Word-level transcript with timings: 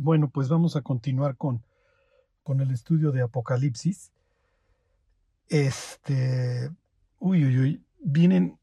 Bueno, 0.00 0.30
pues 0.30 0.48
vamos 0.48 0.76
a 0.76 0.82
continuar 0.82 1.36
con, 1.36 1.64
con 2.44 2.60
el 2.60 2.70
estudio 2.70 3.10
de 3.10 3.20
Apocalipsis. 3.20 4.12
Este, 5.48 6.70
uy, 7.18 7.44
uy, 7.44 7.58
uy, 7.58 7.84
vienen, 7.98 8.60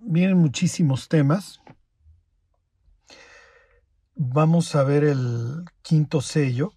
vienen 0.00 0.38
muchísimos 0.38 1.06
temas. 1.08 1.60
Vamos 4.14 4.74
a 4.74 4.82
ver 4.82 5.04
el 5.04 5.66
quinto 5.82 6.22
sello. 6.22 6.72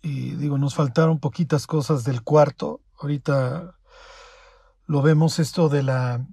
Y 0.00 0.36
digo, 0.36 0.56
nos 0.56 0.76
faltaron 0.76 1.18
poquitas 1.18 1.66
cosas 1.66 2.04
del 2.04 2.22
cuarto. 2.22 2.82
Ahorita 3.00 3.74
lo 4.86 5.02
vemos 5.02 5.40
esto 5.40 5.68
de 5.68 5.82
la, 5.82 6.24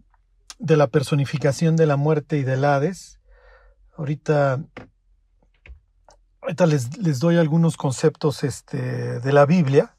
de 0.60 0.78
la 0.78 0.86
personificación 0.86 1.78
de 1.78 1.88
la 1.88 1.96
muerte 1.96 2.38
y 2.38 2.44
del 2.44 2.64
Hades. 2.64 3.20
Ahorita 3.98 4.64
Ahorita 6.44 6.66
les, 6.66 6.98
les, 6.98 7.20
doy 7.20 7.38
algunos 7.38 7.78
conceptos 7.78 8.44
este, 8.44 9.22
de 9.22 9.32
la 9.32 9.46
Biblia, 9.46 9.96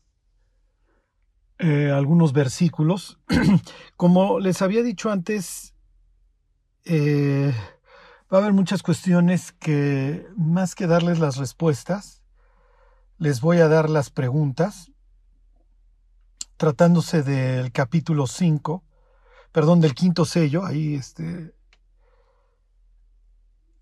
eh, 1.58 1.90
algunos 1.90 2.34
versículos. 2.34 3.18
Como 3.96 4.38
les 4.40 4.60
había 4.60 4.82
dicho 4.82 5.10
antes, 5.10 5.72
eh, 6.84 7.54
va 8.30 8.36
a 8.36 8.40
haber 8.42 8.52
muchas 8.52 8.82
cuestiones 8.82 9.52
que 9.52 10.26
más 10.36 10.74
que 10.74 10.86
darles 10.86 11.18
las 11.18 11.38
respuestas, 11.38 12.20
les 13.16 13.40
voy 13.40 13.60
a 13.60 13.68
dar 13.68 13.88
las 13.88 14.10
preguntas, 14.10 14.92
tratándose 16.58 17.22
del 17.22 17.72
capítulo 17.72 18.26
5, 18.26 18.84
perdón, 19.50 19.80
del 19.80 19.94
quinto 19.94 20.26
sello, 20.26 20.66
ahí 20.66 20.94
este, 20.94 21.53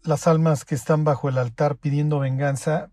las 0.04 0.26
almas 0.26 0.64
que 0.64 0.74
están 0.74 1.04
bajo 1.04 1.28
el 1.28 1.38
altar 1.38 1.76
pidiendo 1.76 2.18
venganza, 2.18 2.90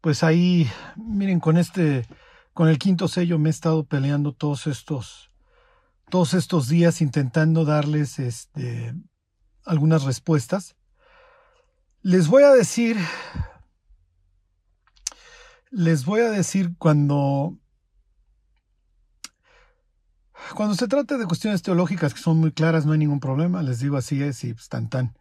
pues 0.00 0.22
ahí, 0.22 0.70
miren, 0.96 1.40
con 1.40 1.56
este, 1.56 2.06
con 2.52 2.68
el 2.68 2.78
quinto 2.78 3.08
sello 3.08 3.38
me 3.38 3.48
he 3.48 3.50
estado 3.50 3.84
peleando 3.84 4.32
todos 4.32 4.66
estos, 4.66 5.30
todos 6.10 6.34
estos 6.34 6.68
días 6.68 7.00
intentando 7.00 7.64
darles 7.64 8.18
este, 8.18 8.94
algunas 9.64 10.04
respuestas. 10.04 10.76
Les 12.02 12.28
voy 12.28 12.44
a 12.44 12.52
decir, 12.52 12.96
les 15.70 16.04
voy 16.04 16.20
a 16.20 16.30
decir 16.30 16.76
cuando, 16.78 17.58
cuando 20.54 20.74
se 20.74 20.88
trate 20.88 21.18
de 21.18 21.26
cuestiones 21.26 21.62
teológicas 21.62 22.14
que 22.14 22.20
son 22.20 22.38
muy 22.38 22.52
claras, 22.52 22.86
no 22.86 22.92
hay 22.92 22.98
ningún 22.98 23.20
problema, 23.20 23.62
les 23.62 23.80
digo 23.80 23.96
así 23.96 24.22
es 24.22 24.44
y 24.44 24.54
pues, 24.54 24.68
tan. 24.68 25.17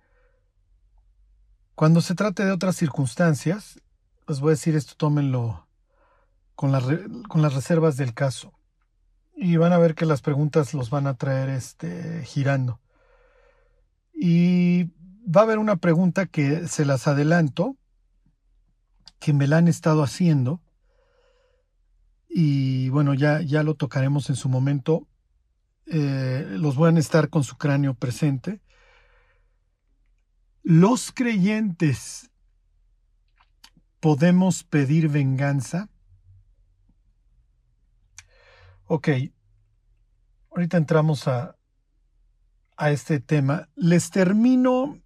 Cuando 1.78 2.02
se 2.02 2.16
trate 2.16 2.44
de 2.44 2.50
otras 2.50 2.76
circunstancias, 2.76 3.80
les 4.28 4.40
voy 4.40 4.50
a 4.50 4.58
decir 4.58 4.76
esto, 4.76 4.96
tómenlo 4.98 5.68
con, 6.56 6.72
con 7.30 7.44
las 7.44 7.54
reservas 7.54 7.98
del 7.98 8.16
caso. 8.16 8.52
Y 9.36 9.58
van 9.58 9.74
a 9.74 9.78
ver 9.78 9.94
que 9.94 10.08
las 10.08 10.24
preguntas 10.24 10.74
los 10.74 10.90
van 10.90 11.06
a 11.06 11.18
traer 11.18 11.50
este, 11.50 12.24
girando. 12.26 12.80
Y 14.12 14.86
va 15.26 15.42
a 15.42 15.44
haber 15.44 15.60
una 15.60 15.76
pregunta 15.76 16.26
que 16.26 16.68
se 16.68 16.84
las 16.84 17.08
adelanto, 17.08 17.78
que 19.20 19.34
me 19.34 19.46
la 19.46 19.58
han 19.58 19.68
estado 19.68 20.02
haciendo. 20.02 20.60
Y 22.28 22.90
bueno, 22.90 23.14
ya, 23.14 23.42
ya 23.42 23.62
lo 23.62 23.76
tocaremos 23.76 24.32
en 24.32 24.36
su 24.36 24.50
momento. 24.50 25.08
Eh, 25.86 26.44
los 26.58 26.76
van 26.76 26.98
a 26.98 27.02
estar 27.02 27.30
con 27.30 27.44
su 27.44 27.56
cráneo 27.56 27.94
presente. 27.94 28.62
Los 30.70 31.14
creyentes 31.14 32.30
podemos 34.02 34.66
pedir 34.66 35.08
venganza. 35.08 35.88
Ok, 38.84 39.08
ahorita 40.52 40.76
entramos 40.76 41.26
a, 41.30 41.56
a 42.76 42.92
este 42.92 43.22
tema. 43.22 43.70
Les 43.76 44.10
termino 44.10 45.02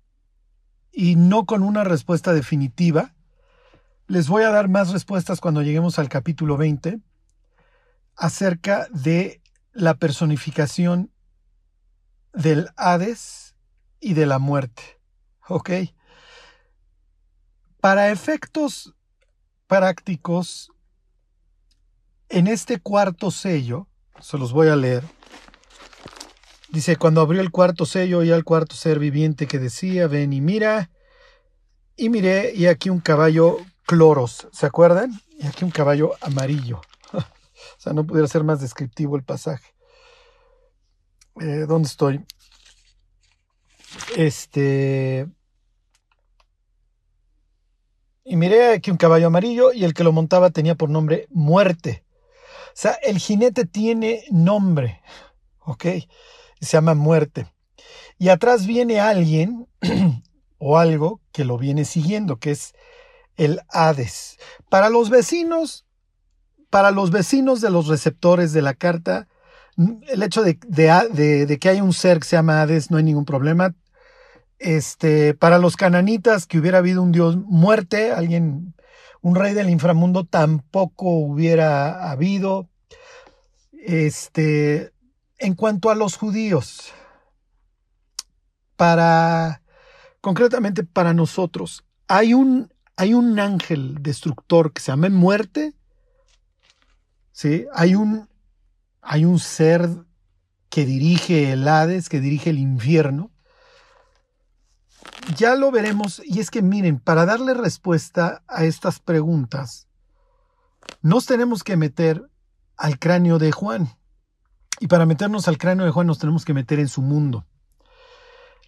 y 0.92 1.16
no 1.16 1.46
con 1.46 1.62
una 1.62 1.84
respuesta 1.84 2.34
definitiva. 2.34 3.14
Les 4.08 4.30
voy 4.30 4.42
a 4.42 4.50
dar 4.50 4.68
más 4.68 4.92
respuestas 4.92 5.40
cuando 5.40 5.62
lleguemos 5.62 6.00
al 6.00 6.10
capítulo 6.10 6.58
20 6.58 7.02
acerca 8.16 8.88
de 8.92 9.44
la 9.74 9.94
personificación 9.94 11.12
del 12.34 12.70
Hades 12.78 13.56
y 14.00 14.16
de 14.16 14.26
la 14.26 14.40
muerte. 14.40 15.01
¿Ok? 15.52 15.70
Para 17.82 18.10
efectos 18.10 18.94
prácticos, 19.68 20.72
en 22.30 22.48
este 22.48 22.80
cuarto 22.80 23.32
sello, 23.32 23.90
se 24.22 24.38
los 24.38 24.54
voy 24.54 24.70
a 24.70 24.78
leer, 24.78 25.04
dice, 26.70 26.96
cuando 26.96 27.20
abrió 27.20 27.42
el 27.42 27.52
cuarto 27.52 27.86
sello, 27.86 28.20
oí 28.20 28.32
al 28.32 28.46
cuarto 28.46 28.76
ser 28.76 28.98
viviente 28.98 29.46
que 29.46 29.60
decía, 29.60 30.08
ven 30.08 30.32
y 30.32 30.40
mira, 30.40 30.90
y 31.98 32.08
miré, 32.08 32.54
y 32.56 32.68
aquí 32.68 32.90
un 32.90 33.02
caballo 33.02 33.58
cloros, 33.86 34.48
¿se 34.54 34.66
acuerdan? 34.66 35.20
Y 35.38 35.48
aquí 35.48 35.66
un 35.66 35.72
caballo 35.72 36.14
amarillo. 36.22 36.80
o 37.12 37.22
sea, 37.78 37.92
no 37.92 38.06
pudiera 38.06 38.30
ser 38.30 38.46
más 38.46 38.62
descriptivo 38.62 39.18
el 39.18 39.24
pasaje. 39.24 39.76
Eh, 41.42 41.66
¿Dónde 41.68 41.90
estoy? 41.90 42.26
Este, 44.16 45.28
y 48.31 48.38
miré 48.38 48.72
aquí 48.72 48.92
un 48.92 48.96
caballo 48.96 49.28
amarillo 49.28 49.74
y 49.74 49.84
el 49.84 49.94
que 49.94 50.06
lo 50.06 50.14
montaba 50.14 50.52
tenía 50.52 50.75
por 50.75 50.90
nombre 50.90 51.28
muerte. 51.31 52.06
O 52.68 52.75
sea, 52.75 52.94
el 53.03 53.19
jinete 53.19 53.66
tiene 53.66 54.24
nombre, 54.31 55.02
¿ok? 55.59 55.84
Se 56.62 56.78
llama 56.78 56.94
muerte. 56.94 57.47
Y 58.18 58.30
atrás 58.30 58.66
viene 58.66 59.02
alguien 59.02 59.68
o 60.59 60.78
algo 60.78 61.20
que 61.34 61.44
lo 61.44 61.58
viene 61.58 61.84
siguiendo, 61.84 62.38
que 62.38 62.52
es 62.52 62.74
el 63.36 63.59
Hades. 63.68 64.38
Para 64.70 64.90
los 64.90 65.09
vecinos, 65.09 65.86
para 66.70 66.91
los 66.91 67.12
vecinos 67.12 67.59
de 67.59 67.70
los 67.70 67.88
receptores 67.88 68.53
de 68.53 68.62
la 68.62 68.75
carta, 68.75 69.28
el 70.08 70.24
hecho 70.24 70.41
de, 70.41 70.58
de, 70.70 71.59
que 71.59 71.68
haya 71.68 71.84
un 71.84 71.91
ser 71.91 72.20
que 72.20 72.28
se 72.30 72.38
llama 72.38 72.62
Hades 72.62 72.91
no 72.91 72.96
hay 72.96 73.03
ningún 73.03 73.25
problema. 73.25 73.75
Este, 74.64 75.34
para 75.34 75.58
los 75.58 75.76
cananitas, 75.76 76.46
que 76.46 76.60
hubiera 76.60 76.78
habido 76.78 77.02
un 77.02 77.12
dios 77.12 77.36
muerte, 77.36 78.12
alguien, 78.12 78.76
un 79.22 79.34
rey 79.34 79.56
del 79.56 79.72
inframundo, 79.72 80.24
tampoco 80.24 81.10
hubiera 81.10 82.12
habido. 82.12 82.70
Este, 83.72 84.94
en 85.40 85.56
cuanto 85.56 85.90
a 85.90 85.96
los 85.96 86.16
judíos, 86.16 86.94
para, 88.76 89.64
concretamente 90.22 90.84
para 90.84 91.16
nosotros, 91.16 91.84
hay 92.08 92.36
un, 92.36 92.72
hay 92.98 93.16
un 93.16 93.40
ángel 93.40 93.98
destructor 94.02 94.74
que 94.74 94.82
se 94.84 94.92
llama 94.92 95.10
muerte. 95.10 95.74
¿sí? 97.32 97.66
Hay 97.74 97.96
un, 97.96 98.30
hay 99.02 99.26
un 99.26 99.40
ser 99.40 99.90
que 100.70 100.86
dirige 100.86 101.52
el 101.52 101.68
Hades, 101.68 102.10
que 102.10 102.20
dirige 102.20 102.52
el 102.52 102.60
infierno 102.60 103.31
ya 105.36 105.56
lo 105.56 105.72
veremos. 105.72 106.22
Y 106.26 106.40
es 106.40 106.52
que 106.52 106.62
miren, 106.62 107.00
para 107.00 107.26
darle 107.26 107.54
respuesta 107.54 108.44
a 108.48 108.66
estas 108.66 109.00
preguntas, 109.00 109.88
nos 111.02 111.26
tenemos 111.26 111.64
que 111.64 111.78
meter 111.78 112.30
al 112.78 113.00
cráneo 113.00 113.40
de 113.40 113.52
Juan. 113.52 113.90
Y 114.80 114.88
para 114.88 115.06
meternos 115.06 115.48
al 115.48 115.58
cráneo 115.58 115.86
de 115.86 115.92
Juan 115.92 116.08
nos 116.08 116.20
tenemos 116.20 116.46
que 116.46 116.54
meter 116.54 116.80
en 116.80 116.88
su 116.88 117.02
mundo. 117.02 117.46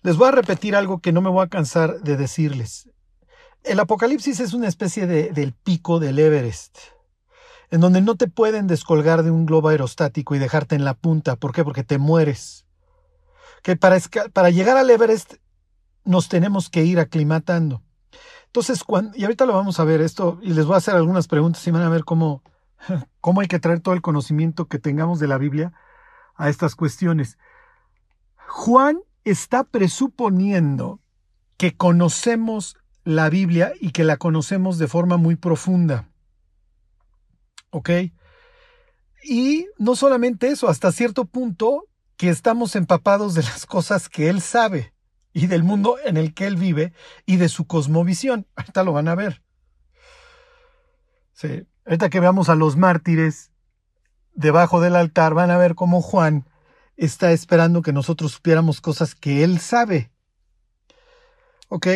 Les 0.04 0.18
voy 0.18 0.28
a 0.28 0.32
repetir 0.32 0.76
algo 0.76 1.00
que 1.00 1.12
no 1.12 1.22
me 1.22 1.30
voy 1.30 1.46
a 1.46 1.50
cansar 1.50 2.02
de 2.02 2.18
decirles. 2.18 2.90
El 3.64 3.80
Apocalipsis 3.80 4.40
es 4.42 4.54
una 4.54 4.68
especie 4.68 5.08
de, 5.08 5.32
del 5.32 5.54
pico 5.54 6.00
del 6.00 6.20
Everest, 6.20 6.78
en 7.72 7.80
donde 7.80 8.02
no 8.02 8.16
te 8.16 8.28
pueden 8.28 8.68
descolgar 8.68 9.24
de 9.24 9.32
un 9.32 9.46
globo 9.46 9.70
aerostático 9.70 10.36
y 10.36 10.40
dejarte 10.40 10.76
en 10.76 10.84
la 10.84 10.94
punta. 10.94 11.38
¿Por 11.38 11.54
qué? 11.54 11.64
Porque 11.64 11.84
te 11.86 11.98
mueres. 11.98 12.66
Que 13.64 13.78
para, 13.78 13.98
para 14.34 14.50
llegar 14.50 14.76
al 14.76 14.90
Everest 14.90 15.36
nos 16.06 16.30
tenemos 16.30 16.70
que 16.70 16.84
ir 16.84 17.00
aclimatando. 17.00 17.82
Entonces, 18.46 18.84
cuando, 18.84 19.18
y 19.18 19.24
ahorita 19.24 19.46
lo 19.46 19.54
vamos 19.54 19.80
a 19.80 19.84
ver 19.84 20.02
esto, 20.02 20.40
y 20.42 20.54
les 20.54 20.66
voy 20.66 20.76
a 20.76 20.78
hacer 20.78 20.96
algunas 20.96 21.28
preguntas 21.28 21.66
y 21.68 21.72
van 21.72 21.82
a 21.82 21.90
ver 21.90 22.04
cómo, 22.04 22.44
cómo 23.22 23.42
hay 23.42 23.48
que 23.48 23.60
traer 23.60 23.80
todo 23.80 23.96
el 23.96 24.02
conocimiento 24.02 24.68
que 24.68 24.80
tengamos 24.80 25.20
de 25.20 25.28
la 25.28 25.38
Biblia 25.38 25.74
a 26.36 26.50
estas 26.50 26.76
cuestiones. 26.76 27.38
Juan 28.48 29.00
está 29.24 29.64
presuponiendo 29.64 31.00
que 31.58 31.76
conocemos 31.76 32.78
la 33.04 33.30
Biblia 33.30 33.74
y 33.80 33.92
que 33.92 34.04
la 34.04 34.18
conocemos 34.18 34.78
de 34.78 34.88
forma 34.88 35.18
muy 35.18 35.36
profunda. 35.36 36.10
¿Ok? 37.72 37.90
Y 39.24 39.68
no 39.78 39.96
solamente 39.96 40.50
eso, 40.50 40.68
hasta 40.68 40.92
cierto 40.92 41.26
punto 41.26 41.88
que 42.18 42.30
estamos 42.30 42.76
empapados 42.76 43.34
de 43.34 43.44
las 43.44 43.66
cosas 43.66 44.10
que 44.10 44.30
él 44.30 44.42
sabe. 44.42 44.93
Y 45.34 45.48
del 45.48 45.64
mundo 45.64 45.98
en 46.06 46.16
el 46.18 46.34
que 46.34 46.46
él 46.46 46.56
vive 46.56 46.94
y 47.26 47.38
de 47.38 47.50
su 47.50 47.66
cosmovisión. 47.66 48.48
Ahorita 48.56 48.84
lo 48.84 48.94
van 48.94 49.08
a 49.08 49.16
ver. 49.16 49.42
Sí. 51.34 51.66
Ahorita 51.86 52.10
que 52.10 52.20
veamos 52.20 52.50
a 52.50 52.56
los 52.56 52.78
mártires 52.78 53.52
debajo 54.34 54.80
del 54.80 54.96
altar, 54.96 55.34
van 55.34 55.52
a 55.52 55.58
ver 55.58 55.76
cómo 55.76 56.02
Juan 56.02 56.48
está 56.96 57.32
esperando 57.32 57.82
que 57.82 57.92
nosotros 57.92 58.34
supiéramos 58.34 58.80
cosas 58.80 59.16
que 59.16 59.44
él 59.44 59.60
sabe. 59.60 60.12
¿Ok? 61.68 61.88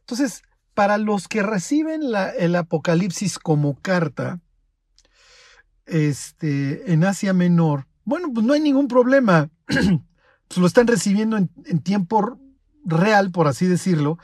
Entonces, 0.00 0.42
para 0.74 0.98
los 0.98 1.26
que 1.26 1.42
reciben 1.42 2.02
el 2.38 2.54
Apocalipsis 2.54 3.38
como 3.38 3.80
carta, 3.80 4.40
este, 5.86 6.92
en 6.92 7.04
Asia 7.04 7.32
Menor, 7.32 7.86
bueno, 8.04 8.30
pues 8.32 8.46
no 8.46 8.52
hay 8.52 8.60
ningún 8.60 8.88
problema. 8.88 9.50
pues 9.66 10.58
lo 10.58 10.66
están 10.66 10.86
recibiendo 10.86 11.36
en, 11.36 11.50
en 11.64 11.80
tiempo 11.80 12.38
real, 12.84 13.30
por 13.30 13.48
así 13.48 13.66
decirlo. 13.66 14.18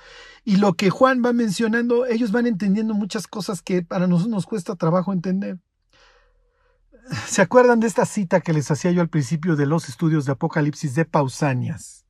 Y 0.44 0.56
lo 0.56 0.74
que 0.74 0.90
Juan 0.90 1.22
va 1.24 1.32
mencionando, 1.32 2.06
ellos 2.06 2.32
van 2.32 2.46
entendiendo 2.46 2.94
muchas 2.94 3.26
cosas 3.26 3.62
que 3.62 3.82
para 3.82 4.06
nosotros 4.06 4.30
nos 4.30 4.46
cuesta 4.46 4.76
trabajo 4.76 5.12
entender. 5.12 5.58
¿Se 7.26 7.42
acuerdan 7.42 7.80
de 7.80 7.86
esta 7.86 8.06
cita 8.06 8.40
que 8.40 8.52
les 8.52 8.70
hacía 8.70 8.90
yo 8.90 9.00
al 9.00 9.08
principio 9.08 9.56
de 9.56 9.66
los 9.66 9.88
estudios 9.88 10.24
de 10.24 10.32
Apocalipsis 10.32 10.94
de 10.94 11.04
Pausanias? 11.04 12.04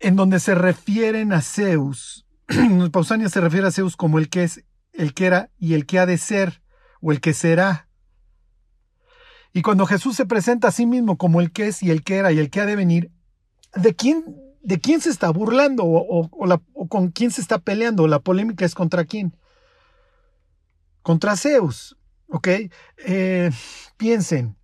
En 0.00 0.16
donde 0.16 0.40
se 0.40 0.54
refieren 0.54 1.32
a 1.32 1.40
Zeus. 1.40 2.26
Pausanias 2.92 3.32
se 3.32 3.40
refiere 3.40 3.66
a 3.66 3.72
Zeus 3.72 3.96
como 3.96 4.18
el 4.18 4.28
que 4.28 4.44
es, 4.44 4.64
el 4.92 5.14
que 5.14 5.26
era 5.26 5.50
y 5.58 5.74
el 5.74 5.86
que 5.86 5.98
ha 5.98 6.06
de 6.06 6.18
ser, 6.18 6.62
o 7.00 7.12
el 7.12 7.20
que 7.20 7.34
será. 7.34 7.88
Y 9.52 9.62
cuando 9.62 9.86
Jesús 9.86 10.16
se 10.16 10.24
presenta 10.24 10.68
a 10.68 10.72
sí 10.72 10.86
mismo 10.86 11.18
como 11.18 11.40
el 11.40 11.52
que 11.52 11.68
es 11.68 11.82
y 11.82 11.90
el 11.90 12.02
que 12.02 12.16
era 12.16 12.32
y 12.32 12.38
el 12.38 12.48
que 12.48 12.60
ha 12.60 12.66
de 12.66 12.76
venir, 12.76 13.10
¿de 13.74 13.94
quién, 13.94 14.24
de 14.62 14.80
quién 14.80 15.00
se 15.00 15.10
está 15.10 15.30
burlando 15.30 15.84
o, 15.84 16.28
con 16.88 17.10
quién 17.10 17.30
se 17.30 17.40
está 17.40 17.58
peleando? 17.58 18.06
La 18.06 18.20
polémica 18.20 18.64
es 18.64 18.74
contra 18.74 19.04
quién. 19.04 19.36
Contra 21.02 21.36
Zeus. 21.36 21.96
¿Ok? 22.28 22.48
Eh, 23.04 23.50
piensen, 23.98 24.56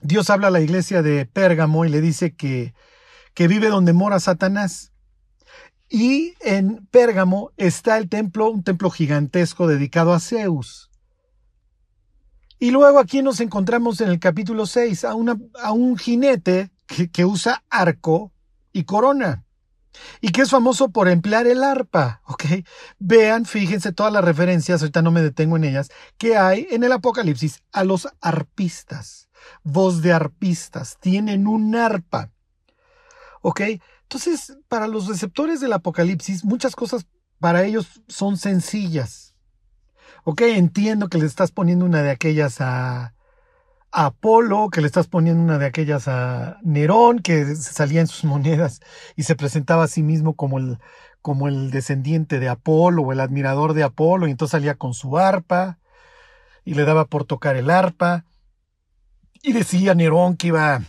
Dios 0.00 0.30
habla 0.30 0.48
a 0.48 0.50
la 0.50 0.60
iglesia 0.60 1.02
de 1.02 1.24
Pérgamo 1.26 1.84
y 1.84 1.88
le 1.88 2.00
dice 2.00 2.34
que, 2.34 2.74
vive 3.36 3.68
donde 3.68 3.92
mora 3.92 4.20
Satanás. 4.20 4.92
Y 5.88 6.34
en 6.40 6.86
Pérgamo 6.90 7.52
está 7.56 7.96
el 7.96 8.08
templo, 8.08 8.50
un 8.50 8.64
templo 8.64 8.90
gigantesco 8.90 9.68
dedicado 9.68 10.12
a 10.12 10.20
Zeus. 10.20 10.90
Y 12.58 12.70
luego 12.70 12.98
aquí 12.98 13.22
nos 13.22 13.40
encontramos 13.40 14.00
en 14.00 14.08
el 14.08 14.18
capítulo 14.18 14.66
6 14.66 15.04
a, 15.04 15.14
un 15.14 15.98
jinete 15.98 16.70
que, 17.12 17.24
usa 17.24 17.62
arco 17.68 18.32
y 18.76 18.84
corona. 18.84 19.46
Y 20.20 20.28
que 20.28 20.42
es 20.42 20.50
famoso 20.50 20.90
por 20.90 21.08
emplear 21.08 21.46
el 21.46 21.64
arpa, 21.64 22.20
¿ok? 22.26 22.44
Vean, 22.98 23.46
fíjense 23.46 23.92
todas 23.92 24.12
las 24.12 24.22
referencias, 24.22 24.82
ahorita 24.82 25.00
no 25.00 25.10
me 25.10 25.22
detengo 25.22 25.56
en 25.56 25.64
ellas, 25.64 25.88
que 26.18 26.36
hay 26.36 26.66
en 26.70 26.84
el 26.84 26.92
Apocalipsis 26.92 27.62
a 27.72 27.84
los 27.84 28.06
arpistas. 28.20 29.30
Voz 29.62 30.02
de 30.02 30.12
arpistas, 30.12 30.98
tienen 31.00 31.46
un 31.46 31.74
arpa. 31.74 32.30
¿Ok? 33.40 33.62
Entonces, 34.02 34.58
para 34.68 34.86
los 34.86 35.06
receptores 35.06 35.60
del 35.60 35.72
Apocalipsis, 35.72 36.44
muchas 36.44 36.76
cosas 36.76 37.06
para 37.40 37.64
ellos 37.64 38.02
son 38.08 38.36
sencillas. 38.36 39.34
Ok, 40.24 40.42
entiendo 40.42 41.08
que 41.08 41.18
le 41.18 41.24
estás 41.24 41.50
poniendo 41.50 41.86
una 41.86 42.02
de 42.02 42.10
aquellas 42.10 42.60
a, 42.60 43.15
Apolo, 43.98 44.68
que 44.70 44.82
le 44.82 44.86
estás 44.88 45.06
poniendo 45.06 45.42
una 45.42 45.56
de 45.56 45.64
aquellas 45.64 46.06
a 46.06 46.58
Nerón, 46.62 47.20
que 47.20 47.56
salía 47.56 48.02
en 48.02 48.06
sus 48.06 48.24
monedas 48.24 48.80
y 49.16 49.22
se 49.22 49.36
presentaba 49.36 49.84
a 49.84 49.88
sí 49.88 50.02
mismo 50.02 50.34
como 50.34 50.58
el, 50.58 50.78
como 51.22 51.48
el 51.48 51.70
descendiente 51.70 52.38
de 52.38 52.50
Apolo 52.50 53.00
o 53.02 53.12
el 53.12 53.20
admirador 53.20 53.72
de 53.72 53.84
Apolo, 53.84 54.28
y 54.28 54.32
entonces 54.32 54.52
salía 54.52 54.74
con 54.74 54.92
su 54.92 55.16
arpa 55.16 55.78
y 56.62 56.74
le 56.74 56.84
daba 56.84 57.06
por 57.06 57.24
tocar 57.24 57.56
el 57.56 57.70
arpa. 57.70 58.26
Y 59.42 59.54
decía 59.54 59.94
Nerón 59.94 60.36
que 60.36 60.48
iba, 60.48 60.82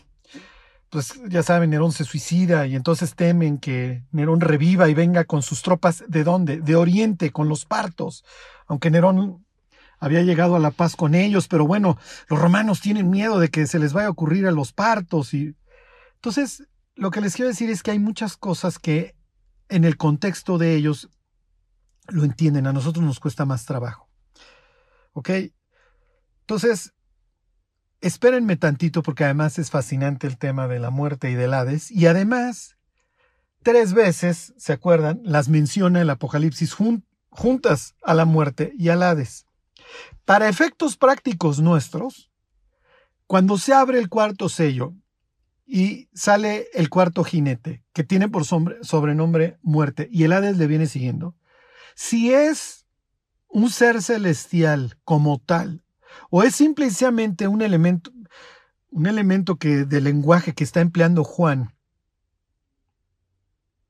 pues 0.90 1.14
ya 1.30 1.44
saben, 1.44 1.70
Nerón 1.70 1.94
se 1.94 2.04
suicida 2.04 2.68
y 2.68 2.76
entonces 2.76 3.16
temen 3.16 3.58
que 3.58 4.04
Nerón 4.12 4.42
reviva 4.42 4.90
y 4.90 4.94
venga 4.94 5.24
con 5.24 5.44
sus 5.44 5.62
tropas 5.62 6.04
de 6.10 6.26
dónde? 6.26 6.60
De 6.60 6.76
Oriente, 6.76 7.32
con 7.32 7.48
los 7.48 7.66
partos 7.66 8.26
aunque 8.68 8.92
Nerón 8.92 9.46
había 10.00 10.22
llegado 10.22 10.56
a 10.56 10.60
la 10.60 10.72
paz 10.72 10.96
con 10.96 11.16
ellos, 11.16 11.48
pero 11.48 11.66
bueno, 11.66 11.98
los 12.30 12.40
romanos 12.40 12.82
tienen 12.82 13.10
miedo 13.10 13.40
de 13.40 13.50
que 13.50 13.68
se 13.68 13.80
les 13.80 13.94
vaya 13.94 14.08
a 14.08 14.12
ocurrir 14.12 14.48
a 14.48 14.52
los 14.52 14.74
partos 14.74 15.34
y 15.34 15.56
entonces 16.16 16.68
lo 16.96 17.12
que 17.12 17.22
les 17.22 17.36
quiero 17.36 17.50
decir 17.50 17.70
es 17.70 17.84
que 17.84 17.92
hay 17.92 18.00
muchas 18.00 18.38
cosas 18.38 18.80
que 18.80 19.16
en 19.70 19.86
el 19.86 19.98
contexto 19.98 20.58
de 20.58 20.76
ellos 20.76 21.10
lo 22.08 22.24
entienden, 22.24 22.68
a 22.68 22.74
nosotros 22.74 23.04
nos 23.04 23.20
cuesta 23.20 23.46
más 23.46 23.66
trabajo. 23.66 24.10
¿Ok? 25.14 25.30
Entonces, 26.42 26.94
espérenme 28.02 28.56
tantito 28.56 29.04
porque 29.04 29.26
además 29.26 29.60
es 29.60 29.70
fascinante 29.70 30.28
el 30.28 30.38
tema 30.38 30.68
de 30.68 30.80
la 30.80 30.90
muerte 30.90 31.30
y 31.30 31.36
del 31.36 31.54
Hades 31.54 31.92
y 31.92 32.08
además 32.08 32.78
tres 33.64 33.94
veces, 33.94 34.54
¿se 34.58 34.74
acuerdan? 34.74 35.20
Las 35.24 35.50
menciona 35.50 36.02
el 36.02 36.10
Apocalipsis 36.10 36.76
juntas 37.30 37.96
a 38.04 38.14
la 38.14 38.26
muerte 38.26 38.74
y 38.78 38.90
al 38.90 39.04
Hades. 39.04 39.47
Para 40.26 40.50
efectos 40.50 40.98
prácticos 40.98 41.60
nuestros, 41.60 42.32
cuando 43.26 43.58
se 43.58 43.74
abre 43.74 44.00
el 44.00 44.10
cuarto 44.10 44.50
sello 44.50 44.94
y 45.66 46.10
sale 46.14 46.68
el 46.74 46.90
cuarto 46.90 47.24
jinete, 47.24 47.84
que 47.94 48.04
tiene 48.04 48.30
por 48.30 48.46
sobrenombre 48.46 49.58
muerte, 49.62 50.08
y 50.12 50.24
el 50.24 50.34
Hades 50.34 50.58
le 50.58 50.68
viene 50.68 50.88
siguiendo, 50.88 51.36
si 51.96 52.34
es 52.34 52.86
un 53.50 53.70
ser 53.70 54.02
celestial 54.02 54.98
como 55.04 55.40
tal, 55.40 55.84
o 56.30 56.44
es 56.44 56.56
simplemente 56.56 57.48
un 57.48 57.62
elemento, 57.62 58.12
un 58.92 59.08
elemento 59.08 59.58
que, 59.58 59.86
de 59.86 60.02
lenguaje 60.02 60.54
que 60.54 60.64
está 60.64 60.80
empleando 60.80 61.24
Juan 61.24 61.74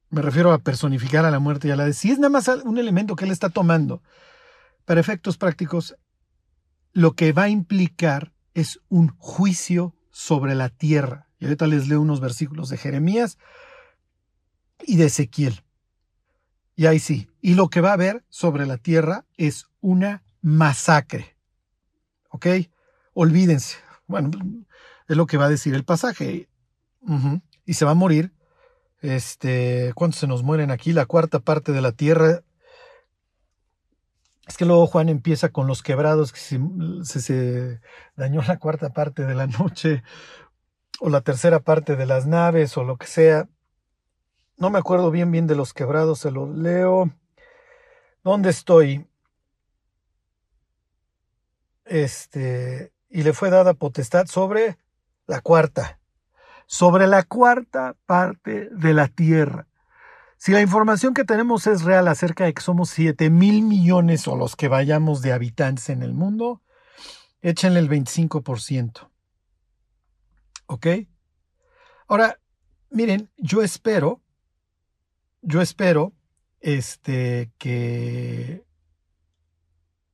me 0.10 0.22
refiero 0.22 0.54
a 0.54 0.60
personificar 0.60 1.26
a 1.26 1.32
la 1.32 1.40
muerte 1.40 1.68
y 1.68 1.72
a 1.72 1.76
la 1.76 1.86
de 1.86 1.94
si 1.94 2.12
es 2.12 2.20
nada 2.20 2.30
más 2.30 2.48
un 2.48 2.78
elemento 2.78 3.16
que 3.16 3.26
él 3.26 3.32
está 3.32 3.50
tomando 3.50 4.02
para 4.88 5.02
efectos 5.02 5.38
prácticos, 5.38 5.98
lo 6.94 7.12
que 7.12 7.34
va 7.34 7.44
a 7.44 7.50
implicar 7.50 8.32
es 8.54 8.80
un 8.88 9.10
juicio 9.18 9.94
sobre 10.12 10.56
la 10.56 10.70
tierra. 10.70 11.28
Y 11.40 11.46
ahorita 11.46 11.68
les 11.68 11.90
leo 11.90 12.00
unos 12.00 12.22
versículos 12.22 12.70
de 12.70 12.78
Jeremías 12.78 13.38
y 14.86 14.96
de 14.96 15.08
Ezequiel. 15.08 15.62
Y 16.78 16.86
ahí 16.86 17.00
sí. 17.00 17.28
Y 17.42 17.56
lo 17.56 17.68
que 17.70 17.82
va 17.82 17.90
a 17.90 17.96
haber 17.96 18.24
sobre 18.30 18.66
la 18.66 18.78
tierra 18.78 19.26
es 19.36 19.66
una 19.82 20.24
masacre. 20.42 21.36
¿Ok? 22.30 22.48
Olvídense. 23.14 23.76
Bueno, 24.08 24.32
es 25.10 25.18
lo 25.18 25.28
que 25.28 25.36
va 25.36 25.48
a 25.48 25.50
decir 25.50 25.76
el 25.76 25.84
pasaje. 25.84 26.48
Y 27.66 27.74
se 27.74 27.84
va 27.84 27.92
a 27.92 27.96
morir 27.96 28.32
este, 29.02 29.92
¿cuántos 29.96 30.22
se 30.22 30.28
nos 30.28 30.44
mueren 30.44 30.72
aquí? 30.72 30.94
La 30.94 31.06
cuarta 31.06 31.40
parte 31.40 31.74
de 31.74 31.82
la 31.82 31.92
tierra. 31.92 32.42
Es 34.48 34.58
que 34.58 34.66
luego 34.66 34.88
Juan 34.88 35.10
empieza 35.10 35.50
con 35.50 35.68
los 35.68 35.84
quebrados, 35.84 36.32
que 36.32 36.40
se, 36.40 37.22
se, 37.22 37.82
dañó 38.16 38.42
la 38.48 38.60
cuarta 38.60 38.90
parte 38.90 39.26
de 39.26 39.36
la 39.36 39.48
noche, 39.48 40.04
o 41.00 41.10
la 41.10 41.22
tercera 41.22 41.60
parte 41.60 41.96
de 41.96 42.06
las 42.06 42.26
naves, 42.26 42.78
o 42.78 42.84
lo 42.84 42.98
que 42.98 43.08
sea. 43.08 43.50
No 44.58 44.70
me 44.70 44.80
acuerdo 44.80 45.12
bien 45.12 45.32
bien 45.32 45.48
de 45.48 45.56
los 45.56 45.74
quebrados, 45.74 46.20
se 46.20 46.32
los 46.32 46.50
leo. 46.50 47.12
¿Dónde 48.24 48.50
estoy? 48.50 49.08
Este, 51.86 52.92
y 53.10 53.24
le 53.24 53.34
fue 53.34 53.50
dada 53.50 53.74
potestad 53.74 54.26
sobre 54.28 54.78
la 55.28 55.42
cuarta 55.42 56.00
sobre 56.68 57.08
la 57.08 57.24
cuarta 57.24 57.96
parte 58.06 58.70
de 58.72 58.94
la 58.94 59.08
Tierra. 59.08 59.67
Si 60.48 60.54
la 60.54 60.62
información 60.62 61.14
que 61.14 61.26
tenemos 61.26 61.68
es 61.68 61.82
real 61.82 62.08
acerca 62.08 62.46
de 62.46 62.54
que 62.54 62.62
somos 62.62 62.90
7 62.92 63.30
mil 63.30 63.64
millones 63.64 64.30
o 64.30 64.38
los 64.38 64.56
que 64.56 64.70
vayamos 64.70 65.22
de 65.22 65.34
habitantes 65.34 65.90
en 65.90 66.02
el 66.02 66.14
mundo, 66.14 66.62
échenle 67.42 67.82
el 67.82 67.90
25%. 67.90 69.10
¿Ok? 70.68 70.88
Ahora, 72.08 72.40
miren, 72.90 73.30
yo 73.36 73.62
espero, 73.62 74.22
yo 75.42 75.62
espero 75.62 76.14
este, 76.62 77.52
que, 77.58 78.64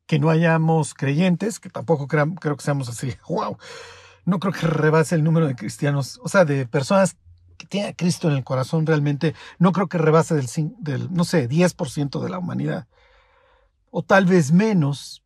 que 0.08 0.18
no 0.18 0.32
hayamos 0.32 0.96
creyentes, 0.96 1.60
que 1.60 1.70
tampoco 1.70 2.08
creo, 2.08 2.34
creo 2.34 2.58
que 2.58 2.64
seamos 2.64 2.90
así, 2.90 3.14
wow, 3.30 3.56
no 4.26 4.40
creo 4.40 4.52
que 4.52 4.66
rebase 4.66 5.14
el 5.14 5.24
número 5.24 5.46
de 5.46 5.56
cristianos, 5.56 6.20
o 6.24 6.28
sea, 6.28 6.44
de 6.44 6.66
personas 6.66 7.18
que 7.54 7.66
tienen 7.68 7.92
a 7.92 7.96
Cristo 7.96 8.30
en 8.30 8.36
el 8.36 8.44
corazón 8.44 8.86
realmente, 8.86 9.36
no 9.60 9.72
creo 9.72 9.88
que 9.88 9.98
rebase 9.98 10.36
del, 10.36 10.48
del 10.80 11.14
no 11.14 11.24
sé, 11.24 11.50
10% 11.50 12.22
de 12.22 12.30
la 12.30 12.40
humanidad. 12.40 12.88
O 13.92 14.04
tal 14.04 14.26
vez 14.26 14.52
menos, 14.52 15.24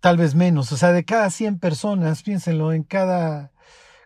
tal 0.00 0.16
vez 0.16 0.34
menos. 0.34 0.72
O 0.72 0.76
sea, 0.76 0.92
de 0.92 1.04
cada 1.04 1.30
100 1.30 1.58
personas, 1.58 2.22
piénsenlo, 2.22 2.72
en 2.72 2.82
cada 2.82 3.52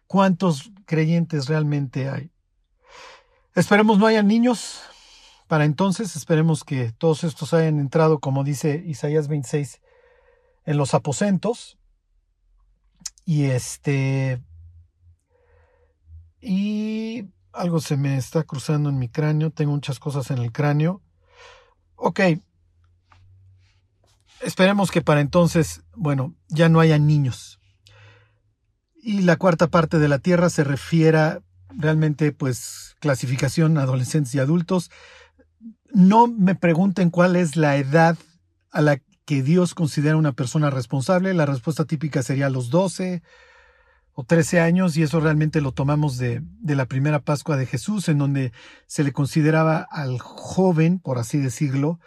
cuántos 0.06 0.72
creyentes 0.84 1.48
realmente 1.48 2.08
hay. 2.08 2.30
Esperemos 3.54 3.98
no 3.98 4.06
haya 4.06 4.22
niños 4.22 4.82
para 5.52 5.66
entonces, 5.66 6.16
esperemos 6.16 6.64
que 6.64 6.92
todos 6.92 7.24
estos 7.24 7.52
hayan 7.52 7.78
entrado, 7.78 8.20
como 8.20 8.42
dice 8.42 8.82
Isaías 8.86 9.28
26, 9.28 9.82
en 10.64 10.78
los 10.78 10.94
aposentos. 10.94 11.76
Y 13.26 13.44
este. 13.44 14.42
Y 16.42 17.28
algo 17.52 17.80
se 17.80 17.96
me 17.96 18.16
está 18.18 18.42
cruzando 18.42 18.90
en 18.90 18.98
mi 18.98 19.08
cráneo. 19.08 19.50
Tengo 19.50 19.72
muchas 19.72 20.00
cosas 20.00 20.30
en 20.32 20.38
el 20.38 20.50
cráneo. 20.50 21.00
Ok. 21.94 22.20
Esperemos 24.40 24.90
que 24.90 25.02
para 25.02 25.20
entonces, 25.20 25.82
bueno, 25.94 26.34
ya 26.48 26.68
no 26.68 26.80
haya 26.80 26.98
niños. 26.98 27.60
Y 28.96 29.22
la 29.22 29.36
cuarta 29.36 29.68
parte 29.68 30.00
de 30.00 30.08
la 30.08 30.18
Tierra 30.18 30.50
se 30.50 30.64
refiera 30.64 31.42
realmente, 31.70 32.32
pues, 32.32 32.96
clasificación 32.98 33.78
adolescentes 33.78 34.34
y 34.34 34.40
adultos. 34.40 34.90
No 35.92 36.26
me 36.26 36.56
pregunten 36.56 37.10
cuál 37.10 37.36
es 37.36 37.56
la 37.56 37.76
edad 37.76 38.18
a 38.72 38.80
la 38.80 39.00
que 39.24 39.42
Dios 39.42 39.74
considera 39.74 40.16
una 40.16 40.32
persona 40.32 40.70
responsable. 40.70 41.34
La 41.34 41.46
respuesta 41.46 41.84
típica 41.84 42.22
sería 42.22 42.50
los 42.50 42.70
12 42.70 43.22
o 44.14 44.24
13 44.24 44.60
años 44.60 44.96
y 44.96 45.02
eso 45.02 45.20
realmente 45.20 45.60
lo 45.60 45.72
tomamos 45.72 46.18
de, 46.18 46.42
de, 46.60 46.76
la 46.76 46.86
primera 46.86 47.20
Pascua 47.20 47.56
de 47.56 47.66
Jesús, 47.66 48.08
en 48.08 48.18
donde 48.18 48.52
se 48.86 49.04
le 49.04 49.12
consideraba 49.12 49.86
al 49.90 50.18
joven, 50.18 50.98
por 50.98 51.18
así 51.18 51.38
decirlo, 51.38 51.98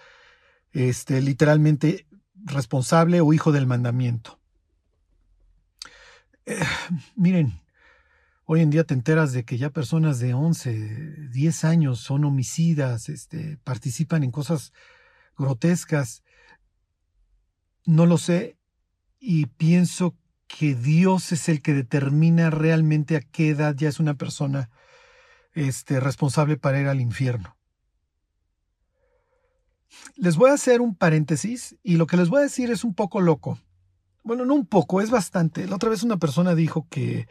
este, 0.71 1.21
literalmente 1.21 2.05
responsable 2.35 3.21
o 3.21 3.33
hijo 3.33 3.51
del 3.51 3.65
mandamiento. 3.65 4.39
Eh, 6.45 6.59
miren, 7.15 7.61
hoy 8.45 8.61
en 8.61 8.69
día 8.69 8.83
te 8.83 8.93
enteras 8.93 9.33
de 9.33 9.43
que 9.45 9.57
ya 9.57 9.71
personas 9.71 10.19
de 10.19 10.33
11, 10.33 11.29
10 11.31 11.63
años 11.63 11.99
son 11.99 12.23
homicidas, 12.23 13.09
este, 13.09 13.57
participan 13.63 14.23
en 14.23 14.31
cosas 14.31 14.73
grotescas 15.37 16.23
no 17.85 18.05
lo 18.05 18.17
sé 18.17 18.57
y 19.19 19.45
pienso 19.45 20.15
que 20.47 20.75
Dios 20.75 21.31
es 21.31 21.49
el 21.49 21.61
que 21.61 21.73
determina 21.73 22.49
realmente 22.49 23.15
a 23.15 23.21
qué 23.21 23.49
edad 23.49 23.75
ya 23.75 23.89
es 23.89 23.99
una 23.99 24.15
persona 24.15 24.69
este, 25.53 25.99
responsable 25.99 26.57
para 26.57 26.79
ir 26.79 26.87
al 26.87 27.01
infierno. 27.01 27.57
Les 30.17 30.35
voy 30.35 30.51
a 30.51 30.55
hacer 30.55 30.81
un 30.81 30.95
paréntesis 30.95 31.77
y 31.83 31.95
lo 31.95 32.07
que 32.07 32.17
les 32.17 32.29
voy 32.29 32.39
a 32.39 32.43
decir 32.43 32.69
es 32.69 32.83
un 32.83 32.93
poco 32.93 33.21
loco. 33.21 33.59
Bueno, 34.23 34.45
no 34.45 34.55
un 34.55 34.65
poco, 34.65 35.01
es 35.01 35.09
bastante. 35.09 35.67
La 35.67 35.75
otra 35.75 35.89
vez 35.89 36.03
una 36.03 36.17
persona 36.17 36.55
dijo 36.55 36.87
que 36.89 37.27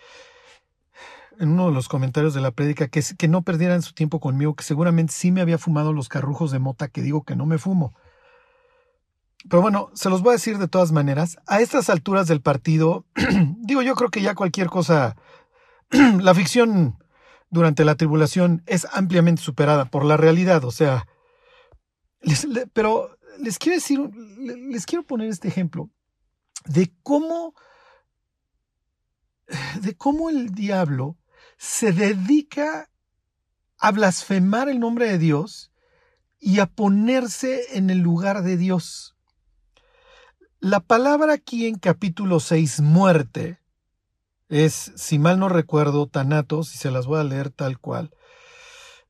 en 1.39 1.51
uno 1.51 1.67
de 1.67 1.75
los 1.75 1.89
comentarios 1.89 2.35
de 2.35 2.41
la 2.41 2.53
prédica 2.53 2.89
que, 2.89 3.03
que 3.19 3.29
no 3.29 3.43
perdieran 3.43 3.83
su 3.83 3.93
tiempo 3.93 4.21
conmigo, 4.21 4.55
que 4.55 4.65
seguramente 4.65 5.13
sí 5.13 5.33
me 5.33 5.41
había 5.41 5.59
fumado 5.59 5.93
los 5.93 6.09
carrujos 6.09 6.53
de 6.53 6.61
mota 6.61 6.89
que 6.89 7.03
digo 7.03 7.25
que 7.25 7.37
no 7.37 7.47
me 7.47 7.59
fumo. 7.59 7.95
Pero 9.49 9.63
bueno, 9.63 9.91
se 9.95 10.09
los 10.09 10.23
voy 10.23 10.31
a 10.31 10.33
decir 10.35 10.59
de 10.59 10.69
todas 10.69 10.93
maneras. 10.93 11.39
A 11.47 11.61
estas 11.61 11.91
alturas 11.91 12.29
del 12.29 12.41
partido, 12.41 13.05
digo, 13.59 13.83
yo 13.83 13.95
creo 13.95 14.11
que 14.11 14.23
ya 14.23 14.35
cualquier 14.35 14.69
cosa, 14.69 15.17
la 15.91 16.35
ficción 16.35 16.99
durante 17.51 17.85
la 17.85 17.95
tribulación 17.95 18.63
es 18.67 18.87
ampliamente 18.93 19.43
superada 19.43 19.85
por 19.85 20.05
la 20.05 20.17
realidad. 20.17 20.65
O 20.65 20.71
sea, 20.71 21.07
pero 22.73 23.17
les 23.39 23.59
quiero 23.59 23.77
decir, 23.77 24.01
les 24.39 24.87
quiero 24.87 25.05
poner 25.05 25.29
este 25.29 25.49
ejemplo 25.49 25.91
de 26.67 26.93
cómo, 27.03 27.55
de 29.81 29.95
cómo 29.97 30.31
el 30.31 30.55
diablo 30.55 31.19
se 31.59 31.93
dedica 31.93 32.91
a 33.79 33.93
blasfemar 33.93 34.69
el 34.69 34.81
nombre 34.81 35.09
de 35.09 35.19
Dios 35.19 35.73
y 36.39 36.61
a 36.61 36.67
ponerse 36.67 37.77
en 37.77 37.91
el 37.91 37.99
lugar 37.99 38.43
de 38.43 38.57
Dios. 38.57 39.14
La 40.65 40.81
palabra 40.81 41.35
aquí 41.35 41.67
en 41.67 41.75
capítulo 41.75 42.41
6, 42.41 42.81
muerte, 42.81 43.61
es, 44.49 44.93
si 44.97 45.19
mal 45.19 45.39
no 45.39 45.51
recuerdo, 45.51 46.07
tanatos, 46.07 46.75
y 46.75 46.79
se 46.79 46.91
las 46.91 47.05
voy 47.05 47.21
a 47.21 47.25
leer 47.25 47.51
tal 47.51 47.79
cual. 47.79 48.15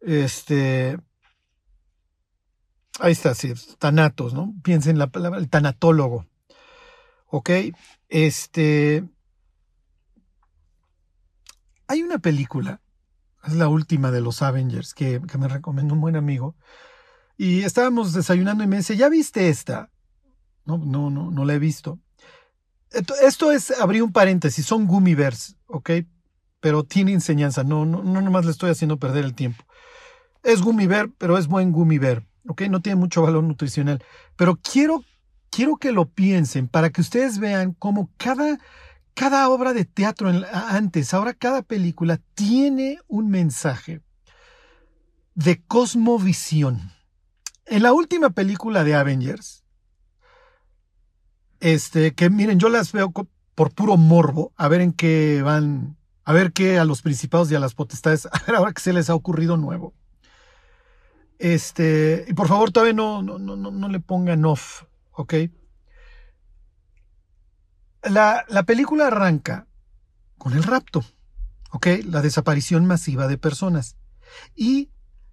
Este. 0.01 0.99
Ahí 2.99 3.13
está, 3.13 3.37
sí, 3.37 3.53
tanatos, 3.79 4.35
¿no? 4.35 4.53
Piensen 4.65 4.95
en 4.95 4.99
la 4.99 5.07
palabra, 5.07 5.39
el 5.39 5.49
tanatólogo. 5.49 6.27
¿Ok? 7.27 7.51
Este. 8.09 9.09
Hay 11.87 12.03
una 12.03 12.19
película, 12.19 12.81
es 13.47 13.53
la 13.53 13.69
última 13.69 14.11
de 14.11 14.23
los 14.23 14.43
Avengers, 14.43 14.93
que, 14.93 15.23
que 15.31 15.39
me 15.39 15.47
recomendó 15.47 15.95
un 15.95 16.01
buen 16.01 16.17
amigo. 16.17 16.57
Y 17.37 17.63
estábamos 17.63 18.13
desayunando 18.13 18.65
y 18.65 18.67
me 18.67 18.79
dice, 18.79 18.97
¿ya 18.97 19.09
viste 19.09 19.49
esta? 19.51 19.93
No, 20.65 20.79
no, 20.79 21.11
no, 21.11 21.31
no 21.31 21.45
la 21.45 21.55
he 21.55 21.59
visto. 21.59 21.99
Esto 23.23 23.51
es, 23.51 23.71
abrí 23.81 24.01
un 24.01 24.13
paréntesis, 24.13 24.65
son 24.65 24.87
gummy 24.87 25.15
bears, 25.15 25.57
¿ok? 25.67 25.91
Pero 26.61 26.85
tiene 26.85 27.13
enseñanza, 27.13 27.65
no, 27.65 27.85
no, 27.85 28.05
no 28.05 28.21
nomás 28.21 28.45
le 28.45 28.53
estoy 28.53 28.71
haciendo 28.71 28.99
perder 28.99 29.25
el 29.25 29.35
tiempo. 29.35 29.65
Es 30.45 30.63
gummy 30.63 30.87
bear, 30.87 31.11
pero 31.19 31.37
es 31.37 31.49
buen 31.49 31.73
gummy 31.73 31.99
bear, 31.99 32.25
¿ok? 32.47 32.63
No 32.63 32.81
tiene 32.81 32.97
mucho 32.97 33.23
valor 33.23 33.43
nutricional. 33.43 34.03
Pero 34.37 34.57
quiero, 34.57 35.03
quiero 35.51 35.77
que 35.77 35.91
lo 35.91 36.07
piensen 36.07 36.69
para 36.69 36.91
que 36.91 37.01
ustedes 37.01 37.39
vean 37.39 37.75
cómo 37.79 38.11
cada, 38.17 38.59
cada 39.15 39.49
obra 39.49 39.73
de 39.73 39.85
teatro 39.85 40.31
antes, 40.53 41.13
ahora 41.15 41.35
cada 41.35 41.63
película 41.63 42.21
tiene 42.35 42.99
un 43.09 43.29
mensaje 43.29 44.03
de 45.35 45.61
cosmovisión. 45.65 46.93
En 47.67 47.83
la 47.83 47.93
última 47.93 48.31
película 48.31 48.85
de 48.85 48.95
Avengers, 48.95 49.64
este, 51.65 52.15
que 52.15 52.29
miren, 52.29 52.59
yo 52.59 52.69
las 52.69 52.93
veo 52.93 53.11
por 53.11 53.73
puro 53.73 53.97
morbo, 53.97 54.53
a 54.55 54.69
ver 54.69 54.83
en 54.83 54.93
qué 54.93 55.41
van, 55.43 55.97
a 56.23 56.35
ver 56.35 56.53
qué 56.53 56.79
a 56.79 56.85
los 56.85 57.01
principados 57.01 57.51
y 57.51 57.55
a 57.55 57.59
las 57.59 57.75
potestades, 57.75 58.27
a 58.33 58.39
ver 58.47 58.57
ahora 58.57 58.75
que 58.75 58.83
se 58.83 58.93
les 58.93 59.09
ha 59.09 59.15
ocurrido 59.15 59.57
nuevo. 59.57 59.95
Este, 61.39 62.27
y 62.29 62.35
por 62.35 62.49
favor 62.49 62.71
todavía 62.71 62.93
no, 62.93 63.23
no, 63.23 63.39
no, 63.39 63.57
no 63.57 63.89
le 63.89 63.99
pongan 63.99 64.45
off, 64.45 64.83
¿ok? 65.13 65.35
La, 68.03 68.45
la 68.49 68.65
película 68.65 69.07
arranca 69.07 69.67
con 70.37 70.53
el 70.53 70.65
rapto, 70.65 71.03
¿ok? 71.71 71.87
La 72.05 72.21
desaparición 72.21 72.85
masiva 72.85 73.27
de 73.27 73.39
personas. 73.39 73.97
Y 74.55 74.91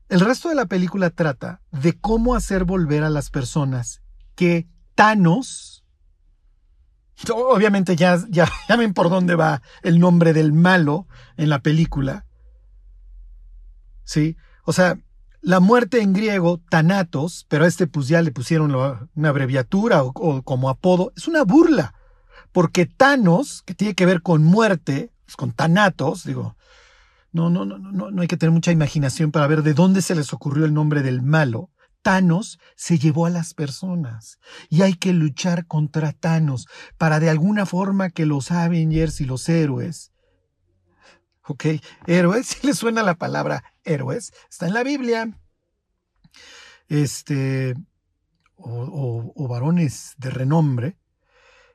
el 0.07 0.21
resto 0.21 0.47
de 0.47 0.55
la 0.55 0.65
película 0.65 1.09
trata 1.09 1.59
de 1.71 1.99
cómo 1.99 2.35
hacer 2.35 2.63
volver 2.63 3.03
a 3.03 3.09
las 3.09 3.29
personas 3.29 4.01
que 4.35 4.69
Thanos, 4.95 5.80
Obviamente 7.33 7.95
ya, 7.95 8.19
ya, 8.29 8.49
ya 8.69 8.75
ven 8.75 8.93
por 8.93 9.09
dónde 9.09 9.35
va 9.35 9.61
el 9.83 9.99
nombre 9.99 10.33
del 10.33 10.53
malo 10.53 11.07
en 11.37 11.49
la 11.49 11.59
película. 11.59 12.25
¿Sí? 14.03 14.37
O 14.65 14.73
sea, 14.73 14.97
la 15.41 15.59
muerte 15.59 16.01
en 16.01 16.13
griego, 16.13 16.61
Thanatos, 16.69 17.47
pero 17.49 17.65
a 17.65 17.67
este 17.67 17.87
pues 17.87 18.07
ya 18.07 18.21
le 18.21 18.31
pusieron 18.31 18.75
una 18.75 19.29
abreviatura 19.29 20.03
o, 20.03 20.43
como 20.43 20.69
apodo, 20.69 21.13
es 21.17 21.27
una 21.27 21.43
burla. 21.43 21.95
Porque 22.51 22.85
Thanos, 22.85 23.63
que 23.65 23.73
tiene 23.73 23.95
que 23.95 24.05
ver 24.05 24.21
con 24.21 24.43
muerte, 24.43 25.11
pues 25.25 25.35
con 25.35 25.51
Thanatos, 25.51 26.25
digo, 26.25 26.55
no, 27.31 27.49
no, 27.49 27.65
no, 27.65 27.79
no, 27.79 28.11
no 28.11 28.21
hay 28.21 28.27
que 28.27 28.37
tener 28.37 28.51
mucha 28.51 28.71
imaginación 28.71 29.31
para 29.31 29.47
ver 29.47 29.63
de 29.63 29.73
dónde 29.73 30.03
se 30.03 30.13
les 30.13 30.31
ocurrió 30.31 30.65
el 30.65 30.73
nombre 30.73 31.01
del 31.01 31.23
malo. 31.23 31.70
Thanos 32.01 32.59
se 32.75 32.97
llevó 32.97 33.25
a 33.25 33.29
las 33.29 33.53
personas 33.53 34.39
y 34.69 34.81
hay 34.81 34.93
que 34.95 35.13
luchar 35.13 35.67
contra 35.67 36.11
Thanos 36.11 36.67
para 36.97 37.19
de 37.19 37.29
alguna 37.29 37.65
forma 37.65 38.09
que 38.09 38.25
los 38.25 38.51
Avengers 38.51 39.21
y 39.21 39.25
los 39.25 39.47
héroes, 39.49 40.11
ok, 41.43 41.65
héroes, 42.07 42.47
si 42.47 42.67
les 42.67 42.77
suena 42.77 43.03
la 43.03 43.15
palabra 43.15 43.63
héroes, 43.83 44.33
está 44.49 44.67
en 44.67 44.73
la 44.73 44.83
Biblia, 44.83 45.37
este, 46.87 47.75
o, 48.55 49.33
o 49.35 49.47
varones 49.47 50.15
de 50.17 50.29
renombre, 50.29 50.97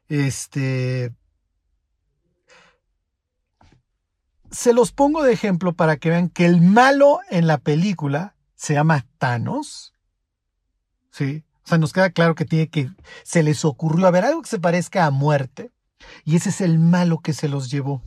este, 0.08 1.14
se 4.50 4.72
los 4.72 4.92
pongo 4.92 5.22
de 5.22 5.32
ejemplo 5.32 5.72
para 5.74 5.96
que 5.96 6.10
vean 6.10 6.28
que 6.28 6.46
el 6.46 6.60
malo 6.60 7.20
en 7.30 7.46
la 7.46 7.58
película 7.58 8.36
se 8.54 8.74
llama 8.74 9.06
Thanos 9.18 9.95
¿sí? 11.16 11.44
O 11.64 11.68
sea, 11.68 11.78
nos 11.78 11.92
queda 11.92 12.10
claro 12.10 12.34
que 12.34 12.44
tiene 12.44 12.68
que, 12.68 12.90
se 13.24 13.42
les 13.42 13.64
ocurrió, 13.64 14.06
a 14.06 14.10
ver, 14.10 14.24
algo 14.24 14.42
que 14.42 14.48
se 14.48 14.60
parezca 14.60 15.06
a 15.06 15.10
muerte. 15.10 15.72
Y 16.24 16.36
ese 16.36 16.50
es 16.50 16.60
el 16.60 16.78
malo 16.78 17.20
que 17.20 17.32
se 17.32 17.48
los 17.48 17.70
llevó. 17.70 18.02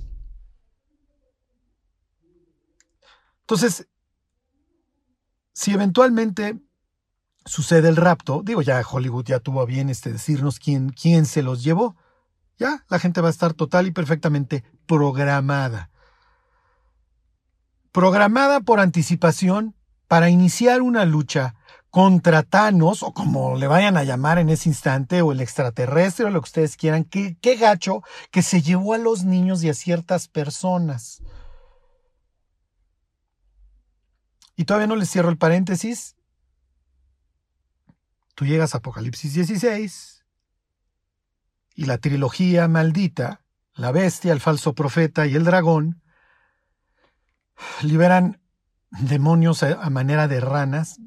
Entonces, 3.41 3.87
si 5.53 5.73
eventualmente 5.73 6.59
sucede 7.45 7.89
el 7.89 7.95
rapto, 7.95 8.43
digo, 8.45 8.61
ya 8.61 8.81
Hollywood 8.87 9.25
ya 9.25 9.39
tuvo 9.39 9.61
a 9.61 9.65
bien 9.65 9.89
este, 9.89 10.13
decirnos 10.13 10.59
quién, 10.59 10.89
quién 10.89 11.25
se 11.25 11.41
los 11.41 11.63
llevó, 11.63 11.97
ya 12.59 12.85
la 12.89 12.99
gente 12.99 13.21
va 13.21 13.27
a 13.27 13.31
estar 13.31 13.53
total 13.53 13.87
y 13.87 13.91
perfectamente 13.91 14.63
programada. 14.85 15.89
Programada 17.91 18.61
por 18.61 18.79
anticipación 18.79 19.75
para 20.07 20.29
iniciar 20.29 20.81
una 20.81 21.05
lucha 21.05 21.55
contra 21.89 22.43
Thanos, 22.43 23.03
o 23.03 23.13
como 23.13 23.55
le 23.57 23.67
vayan 23.67 23.97
a 23.97 24.03
llamar 24.03 24.37
en 24.37 24.49
ese 24.49 24.69
instante, 24.69 25.21
o 25.21 25.31
el 25.31 25.41
extraterrestre, 25.41 26.25
o 26.25 26.29
lo 26.29 26.41
que 26.41 26.49
ustedes 26.49 26.77
quieran, 26.77 27.03
qué, 27.03 27.37
qué 27.41 27.55
gacho 27.55 28.03
que 28.31 28.41
se 28.41 28.61
llevó 28.61 28.93
a 28.93 28.97
los 28.97 29.23
niños 29.23 29.63
y 29.63 29.69
a 29.69 29.73
ciertas 29.73 30.27
personas. 30.27 31.21
Y 34.55 34.65
todavía 34.65 34.87
no 34.87 34.95
les 34.97 35.09
cierro 35.09 35.29
el 35.29 35.37
paréntesis. 35.37 36.15
Tú 38.35 38.45
llegas 38.45 38.75
a 38.75 38.79
Apocalipsis 38.79 39.33
16 39.33 40.19
y 41.75 41.85
la 41.85 41.97
trilogía 41.97 42.67
maldita, 42.67 43.41
la 43.73 43.93
bestia, 43.93 44.33
el 44.33 44.41
falso 44.41 44.73
profeta 44.73 45.27
y 45.27 45.35
el 45.35 45.45
dragón, 45.45 46.01
liberan 47.81 48.41
demonios 48.89 49.63
a, 49.63 49.89
manera 49.89 50.27
de 50.27 50.41
ranas. 50.41 50.99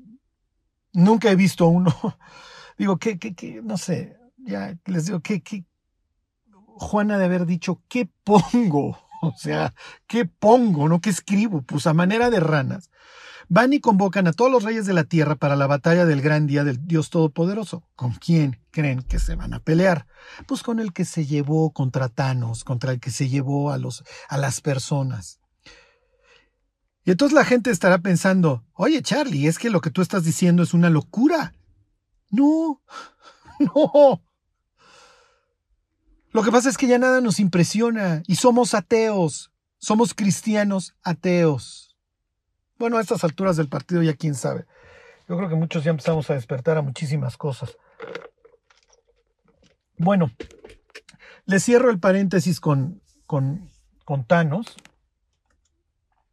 Nunca 0.92 1.30
he 1.30 1.36
visto 1.36 1.66
uno. 1.66 1.94
Digo, 2.78 2.98
que, 2.98 3.18
que, 3.18 3.60
no 3.62 3.76
sé, 3.76 4.18
ya 4.38 4.76
les 4.86 5.06
digo, 5.06 5.20
que, 5.20 5.42
que 5.42 5.64
Juana 6.78 7.18
de 7.18 7.26
haber 7.26 7.46
dicho, 7.46 7.82
¿qué 7.88 8.08
pongo? 8.24 8.98
O 9.24 9.32
sea, 9.36 9.72
¿qué 10.08 10.24
pongo? 10.24 10.88
¿No? 10.88 11.00
¿Qué 11.00 11.08
escribo? 11.08 11.62
Pues 11.62 11.86
a 11.86 11.94
manera 11.94 12.28
de 12.28 12.40
ranas. 12.40 12.90
Van 13.48 13.72
y 13.72 13.78
convocan 13.78 14.26
a 14.26 14.32
todos 14.32 14.50
los 14.50 14.64
reyes 14.64 14.84
de 14.84 14.94
la 14.94 15.04
tierra 15.04 15.36
para 15.36 15.54
la 15.54 15.68
batalla 15.68 16.06
del 16.06 16.22
gran 16.22 16.48
día 16.48 16.64
del 16.64 16.84
Dios 16.88 17.08
Todopoderoso. 17.10 17.84
¿Con 17.94 18.14
quién 18.14 18.58
creen 18.72 19.02
que 19.02 19.20
se 19.20 19.36
van 19.36 19.54
a 19.54 19.60
pelear? 19.60 20.08
Pues 20.48 20.64
con 20.64 20.80
el 20.80 20.92
que 20.92 21.04
se 21.04 21.24
llevó 21.24 21.70
contra 21.72 22.08
Thanos, 22.08 22.64
contra 22.64 22.90
el 22.90 22.98
que 22.98 23.12
se 23.12 23.28
llevó 23.28 23.70
a, 23.70 23.78
los, 23.78 24.02
a 24.28 24.38
las 24.38 24.60
personas. 24.60 25.38
Y 27.04 27.10
entonces 27.10 27.34
la 27.34 27.44
gente 27.44 27.70
estará 27.70 27.98
pensando, 27.98 28.64
oye 28.74 29.02
Charlie, 29.02 29.46
es 29.46 29.58
que 29.58 29.70
lo 29.70 29.80
que 29.80 29.90
tú 29.90 30.02
estás 30.02 30.24
diciendo 30.24 30.62
es 30.62 30.72
una 30.72 30.90
locura. 30.90 31.52
No, 32.30 32.80
no. 33.58 34.22
Lo 36.32 36.42
que 36.42 36.50
pasa 36.50 36.68
es 36.68 36.78
que 36.78 36.86
ya 36.86 36.98
nada 36.98 37.20
nos 37.20 37.40
impresiona 37.40 38.22
y 38.26 38.36
somos 38.36 38.72
ateos, 38.74 39.52
somos 39.78 40.14
cristianos 40.14 40.94
ateos. 41.02 41.96
Bueno, 42.78 42.96
a 42.96 43.00
estas 43.00 43.22
alturas 43.22 43.56
del 43.56 43.68
partido 43.68 44.02
ya 44.02 44.14
quién 44.14 44.34
sabe. 44.34 44.64
Yo 45.28 45.36
creo 45.36 45.48
que 45.48 45.54
muchos 45.54 45.84
ya 45.84 45.90
empezamos 45.90 46.30
a 46.30 46.34
despertar 46.34 46.78
a 46.78 46.82
muchísimas 46.82 47.36
cosas. 47.36 47.76
Bueno, 49.98 50.30
le 51.44 51.60
cierro 51.60 51.90
el 51.90 52.00
paréntesis 52.00 52.60
con, 52.60 53.02
con, 53.26 53.70
con 54.04 54.24
Thanos. 54.24 54.74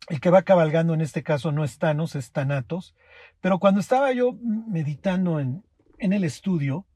El 0.10 0.20
que 0.20 0.32
va 0.32 0.42
cabalgando 0.42 0.96
en 0.96 1.02
este 1.02 1.22
caso 1.22 1.52
no 1.52 1.64
es 1.64 1.78
Thanos, 1.78 2.16
es 2.16 2.32
Thanatos. 2.32 2.96
Pero 3.42 3.60
cuando 3.60 3.80
estaba 3.80 4.12
yo 4.12 4.34
meditando 4.42 5.40
en, 5.40 5.64
en 6.00 6.14
el 6.14 6.24
estudio 6.24 6.88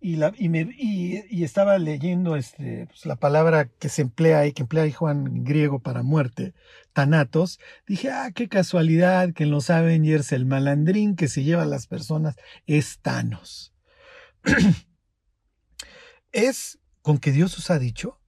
y, 0.00 0.16
la, 0.16 0.32
y, 0.38 0.48
me, 0.48 0.68
y, 0.78 1.44
estaba 1.44 1.76
leyendo 1.78 2.36
este, 2.36 2.86
pues, 2.86 3.04
la 3.04 3.16
palabra 3.16 3.66
que 3.66 3.88
se 3.88 4.02
emplea 4.02 4.38
ahí, 4.38 4.52
que 4.52 4.62
emplea 4.62 4.84
ahí 4.84 4.92
Juan 4.92 5.26
en 5.26 5.44
griego 5.44 5.80
para 5.80 6.02
muerte, 6.02 6.54
Thanatos, 6.92 7.58
dije, 7.86 8.10
ah, 8.10 8.30
qué 8.34 8.48
casualidad 8.48 9.34
que 9.34 9.44
en 9.44 9.50
los 9.50 9.68
Avengers 9.68 10.32
el 10.32 10.46
malandrín 10.46 11.16
que 11.16 11.28
se 11.28 11.42
lleva 11.42 11.62
a 11.62 11.66
las 11.66 11.86
personas 11.86 12.36
es 12.66 13.00
Thanos. 13.00 13.74
es 16.32 16.78
con 17.02 17.18
que 17.18 17.32
Dios 17.32 17.58
os 17.58 17.70
ha 17.70 17.78
dicho 17.78 18.19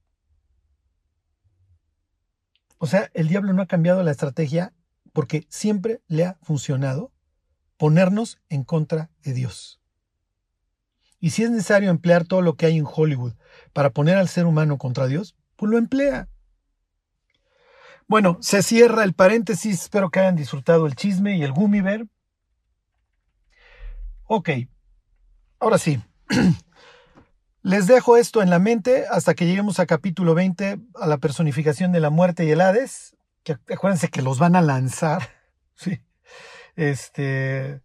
o 2.83 2.85
sea, 2.85 3.09
el 3.13 3.29
diablo 3.29 3.53
no 3.53 3.61
ha 3.61 3.65
cambiado 3.65 4.03
la 4.03 4.11
estrategia 4.11 4.73
porque 5.13 5.47
siempre 5.47 6.01
le 6.09 6.25
ha 6.25 6.37
funcionado 6.41 7.13
ponernos 7.77 8.41
en 8.49 8.65
contra 8.65 9.09
de 9.23 9.31
Dios. 9.31 9.79
Y 11.17 11.29
si 11.29 11.43
es 11.43 11.49
necesario 11.49 11.89
emplear 11.89 12.25
todo 12.25 12.41
lo 12.41 12.57
que 12.57 12.65
hay 12.65 12.77
en 12.77 12.85
Hollywood 12.85 13.35
para 13.71 13.91
poner 13.91 14.17
al 14.17 14.27
ser 14.27 14.45
humano 14.45 14.77
contra 14.77 15.07
Dios, 15.07 15.33
pues 15.55 15.71
lo 15.71 15.77
emplea. 15.77 16.27
Bueno, 18.09 18.37
se 18.41 18.61
cierra 18.61 19.05
el 19.05 19.13
paréntesis, 19.13 19.83
espero 19.83 20.09
que 20.09 20.19
hayan 20.19 20.35
disfrutado 20.35 20.85
el 20.85 20.97
chisme 20.97 21.37
y 21.37 21.43
el 21.43 21.53
Gumiver. 21.53 22.07
Ok, 24.25 24.49
ahora 25.57 25.77
sí. 25.77 26.01
Les 27.63 27.87
dejo 27.87 28.17
esto 28.17 28.41
en 28.41 28.49
la 28.49 28.59
mente 28.59 29.05
hasta 29.09 29.35
que 29.35 29.45
lleguemos 29.45 29.79
a 29.79 29.85
capítulo 29.85 30.35
20, 30.35 30.79
a 30.95 31.07
la 31.07 31.17
personificación 31.17 31.93
de 31.93 32.01
la 32.01 32.09
muerte 32.09 32.43
y 32.43 32.51
el 32.51 32.59
Hades, 32.59 33.15
acuérdense 33.71 34.09
que 34.09 34.21
los 34.21 34.37
van 34.37 34.57
a 34.57 34.61
lanzar, 34.61 35.29
¿sí? 35.75 36.01
Este, 36.75 37.81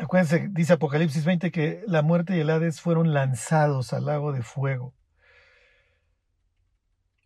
acuérdense, 0.00 0.48
dice 0.50 0.72
Apocalipsis 0.72 1.24
20 1.24 1.52
que 1.52 1.84
la 1.86 2.02
muerte 2.02 2.36
y 2.36 2.40
el 2.40 2.50
Hades 2.50 2.80
fueron 2.80 3.14
lanzados 3.14 3.92
al 3.92 4.06
lago 4.06 4.32
de 4.32 4.42
fuego. 4.42 4.92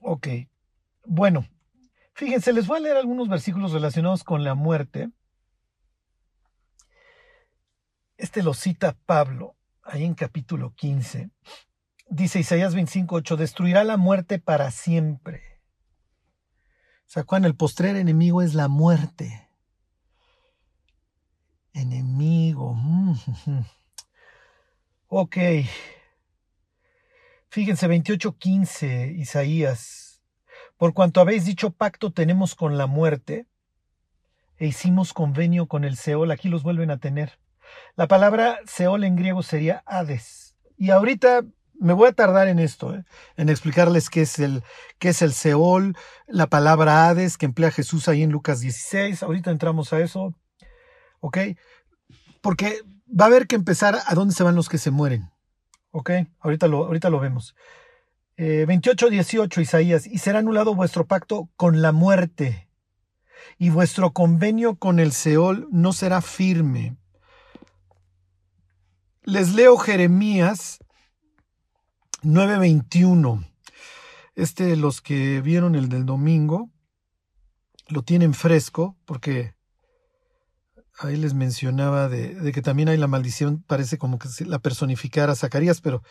Ok, 0.00 0.28
bueno, 1.06 1.48
fíjense, 2.12 2.52
les 2.52 2.66
voy 2.66 2.76
a 2.76 2.80
leer 2.80 2.98
algunos 2.98 3.30
versículos 3.30 3.72
relacionados 3.72 4.22
con 4.22 4.44
la 4.44 4.54
muerte. 4.54 5.08
Este 8.18 8.42
lo 8.42 8.52
cita 8.52 8.98
Pablo 9.06 9.56
ahí 9.84 10.04
en 10.04 10.14
capítulo 10.14 10.74
15, 10.74 11.30
dice 12.08 12.40
Isaías 12.40 12.74
25:8, 12.74 13.36
destruirá 13.36 13.84
la 13.84 13.96
muerte 13.96 14.38
para 14.38 14.70
siempre. 14.70 15.60
O 17.06 17.10
sea, 17.14 17.24
cuando 17.24 17.48
el 17.48 17.54
postrer 17.54 17.96
enemigo 17.96 18.42
es 18.42 18.54
la 18.54 18.68
muerte. 18.68 19.48
Enemigo. 21.72 22.74
Mm, 22.74 23.14
ok. 25.08 25.36
Fíjense, 27.48 27.86
28:15, 27.88 29.14
Isaías. 29.16 30.22
Por 30.76 30.92
cuanto 30.92 31.20
habéis 31.20 31.44
dicho 31.44 31.70
pacto 31.70 32.12
tenemos 32.12 32.54
con 32.54 32.78
la 32.78 32.86
muerte, 32.86 33.46
e 34.56 34.66
hicimos 34.66 35.12
convenio 35.12 35.66
con 35.66 35.84
el 35.84 35.96
Seol, 35.96 36.30
aquí 36.30 36.48
los 36.48 36.62
vuelven 36.62 36.90
a 36.90 36.98
tener. 36.98 37.38
La 37.96 38.08
palabra 38.08 38.58
Seol 38.66 39.04
en 39.04 39.16
griego 39.16 39.42
sería 39.42 39.82
Hades. 39.86 40.56
Y 40.76 40.90
ahorita 40.90 41.44
me 41.78 41.92
voy 41.92 42.08
a 42.08 42.12
tardar 42.12 42.48
en 42.48 42.58
esto, 42.58 42.94
¿eh? 42.94 43.04
en 43.36 43.48
explicarles 43.48 44.10
qué 44.10 44.22
es, 44.22 44.38
el, 44.38 44.62
qué 44.98 45.10
es 45.10 45.22
el 45.22 45.32
Seol, 45.32 45.96
la 46.26 46.46
palabra 46.48 47.08
Hades 47.08 47.36
que 47.36 47.46
emplea 47.46 47.70
Jesús 47.70 48.08
ahí 48.08 48.22
en 48.22 48.30
Lucas 48.30 48.60
16. 48.60 49.22
Ahorita 49.22 49.50
entramos 49.50 49.92
a 49.92 50.00
eso. 50.00 50.34
¿Ok? 51.20 51.38
Porque 52.40 52.80
va 53.08 53.26
a 53.26 53.28
haber 53.28 53.46
que 53.46 53.56
empezar 53.56 53.98
a 54.06 54.14
dónde 54.14 54.34
se 54.34 54.42
van 54.42 54.54
los 54.54 54.68
que 54.68 54.78
se 54.78 54.90
mueren. 54.90 55.30
¿Ok? 55.90 56.10
Ahorita 56.40 56.68
lo, 56.68 56.84
ahorita 56.86 57.10
lo 57.10 57.20
vemos. 57.20 57.54
Eh, 58.36 58.64
28, 58.66 59.10
18, 59.10 59.60
Isaías. 59.60 60.06
Y 60.06 60.18
será 60.18 60.40
anulado 60.40 60.74
vuestro 60.74 61.06
pacto 61.06 61.48
con 61.56 61.82
la 61.82 61.92
muerte. 61.92 62.68
Y 63.58 63.70
vuestro 63.70 64.12
convenio 64.12 64.76
con 64.76 64.98
el 64.98 65.12
Seol 65.12 65.68
no 65.70 65.92
será 65.92 66.20
firme 66.20 66.96
les 69.24 69.54
leo 69.54 69.76
Jeremías 69.76 70.78
9:21. 72.22 73.44
Este, 74.34 74.76
los 74.76 75.00
que 75.00 75.40
vieron 75.40 75.74
el 75.74 75.88
del 75.88 76.06
domingo, 76.06 76.70
lo 77.88 78.02
tienen 78.02 78.34
fresco, 78.34 78.96
porque 79.04 79.54
ahí 80.98 81.16
les 81.16 81.34
mencionaba 81.34 82.08
de, 82.08 82.52
que 82.52 82.62
también 82.62 82.88
hay 82.88 82.96
la 82.96 83.06
maldición, 83.06 83.62
parece 83.66 83.98
como 83.98 84.18
que 84.18 84.28
la 84.44 84.58
personificara 84.58 85.36
Zacarías, 85.36 85.80
pero 85.80 86.02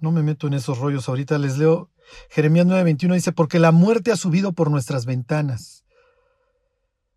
no 0.00 0.12
me 0.12 0.22
meto 0.22 0.46
en 0.46 0.54
esos 0.54 0.78
rollos 0.78 1.08
ahorita. 1.08 1.38
Les 1.38 1.58
leo 1.58 1.90
Jeremías 2.30 2.66
9:21, 2.66 3.14
dice, 3.14 3.32
porque 3.32 3.58
la 3.58 3.72
muerte 3.72 4.12
ha 4.12 4.16
subido 4.16 4.52
por 4.52 4.70
nuestras 4.70 5.04
ventanas, 5.06 5.84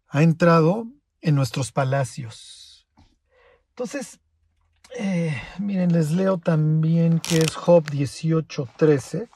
ha 0.07 0.23
entrado 0.23 0.87
en 1.21 1.35
nuestros 1.35 1.71
palacios. 1.71 2.87
Entonces, 3.69 4.19
eh, 4.97 5.41
miren, 5.59 5.91
les 5.93 6.11
leo 6.11 6.37
también 6.37 7.19
que 7.19 7.37
es 7.37 7.55
Job 7.55 7.83
18:13. 7.89 9.29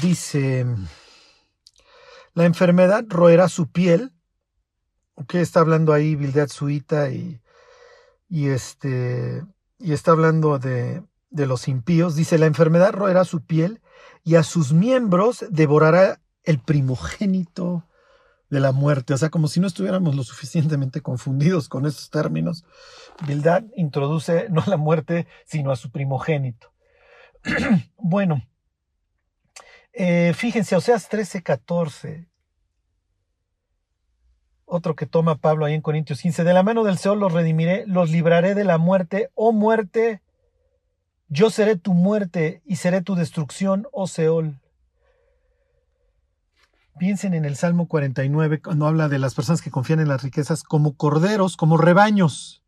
Dice, 0.00 0.66
la 2.34 2.44
enfermedad 2.44 3.04
roerá 3.08 3.48
su 3.48 3.70
piel. 3.70 4.12
que 5.28 5.40
está 5.40 5.60
hablando 5.60 5.92
ahí 5.92 6.16
Bildad 6.16 6.48
Suita 6.48 7.10
y, 7.10 7.40
y, 8.28 8.48
este, 8.48 9.44
y 9.78 9.92
está 9.92 10.10
hablando 10.10 10.58
de, 10.58 11.02
de 11.30 11.46
los 11.46 11.68
impíos. 11.68 12.16
Dice, 12.16 12.38
la 12.38 12.46
enfermedad 12.46 12.92
roerá 12.92 13.24
su 13.24 13.44
piel 13.44 13.80
y 14.24 14.34
a 14.34 14.42
sus 14.42 14.72
miembros 14.72 15.44
devorará 15.50 16.20
el 16.42 16.58
primogénito 16.58 17.86
de 18.54 18.60
la 18.60 18.72
muerte, 18.72 19.12
o 19.12 19.18
sea, 19.18 19.28
como 19.28 19.48
si 19.48 19.60
no 19.60 19.66
estuviéramos 19.66 20.14
lo 20.14 20.22
suficientemente 20.22 21.02
confundidos 21.02 21.68
con 21.68 21.84
estos 21.84 22.08
términos. 22.08 22.64
Bildad 23.26 23.64
introduce 23.76 24.48
no 24.48 24.62
a 24.62 24.70
la 24.70 24.76
muerte, 24.76 25.26
sino 25.44 25.72
a 25.72 25.76
su 25.76 25.90
primogénito. 25.90 26.72
bueno, 27.98 28.42
Eh, 29.96 30.32
fíjense, 30.34 30.74
Oseas 30.74 31.08
13, 31.08 31.42
14. 31.42 32.26
Otro 34.64 34.96
que 34.96 35.06
toma 35.06 35.36
Pablo 35.36 35.64
ahí 35.64 35.74
en 35.74 35.82
Corintios 35.82 36.20
15. 36.20 36.42
De 36.42 36.52
la 36.52 36.64
mano 36.64 36.82
del 36.82 36.98
Seol 36.98 37.20
los 37.20 37.32
redimiré, 37.32 37.84
los 37.86 38.10
libraré 38.10 38.54
de 38.56 38.64
la 38.64 38.76
muerte. 38.78 39.30
Oh 39.34 39.52
muerte, 39.52 40.20
yo 41.28 41.48
seré 41.50 41.76
tu 41.76 41.94
muerte 41.94 42.60
y 42.64 42.76
seré 42.76 43.02
tu 43.02 43.14
destrucción, 43.14 43.86
oh 43.92 44.08
Seol. 44.08 44.58
Piensen 46.98 47.34
en 47.34 47.44
el 47.44 47.56
Salmo 47.56 47.88
49 47.88 48.62
cuando 48.62 48.86
habla 48.86 49.08
de 49.08 49.18
las 49.18 49.34
personas 49.34 49.60
que 49.60 49.70
confían 49.70 50.00
en 50.00 50.08
las 50.08 50.22
riquezas 50.22 50.62
como 50.62 50.96
corderos, 50.96 51.56
como 51.56 51.76
rebaños, 51.76 52.62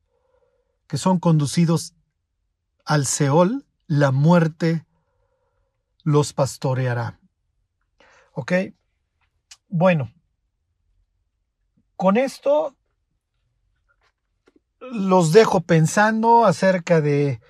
que 0.88 0.98
son 0.98 1.20
conducidos 1.20 1.94
al 2.84 3.06
Seol, 3.06 3.66
la 3.86 4.10
muerte 4.10 4.84
los 6.02 6.32
pastoreará. 6.32 7.20
¿Ok? 8.32 8.52
Bueno, 9.68 10.12
con 11.96 12.16
esto 12.16 12.76
los 14.80 15.32
dejo 15.32 15.60
pensando 15.60 16.44
acerca 16.44 17.00
de, 17.00 17.40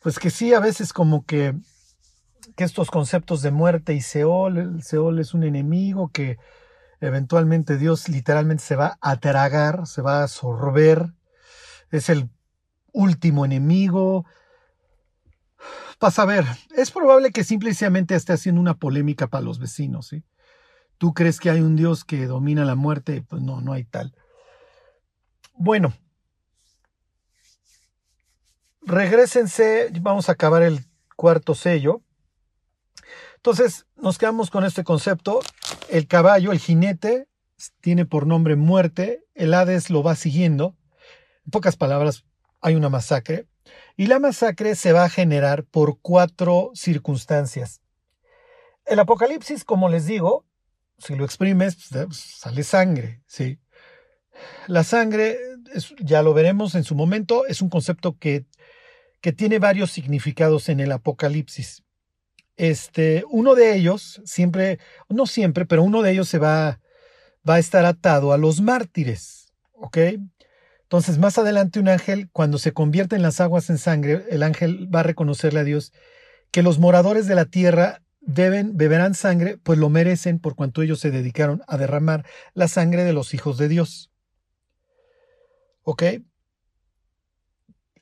pues 0.00 0.18
que 0.18 0.30
sí, 0.30 0.52
a 0.52 0.60
veces 0.60 0.92
como 0.92 1.24
que 1.24 1.54
estos 2.62 2.90
conceptos 2.90 3.42
de 3.42 3.50
muerte 3.50 3.94
y 3.94 4.00
Seol, 4.00 4.58
el 4.58 4.82
Seol 4.82 5.18
es 5.18 5.34
un 5.34 5.44
enemigo 5.44 6.10
que 6.12 6.38
eventualmente 7.00 7.76
Dios 7.76 8.08
literalmente 8.08 8.62
se 8.62 8.76
va 8.76 8.98
a 9.00 9.16
tragar, 9.16 9.86
se 9.86 10.02
va 10.02 10.20
a 10.20 10.22
absorber, 10.22 11.12
es 11.90 12.08
el 12.08 12.30
último 12.92 13.44
enemigo. 13.44 14.24
Pasa 15.98 16.22
a 16.22 16.26
ver, 16.26 16.44
es 16.76 16.90
probable 16.90 17.30
que 17.30 17.44
simplemente 17.44 18.14
esté 18.14 18.32
haciendo 18.32 18.60
una 18.60 18.74
polémica 18.74 19.26
para 19.26 19.44
los 19.44 19.58
vecinos, 19.58 20.08
¿sí? 20.08 20.24
¿Tú 20.98 21.14
crees 21.14 21.40
que 21.40 21.50
hay 21.50 21.60
un 21.60 21.74
Dios 21.74 22.04
que 22.04 22.26
domina 22.26 22.64
la 22.64 22.76
muerte? 22.76 23.24
Pues 23.28 23.42
no, 23.42 23.60
no 23.60 23.72
hay 23.72 23.84
tal. 23.84 24.14
Bueno, 25.54 25.92
regresense, 28.82 29.90
vamos 30.00 30.28
a 30.28 30.32
acabar 30.32 30.62
el 30.62 30.84
cuarto 31.16 31.54
sello. 31.54 32.02
Entonces, 33.44 33.86
nos 33.96 34.18
quedamos 34.18 34.50
con 34.50 34.64
este 34.64 34.84
concepto. 34.84 35.40
El 35.88 36.06
caballo, 36.06 36.52
el 36.52 36.60
jinete, 36.60 37.26
tiene 37.80 38.06
por 38.06 38.24
nombre 38.24 38.54
muerte. 38.54 39.24
El 39.34 39.52
Hades 39.52 39.90
lo 39.90 40.04
va 40.04 40.14
siguiendo. 40.14 40.76
En 41.44 41.50
pocas 41.50 41.76
palabras, 41.76 42.24
hay 42.60 42.76
una 42.76 42.88
masacre. 42.88 43.48
Y 43.96 44.06
la 44.06 44.20
masacre 44.20 44.76
se 44.76 44.92
va 44.92 45.02
a 45.02 45.08
generar 45.08 45.64
por 45.64 45.98
cuatro 46.00 46.70
circunstancias. 46.74 47.82
El 48.84 49.00
apocalipsis, 49.00 49.64
como 49.64 49.88
les 49.88 50.06
digo, 50.06 50.46
si 50.98 51.16
lo 51.16 51.24
exprimes, 51.24 51.74
pues, 51.74 52.06
pues, 52.06 52.18
sale 52.18 52.62
sangre, 52.62 53.24
¿sí? 53.26 53.58
La 54.68 54.84
sangre, 54.84 55.36
ya 55.98 56.22
lo 56.22 56.32
veremos 56.32 56.76
en 56.76 56.84
su 56.84 56.94
momento, 56.94 57.44
es 57.46 57.60
un 57.60 57.70
concepto 57.70 58.16
que, 58.18 58.46
que 59.20 59.32
tiene 59.32 59.58
varios 59.58 59.90
significados 59.90 60.68
en 60.68 60.78
el 60.78 60.92
apocalipsis. 60.92 61.82
Este, 62.62 63.24
uno 63.28 63.56
de 63.56 63.74
ellos, 63.74 64.22
siempre, 64.24 64.78
no 65.08 65.26
siempre, 65.26 65.66
pero 65.66 65.82
uno 65.82 66.00
de 66.00 66.12
ellos 66.12 66.28
se 66.28 66.38
va, 66.38 66.78
va 67.48 67.54
a 67.54 67.58
estar 67.58 67.84
atado 67.84 68.32
a 68.32 68.38
los 68.38 68.60
mártires. 68.60 69.52
¿Ok? 69.72 69.98
Entonces, 70.82 71.18
más 71.18 71.38
adelante 71.38 71.80
un 71.80 71.88
ángel, 71.88 72.30
cuando 72.30 72.58
se 72.58 72.72
convierte 72.72 73.16
en 73.16 73.22
las 73.22 73.40
aguas 73.40 73.68
en 73.68 73.78
sangre, 73.78 74.26
el 74.30 74.44
ángel 74.44 74.88
va 74.94 75.00
a 75.00 75.02
reconocerle 75.02 75.58
a 75.58 75.64
Dios 75.64 75.92
que 76.52 76.62
los 76.62 76.78
moradores 76.78 77.26
de 77.26 77.34
la 77.34 77.46
tierra 77.46 78.00
deben, 78.20 78.76
beberán 78.76 79.14
sangre, 79.14 79.58
pues 79.58 79.80
lo 79.80 79.88
merecen 79.88 80.38
por 80.38 80.54
cuanto 80.54 80.82
ellos 80.82 81.00
se 81.00 81.10
dedicaron 81.10 81.62
a 81.66 81.76
derramar 81.76 82.24
la 82.54 82.68
sangre 82.68 83.02
de 83.02 83.12
los 83.12 83.34
hijos 83.34 83.58
de 83.58 83.66
Dios. 83.66 84.12
¿Ok? 85.82 86.04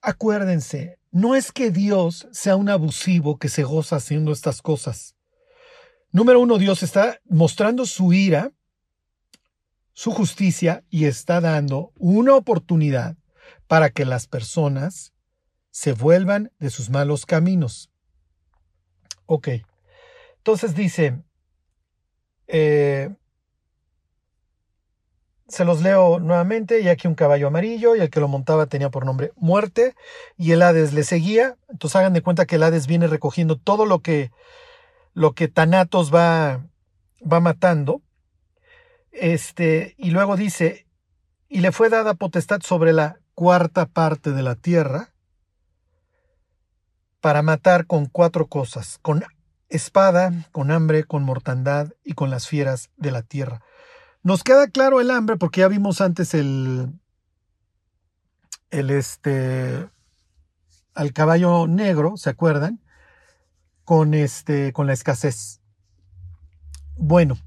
Acuérdense, 0.03 1.00
no 1.11 1.35
es 1.35 1.53
que 1.53 1.71
Dios 1.71 2.29
sea 2.33 2.57
un 2.57 2.69
abusivo 2.69 3.39
que 3.39 3.49
se 3.49 3.63
goza 3.63 3.97
haciendo 3.97 4.33
estas 4.33 4.63
cosas. 4.63 5.17
Número 6.13 6.41
uno, 6.41 6.59
Dios 6.59 6.83
está 6.83 7.21
mostrando 7.25 7.87
su 7.87 8.13
ira, 8.13 8.53
su 9.93 10.13
justicia 10.13 10.85
y 10.91 11.05
está 11.05 11.41
dando 11.41 11.93
una 11.99 12.35
oportunidad 12.35 13.17
para 13.67 13.91
que 13.91 14.05
las 14.05 14.27
personas 14.27 15.13
se 15.71 15.93
vuelvan 15.93 16.53
de 16.59 16.71
sus 16.71 16.91
malos 16.91 17.27
caminos. 17.27 17.91
Ok. 19.27 19.49
Entonces 20.39 20.75
dice, 20.75 21.23
eh, 22.49 23.15
se 25.51 25.65
los 25.65 25.83
leo 25.83 26.21
nuevamente, 26.21 26.81
y 26.81 26.89
aquí 26.89 27.09
un 27.09 27.15
caballo 27.15 27.49
amarillo, 27.49 27.97
y 27.97 28.01
el 28.01 28.09
que 28.09 28.21
lo 28.21 28.29
montaba 28.29 28.67
tenía 28.67 28.91
por 28.91 29.05
nombre 29.05 29.33
muerte, 29.37 29.95
y 30.37 30.53
el 30.53 30.63
Hades 30.63 30.93
le 30.93 31.03
seguía. 31.03 31.57
Entonces 31.69 31.97
hagan 31.97 32.13
de 32.13 32.23
cuenta 32.23 32.47
que 32.47 32.57
el 32.57 32.63
Hades 32.63 32.87
viene 32.87 33.09
recogiendo 33.09 33.57
todo 33.57 33.85
lo 33.85 33.99
que, 34.01 34.31
lo 35.13 35.33
que 35.33 35.49
Tanatos 35.49 36.15
va, 36.15 36.65
va 37.21 37.41
matando. 37.41 38.01
Este, 39.11 39.95
y 39.99 40.11
luego 40.11 40.37
dice, 40.37 40.87
y 41.49 41.61
le 41.61 41.73
fue 41.73 41.89
dada 41.89 42.15
potestad 42.15 42.61
sobre 42.63 42.93
la 42.93 43.19
cuarta 43.35 43.87
parte 43.87 44.31
de 44.31 44.43
la 44.43 44.55
tierra 44.55 45.13
para 47.21 47.43
matar 47.43 47.87
con 47.87 48.07
cuatro 48.07 48.47
cosas, 48.47 48.99
con 49.03 49.25
espada, 49.69 50.33
con 50.53 50.71
hambre, 50.71 51.05
con 51.05 51.25
mortandad 51.25 51.89
y 52.05 52.13
con 52.13 52.31
las 52.31 52.47
fieras 52.47 52.91
de 52.97 53.11
la 53.11 53.23
tierra. 53.23 53.63
Nos 54.23 54.45
queda 54.45 54.69
claro 54.69 55.01
el 55.01 55.11
hambre 55.11 55.37
porque 55.37 55.61
ya 55.61 55.69
vimos 55.69 56.03
antes 56.03 56.35
el, 56.35 56.93
el 58.71 58.91
este, 58.91 59.89
al 60.95 61.13
caballo 61.15 61.67
negro, 61.67 62.19
¿se 62.19 62.29
acuerdan? 62.29 62.81
Con 63.85 64.13
este, 64.13 64.75
con 64.75 64.87
la 64.87 64.93
escasez. 64.93 65.61
Bueno, 66.97 67.39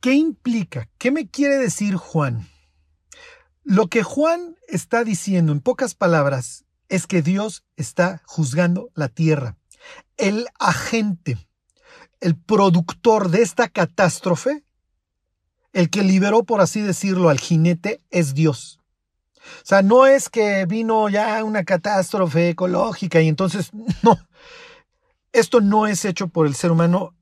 ¿qué 0.00 0.14
implica? 0.14 0.88
¿Qué 0.96 1.10
me 1.10 1.28
quiere 1.28 1.58
decir 1.58 1.96
Juan? 1.96 2.48
Lo 3.62 3.88
que 3.88 4.02
Juan 4.02 4.56
está 4.66 5.04
diciendo 5.04 5.52
en 5.52 5.60
pocas 5.60 5.94
palabras 5.94 6.64
es 6.88 7.06
que 7.06 7.20
Dios 7.20 7.66
está 7.76 8.22
juzgando 8.24 8.90
la 8.94 9.08
tierra. 9.08 9.58
El 10.16 10.46
agente, 10.58 11.36
el 12.20 12.34
productor 12.34 13.28
de 13.28 13.42
esta 13.42 13.68
catástrofe 13.68 14.64
el 15.72 15.90
que 15.90 16.02
liberó, 16.02 16.44
por 16.44 16.60
así 16.60 16.80
decirlo, 16.80 17.28
al 17.28 17.38
jinete 17.38 18.02
es 18.10 18.34
Dios. 18.34 18.80
O 19.36 19.64
sea, 19.66 19.82
no 19.82 20.06
es 20.06 20.28
que 20.28 20.66
vino 20.66 21.08
ya 21.08 21.42
una 21.44 21.64
catástrofe 21.64 22.50
ecológica 22.50 23.20
y 23.20 23.28
entonces, 23.28 23.70
no, 24.02 24.18
esto 25.32 25.60
no 25.60 25.86
es 25.86 26.04
hecho 26.04 26.28
por 26.28 26.46
el 26.46 26.54
ser 26.54 26.70
humano. 26.70 27.14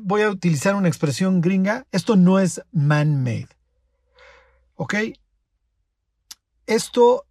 Voy 0.00 0.22
a 0.22 0.30
utilizar 0.30 0.74
una 0.74 0.88
expresión 0.88 1.40
gringa, 1.40 1.86
esto 1.92 2.16
no 2.16 2.38
es 2.38 2.62
man-made. 2.72 3.48
¿Ok? 4.76 4.94
Esto 6.66 7.26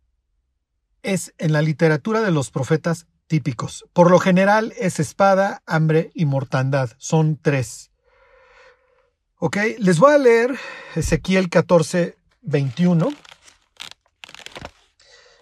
es 1.02 1.34
en 1.38 1.52
la 1.52 1.62
literatura 1.62 2.22
de 2.22 2.32
los 2.32 2.52
profetas 2.52 3.08
típicos. 3.28 3.86
Por 3.94 4.12
lo 4.12 4.20
general 4.20 4.74
es 4.78 5.00
espada, 5.00 5.64
hambre 5.66 6.12
y 6.14 6.26
mortandad. 6.26 6.92
Son 6.98 7.38
tres. 7.38 7.93
Ok, 9.46 9.58
les 9.80 10.00
voy 10.00 10.14
a 10.14 10.18
leer 10.18 10.58
Ezequiel 10.96 11.50
14, 11.50 12.16
21. 12.44 13.10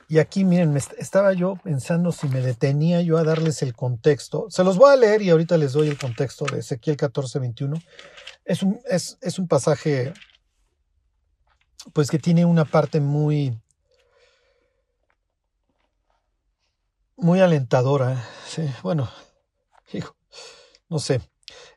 Y 0.09 0.17
aquí, 0.17 0.43
miren, 0.43 0.75
estaba 0.75 1.33
yo 1.33 1.53
pensando 1.63 2.11
si 2.11 2.27
me 2.27 2.41
detenía 2.41 3.03
yo 3.03 3.19
a 3.19 3.23
darles 3.23 3.61
el 3.61 3.75
contexto. 3.75 4.47
Se 4.49 4.63
los 4.63 4.77
voy 4.77 4.91
a 4.91 4.95
leer 4.95 5.21
y 5.21 5.29
ahorita 5.29 5.55
les 5.55 5.73
doy 5.73 5.87
el 5.87 5.99
contexto 5.99 6.45
de 6.45 6.61
Ezequiel 6.61 6.97
14, 6.97 7.37
21. 7.37 7.77
Es 8.43 8.63
un, 8.63 8.81
es, 8.89 9.19
es 9.21 9.37
un 9.37 9.47
pasaje, 9.47 10.15
pues 11.93 12.09
que 12.09 12.17
tiene 12.17 12.43
una 12.43 12.65
parte 12.65 12.99
muy, 12.99 13.55
muy 17.17 17.39
alentadora. 17.39 18.25
Sí, 18.47 18.63
bueno, 18.81 19.11
hijo, 19.93 20.15
no 20.89 20.97
sé. 20.97 21.21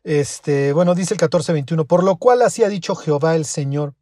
Este, 0.02 0.72
bueno, 0.72 0.94
dice 0.94 1.14
el 1.14 1.20
14:21, 1.20 1.86
por 1.86 2.04
lo 2.04 2.16
cual 2.16 2.42
así 2.42 2.62
ha 2.62 2.68
dicho 2.68 2.94
Jehová 2.94 3.36
el 3.36 3.46
Señor, 3.46 3.94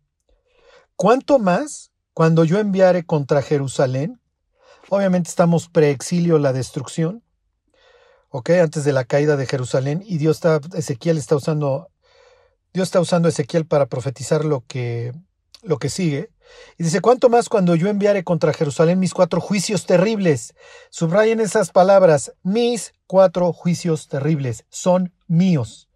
¿cuánto 0.96 1.38
más 1.38 1.92
cuando 2.12 2.44
yo 2.44 2.58
enviare 2.58 3.04
contra 3.04 3.42
Jerusalén? 3.42 4.20
Obviamente 4.88 5.30
estamos 5.30 5.68
preexilio 5.68 6.38
la 6.38 6.52
destrucción, 6.52 7.22
¿ok? 8.30 8.50
Antes 8.50 8.84
de 8.84 8.92
la 8.92 9.04
caída 9.04 9.36
de 9.36 9.46
Jerusalén 9.46 10.02
y 10.04 10.18
Dios 10.18 10.38
está, 10.38 10.60
Ezequiel 10.74 11.18
está 11.18 11.36
usando, 11.36 11.88
Dios 12.74 12.88
está 12.88 13.00
usando 13.00 13.28
Ezequiel 13.28 13.64
para 13.64 13.86
profetizar 13.86 14.44
lo 14.44 14.64
que, 14.66 15.12
lo 15.62 15.78
que 15.78 15.88
sigue. 15.88 16.31
Y 16.78 16.84
dice, 16.84 17.00
¿cuánto 17.00 17.28
más 17.28 17.48
cuando 17.48 17.74
yo 17.74 17.88
enviare 17.88 18.24
contra 18.24 18.52
Jerusalén 18.52 18.98
mis 18.98 19.14
cuatro 19.14 19.40
juicios 19.40 19.86
terribles? 19.86 20.54
Subrayen 20.90 21.40
esas 21.40 21.70
palabras, 21.70 22.32
mis 22.42 22.94
cuatro 23.06 23.52
juicios 23.52 24.08
terribles, 24.08 24.64
son 24.68 25.12
míos. 25.26 25.88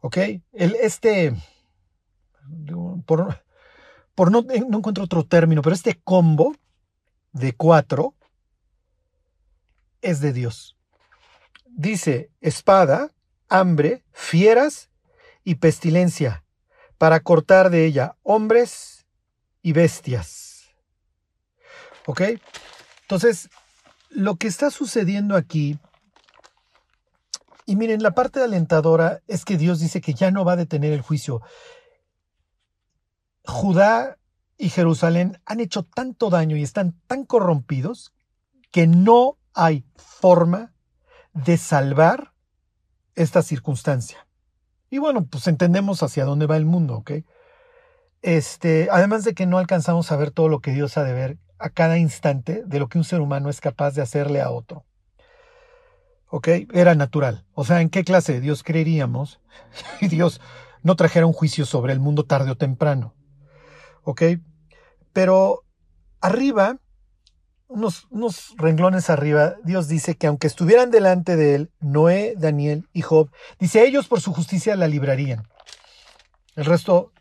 ¿Ok? 0.00 0.18
El, 0.52 0.76
este, 0.80 1.34
por, 3.04 3.44
por 4.14 4.30
no, 4.30 4.42
no 4.42 4.78
encuentro 4.78 5.04
otro 5.04 5.24
término, 5.24 5.62
pero 5.62 5.74
este 5.74 6.00
combo 6.02 6.54
de 7.32 7.52
cuatro 7.54 8.14
es 10.00 10.20
de 10.20 10.32
Dios. 10.32 10.76
Dice 11.66 12.30
espada, 12.40 13.12
hambre, 13.48 14.04
fieras 14.12 14.90
y 15.44 15.56
pestilencia, 15.56 16.44
para 16.96 17.20
cortar 17.20 17.70
de 17.70 17.84
ella 17.84 18.16
hombres 18.22 18.95
y 19.66 19.72
bestias. 19.72 20.76
¿Ok? 22.06 22.20
Entonces, 23.02 23.50
lo 24.10 24.36
que 24.36 24.46
está 24.46 24.70
sucediendo 24.70 25.34
aquí, 25.34 25.76
y 27.64 27.74
miren, 27.74 28.00
la 28.00 28.14
parte 28.14 28.40
alentadora 28.40 29.22
es 29.26 29.44
que 29.44 29.56
Dios 29.56 29.80
dice 29.80 30.00
que 30.00 30.14
ya 30.14 30.30
no 30.30 30.44
va 30.44 30.52
a 30.52 30.56
detener 30.56 30.92
el 30.92 31.02
juicio. 31.02 31.42
Judá 33.42 34.18
y 34.56 34.68
Jerusalén 34.68 35.40
han 35.44 35.58
hecho 35.58 35.82
tanto 35.82 36.30
daño 36.30 36.56
y 36.56 36.62
están 36.62 36.94
tan 37.08 37.24
corrompidos 37.24 38.12
que 38.70 38.86
no 38.86 39.36
hay 39.52 39.84
forma 39.96 40.74
de 41.32 41.56
salvar 41.56 42.32
esta 43.16 43.42
circunstancia. 43.42 44.28
Y 44.90 44.98
bueno, 44.98 45.26
pues 45.26 45.48
entendemos 45.48 46.04
hacia 46.04 46.24
dónde 46.24 46.46
va 46.46 46.56
el 46.56 46.66
mundo, 46.66 46.98
¿ok? 46.98 47.10
Este, 48.22 48.88
además 48.90 49.24
de 49.24 49.34
que 49.34 49.46
no 49.46 49.58
alcanzamos 49.58 50.10
a 50.10 50.16
ver 50.16 50.30
todo 50.30 50.48
lo 50.48 50.60
que 50.60 50.72
Dios 50.72 50.96
ha 50.96 51.04
de 51.04 51.12
ver 51.12 51.38
a 51.58 51.70
cada 51.70 51.98
instante 51.98 52.62
de 52.66 52.78
lo 52.78 52.88
que 52.88 52.98
un 52.98 53.04
ser 53.04 53.20
humano 53.20 53.48
es 53.48 53.60
capaz 53.60 53.92
de 53.92 54.02
hacerle 54.02 54.40
a 54.40 54.50
otro. 54.50 54.84
¿Ok? 56.28 56.48
Era 56.72 56.94
natural. 56.94 57.46
O 57.54 57.64
sea, 57.64 57.80
¿en 57.80 57.88
qué 57.88 58.04
clase 58.04 58.34
de 58.34 58.40
Dios 58.40 58.62
creeríamos 58.62 59.40
si 60.00 60.08
Dios 60.08 60.40
no 60.82 60.96
trajera 60.96 61.26
un 61.26 61.32
juicio 61.32 61.64
sobre 61.66 61.92
el 61.92 62.00
mundo 62.00 62.24
tarde 62.24 62.50
o 62.50 62.56
temprano? 62.56 63.14
¿Ok? 64.02 64.22
Pero 65.12 65.64
arriba 66.20 66.78
unos, 67.68 68.54
renglones 68.56 69.10
arriba, 69.10 69.56
Dios 69.64 69.88
dice 69.88 70.16
que 70.16 70.26
aunque 70.26 70.46
estuvieran 70.46 70.90
delante 70.90 71.36
de 71.36 71.54
él, 71.54 71.70
Noé, 71.80 72.34
Daniel 72.36 72.88
y 72.92 73.02
Job, 73.02 73.30
dice 73.58 73.84
ellos 73.84 74.08
por 74.08 74.20
su 74.20 74.32
justicia 74.32 74.76
la 74.76 74.86
librarían. 74.86 75.48
El 76.54 76.64
resto, 76.64 77.12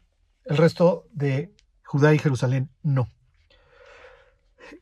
el 0.46 0.58
resto 0.58 1.08
de 1.12 1.54
Judá 1.84 2.14
y 2.14 2.20
Jerusalén 2.20 2.70
no. 2.84 3.10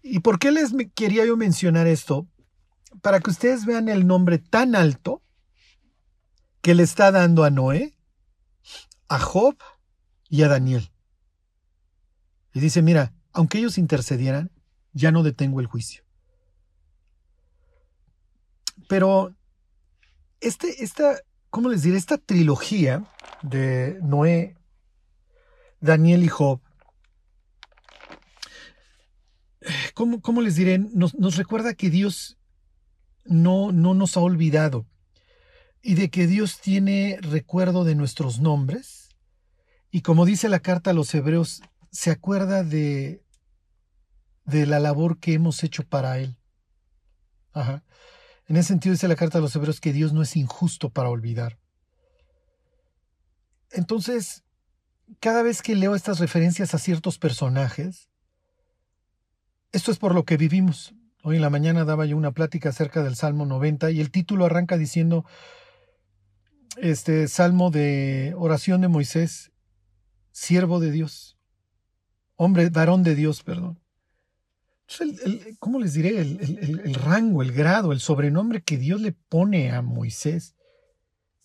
¿Y 0.01 0.19
por 0.19 0.39
qué 0.39 0.51
les 0.51 0.71
quería 0.95 1.25
yo 1.25 1.35
mencionar 1.37 1.87
esto? 1.87 2.27
Para 3.01 3.19
que 3.19 3.31
ustedes 3.31 3.65
vean 3.65 3.89
el 3.89 4.07
nombre 4.07 4.37
tan 4.37 4.75
alto 4.75 5.21
que 6.61 6.75
le 6.75 6.83
está 6.83 7.11
dando 7.11 7.43
a 7.43 7.49
Noé, 7.49 7.97
a 9.09 9.19
Job 9.19 9.57
y 10.29 10.43
a 10.43 10.47
Daniel. 10.47 10.91
Y 12.53 12.59
dice, 12.59 12.81
mira, 12.81 13.13
aunque 13.33 13.57
ellos 13.57 13.77
intercedieran, 13.77 14.51
ya 14.93 15.11
no 15.11 15.23
detengo 15.23 15.59
el 15.59 15.67
juicio. 15.67 16.03
Pero 18.87 19.35
este, 20.39 20.83
esta, 20.83 21.19
¿cómo 21.49 21.69
les 21.69 21.81
diré? 21.81 21.97
Esta 21.97 22.17
trilogía 22.17 23.03
de 23.41 23.97
Noé, 24.01 24.55
Daniel 25.83 26.23
y 26.23 26.29
Job, 26.29 26.61
¿cómo, 29.93 30.21
cómo 30.21 30.39
les 30.39 30.55
diré? 30.55 30.77
Nos, 30.79 31.13
nos, 31.15 31.35
recuerda 31.35 31.73
que 31.73 31.89
Dios 31.89 32.37
no, 33.25 33.73
no 33.73 33.93
nos 33.93 34.15
ha 34.15 34.21
olvidado 34.21 34.87
y 35.81 35.95
de 35.95 36.09
que 36.09 36.25
Dios 36.25 36.61
tiene 36.61 37.19
recuerdo 37.19 37.83
de 37.83 37.95
nuestros 37.95 38.39
nombres. 38.39 39.09
Y 39.91 40.03
como 40.03 40.23
dice 40.25 40.47
la 40.47 40.61
carta 40.61 40.91
a 40.91 40.93
los 40.93 41.13
hebreos, 41.13 41.61
se 41.91 42.11
acuerda 42.11 42.63
de, 42.63 43.21
de 44.45 44.65
la 44.65 44.79
labor 44.79 45.19
que 45.19 45.33
hemos 45.33 45.65
hecho 45.65 45.83
para 45.83 46.17
Él. 46.17 46.37
Ajá. 47.51 47.83
En 48.47 48.55
ese 48.55 48.69
sentido 48.69 48.93
dice 48.93 49.09
la 49.09 49.17
carta 49.17 49.39
de 49.39 49.41
los 49.41 49.55
hebreos 49.57 49.81
que 49.81 49.91
Dios 49.91 50.13
no 50.13 50.21
es 50.21 50.37
injusto 50.37 50.91
para 50.91 51.09
olvidar. 51.09 51.59
Entonces, 53.69 54.45
cada 55.19 55.43
vez 55.43 55.61
que 55.61 55.75
leo 55.75 55.95
estas 55.95 56.19
referencias 56.19 56.73
a 56.73 56.79
ciertos 56.79 57.17
personajes, 57.17 58.09
esto 59.71 59.91
es 59.91 59.97
por 59.97 60.13
lo 60.13 60.25
que 60.25 60.37
vivimos. 60.37 60.93
Hoy 61.23 61.37
en 61.37 61.41
la 61.41 61.49
mañana 61.49 61.85
daba 61.85 62.05
yo 62.05 62.17
una 62.17 62.31
plática 62.31 62.69
acerca 62.69 63.03
del 63.03 63.15
Salmo 63.15 63.45
90 63.45 63.91
y 63.91 64.01
el 64.01 64.11
título 64.11 64.45
arranca 64.45 64.77
diciendo, 64.77 65.25
este 66.77 67.27
Salmo 67.27 67.71
de 67.71 68.33
oración 68.37 68.81
de 68.81 68.87
Moisés, 68.87 69.51
siervo 70.31 70.79
de 70.79 70.91
Dios, 70.91 71.37
hombre, 72.35 72.69
varón 72.69 73.03
de 73.03 73.15
Dios, 73.15 73.43
perdón. 73.43 73.79
¿cómo 75.59 75.79
les 75.79 75.93
diré? 75.93 76.19
El, 76.19 76.93
rango, 76.93 77.41
el 77.41 77.51
grado, 77.51 77.91
el 77.91 77.99
sobrenombre 77.99 78.61
que 78.61 78.77
Dios 78.77 79.01
le 79.01 79.13
pone 79.13 79.71
a 79.71 79.81
Moisés 79.81 80.55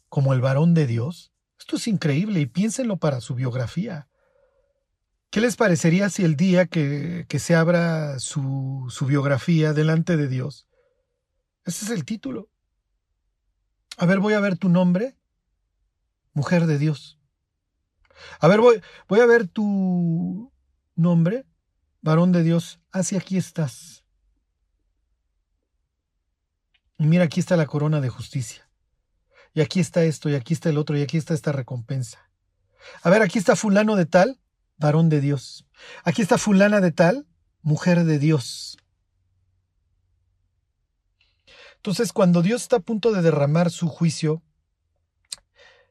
como 0.08 0.32
el 0.32 0.40
varón 0.40 0.74
de 0.74 0.86
Dios. 0.86 1.32
Esto 1.58 1.76
es 1.76 1.88
increíble 1.88 2.40
y 2.40 2.46
piénsenlo 2.46 2.96
para 2.96 3.20
su 3.20 3.34
biografía. 3.34 4.08
¿Qué 5.30 5.40
les 5.40 5.56
parecería 5.56 6.08
si 6.08 6.24
el 6.24 6.36
día 6.36 6.66
que, 6.66 7.26
que 7.28 7.38
se 7.38 7.54
abra 7.54 8.18
su, 8.18 8.86
su 8.88 9.06
biografía 9.06 9.72
delante 9.72 10.16
de 10.16 10.28
Dios, 10.28 10.66
ese 11.64 11.84
es 11.84 11.90
el 11.90 12.04
título? 12.04 12.48
A 13.98 14.06
ver, 14.06 14.20
voy 14.20 14.34
a 14.34 14.40
ver 14.40 14.56
tu 14.56 14.68
nombre, 14.68 15.16
mujer 16.32 16.66
de 16.66 16.78
Dios. 16.78 17.18
A 18.40 18.48
ver, 18.48 18.60
voy, 18.60 18.80
voy 19.08 19.20
a 19.20 19.26
ver 19.26 19.48
tu 19.48 20.52
nombre, 20.94 21.44
varón 22.00 22.32
de 22.32 22.42
Dios, 22.42 22.80
hacia 22.92 23.18
aquí 23.18 23.36
estás. 23.36 24.04
Y 26.96 27.06
mira, 27.06 27.24
aquí 27.24 27.40
está 27.40 27.56
la 27.56 27.66
corona 27.66 28.00
de 28.00 28.08
justicia. 28.08 28.67
Y 29.54 29.60
aquí 29.60 29.80
está 29.80 30.04
esto, 30.04 30.28
y 30.28 30.34
aquí 30.34 30.54
está 30.54 30.68
el 30.68 30.78
otro, 30.78 30.96
y 30.96 31.02
aquí 31.02 31.16
está 31.16 31.34
esta 31.34 31.52
recompensa. 31.52 32.30
A 33.02 33.10
ver, 33.10 33.22
aquí 33.22 33.38
está 33.38 33.56
fulano 33.56 33.96
de 33.96 34.06
tal, 34.06 34.40
varón 34.76 35.08
de 35.08 35.20
Dios. 35.20 35.66
Aquí 36.04 36.22
está 36.22 36.38
fulana 36.38 36.80
de 36.80 36.92
tal, 36.92 37.26
mujer 37.62 38.04
de 38.04 38.18
Dios. 38.18 38.78
Entonces, 41.76 42.12
cuando 42.12 42.42
Dios 42.42 42.62
está 42.62 42.76
a 42.76 42.80
punto 42.80 43.12
de 43.12 43.22
derramar 43.22 43.70
su 43.70 43.88
juicio 43.88 44.42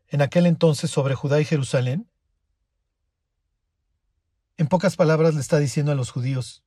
en 0.09 0.21
aquel 0.21 0.45
entonces 0.45 0.91
sobre 0.91 1.15
Judá 1.15 1.39
y 1.39 1.45
Jerusalén, 1.45 2.09
en 4.57 4.67
pocas 4.67 4.95
palabras 4.95 5.35
le 5.35 5.41
está 5.41 5.59
diciendo 5.59 5.91
a 5.91 5.95
los 5.95 6.11
judíos, 6.11 6.63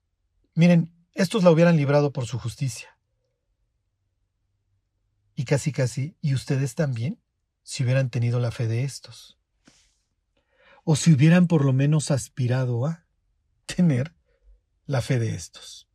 miren, 0.55 0.95
estos 1.13 1.43
la 1.43 1.51
hubieran 1.51 1.77
librado 1.77 2.13
por 2.13 2.27
su 2.27 2.39
justicia. 2.39 2.97
Y 5.41 5.47
casi 5.47 5.73
casi, 5.73 6.19
¿y 6.21 6.35
ustedes 6.35 6.75
también? 6.75 7.19
Si 7.63 7.83
hubieran 7.83 8.11
tenido 8.11 8.41
la 8.41 8.51
fe 8.51 8.69
de 8.69 8.85
estos. 8.85 9.39
O 10.85 10.97
si 10.97 11.15
hubieran 11.15 11.47
por 11.47 11.65
lo 11.65 11.73
menos 11.73 12.11
aspirado 12.11 12.85
a 12.85 13.07
tener 13.65 14.15
la 14.85 15.01
fe 15.01 15.19
de 15.19 15.35
estos. 15.35 15.89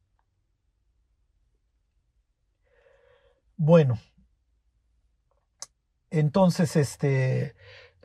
Bueno, 3.55 3.99
entonces, 6.09 6.75
este, 6.75 7.55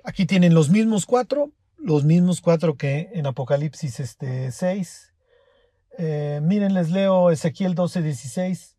aquí 0.05 0.27
tienen 0.27 0.53
los 0.53 0.69
mismos 0.69 1.07
cuatro, 1.07 1.55
los 1.79 2.05
mismos 2.05 2.43
cuatro 2.43 2.77
que 2.77 3.09
en 3.15 3.27
Apocalipsis 3.27 3.99
este, 3.99 4.53
6. 4.53 5.15
Eh, 5.97 6.41
miren, 6.43 6.75
les 6.75 6.91
leo 6.91 7.31
Ezequiel 7.31 7.75
12, 7.75 8.03
16. 8.03 8.77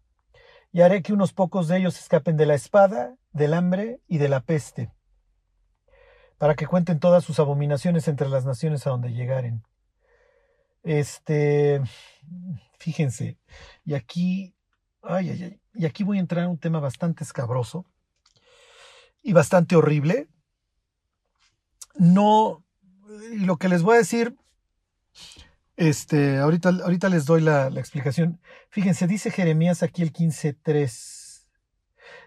Y 0.71 0.81
haré 0.81 1.01
que 1.01 1.13
unos 1.13 1.34
pocos 1.34 1.67
de 1.67 1.77
ellos 1.77 1.99
escapen 1.99 2.38
de 2.38 2.45
la 2.45 2.55
espada, 2.55 3.15
del 3.31 3.53
hambre 3.53 4.01
y 4.07 4.17
de 4.17 4.29
la 4.29 4.41
peste, 4.41 4.91
para 6.38 6.55
que 6.55 6.67
cuenten 6.67 6.99
todas 6.99 7.23
sus 7.23 7.39
abominaciones 7.39 8.07
entre 8.07 8.29
las 8.29 8.45
naciones 8.45 8.88
a 8.88 8.91
donde 8.91 9.13
llegaren. 9.13 9.63
Este, 10.84 11.81
fíjense, 12.79 13.38
y 13.86 13.93
aquí, 13.93 14.55
ay, 15.01 15.29
ay, 15.29 15.43
ay, 15.43 15.62
y 15.73 15.86
aquí 15.86 16.03
voy 16.03 16.17
a 16.17 16.21
entrar 16.21 16.45
en 16.45 16.51
un 16.51 16.57
tema 16.57 16.79
bastante 16.79 17.23
escabroso 17.23 17.86
y 19.21 19.34
bastante 19.34 19.75
horrible. 19.75 20.27
No, 21.95 22.63
lo 23.34 23.57
que 23.57 23.69
les 23.69 23.84
voy 23.84 23.95
a 23.95 23.99
decir, 23.99 24.36
este, 25.89 26.38
ahorita, 26.38 26.70
ahorita 26.70 27.10
les 27.10 27.26
doy 27.26 27.41
la, 27.41 27.67
explicación. 27.67 28.39
Fíjense, 28.70 29.08
dice 29.08 29.32
Jeremías 29.32 29.82
aquí 29.82 30.04
el 30.04 30.13
15.3. 30.13 31.48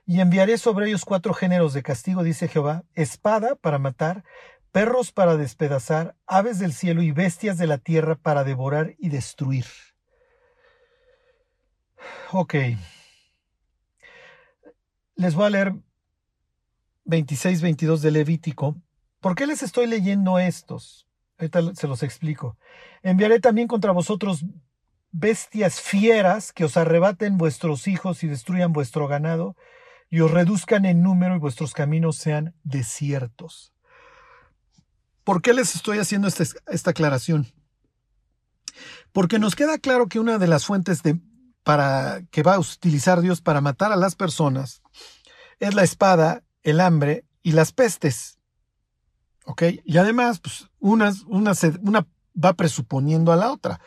Y 0.06 0.20
enviaré 0.20 0.58
sobre 0.58 0.88
ellos 0.88 1.04
cuatro 1.04 1.32
géneros 1.32 1.72
de 1.72 1.82
castigo, 1.82 2.22
dice 2.22 2.48
Jehová, 2.48 2.84
espada 2.94 3.54
para 3.54 3.78
matar, 3.78 4.24
perros 4.72 5.12
para 5.12 5.36
despedazar, 5.36 6.16
aves 6.26 6.58
del 6.58 6.72
cielo 6.72 7.02
y 7.02 7.12
bestias 7.12 7.56
de 7.56 7.66
la 7.66 7.78
tierra 7.78 8.16
para 8.16 8.42
devorar 8.42 8.94
y 8.98 9.08
destruir. 9.08 9.66
Ok. 12.32 12.54
Les 15.14 15.34
voy 15.34 15.46
a 15.46 15.50
leer 15.50 15.74
26-22 17.06 18.00
de 18.00 18.10
Levítico 18.10 18.76
¿Por 19.24 19.34
qué 19.36 19.46
les 19.46 19.62
estoy 19.62 19.86
leyendo 19.86 20.38
estos? 20.38 21.08
Ahorita 21.38 21.74
se 21.74 21.88
los 21.88 22.02
explico. 22.02 22.56
Enviaré 23.02 23.40
también 23.40 23.68
contra 23.68 23.92
vosotros 23.92 24.44
bestias 25.10 25.80
fieras 25.80 26.52
que 26.52 26.64
os 26.64 26.76
arrebaten 26.76 27.38
vuestros 27.38 27.86
hijos 27.86 28.24
y 28.24 28.28
destruyan 28.28 28.72
vuestro 28.72 29.06
ganado 29.06 29.56
y 30.10 30.20
os 30.20 30.30
reduzcan 30.30 30.84
en 30.84 31.02
número 31.02 31.36
y 31.36 31.38
vuestros 31.38 31.72
caminos 31.72 32.16
sean 32.16 32.54
desiertos. 32.62 33.72
¿Por 35.24 35.40
qué 35.40 35.54
les 35.54 35.74
estoy 35.74 35.98
haciendo 35.98 36.28
esta, 36.28 36.44
esta 36.66 36.90
aclaración? 36.90 37.46
Porque 39.12 39.38
nos 39.38 39.54
queda 39.54 39.78
claro 39.78 40.08
que 40.08 40.18
una 40.18 40.38
de 40.38 40.46
las 40.46 40.66
fuentes 40.66 41.02
de, 41.02 41.20
para, 41.62 42.22
que 42.30 42.42
va 42.42 42.54
a 42.54 42.60
utilizar 42.60 43.20
Dios 43.20 43.40
para 43.40 43.60
matar 43.60 43.92
a 43.92 43.96
las 43.96 44.16
personas 44.16 44.82
es 45.60 45.74
la 45.74 45.82
espada, 45.82 46.42
el 46.62 46.80
hambre 46.80 47.24
y 47.42 47.52
las 47.52 47.72
pestes. 47.72 48.38
¿Ok? 49.44 49.62
Y 49.84 49.98
además, 49.98 50.40
pues, 50.40 50.68
una, 50.78 51.12
una, 51.26 51.52
una 51.82 52.06
va 52.42 52.54
presuponiendo 52.54 53.32
a 53.32 53.36
la 53.36 53.52
otra. 53.52 53.80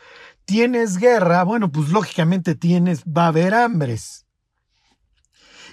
Tienes 0.44 0.96
guerra, 0.96 1.42
bueno, 1.42 1.70
pues 1.70 1.90
lógicamente 1.90 2.54
tienes, 2.54 3.04
va 3.04 3.24
a 3.24 3.28
haber 3.28 3.54
hambres. 3.54 4.26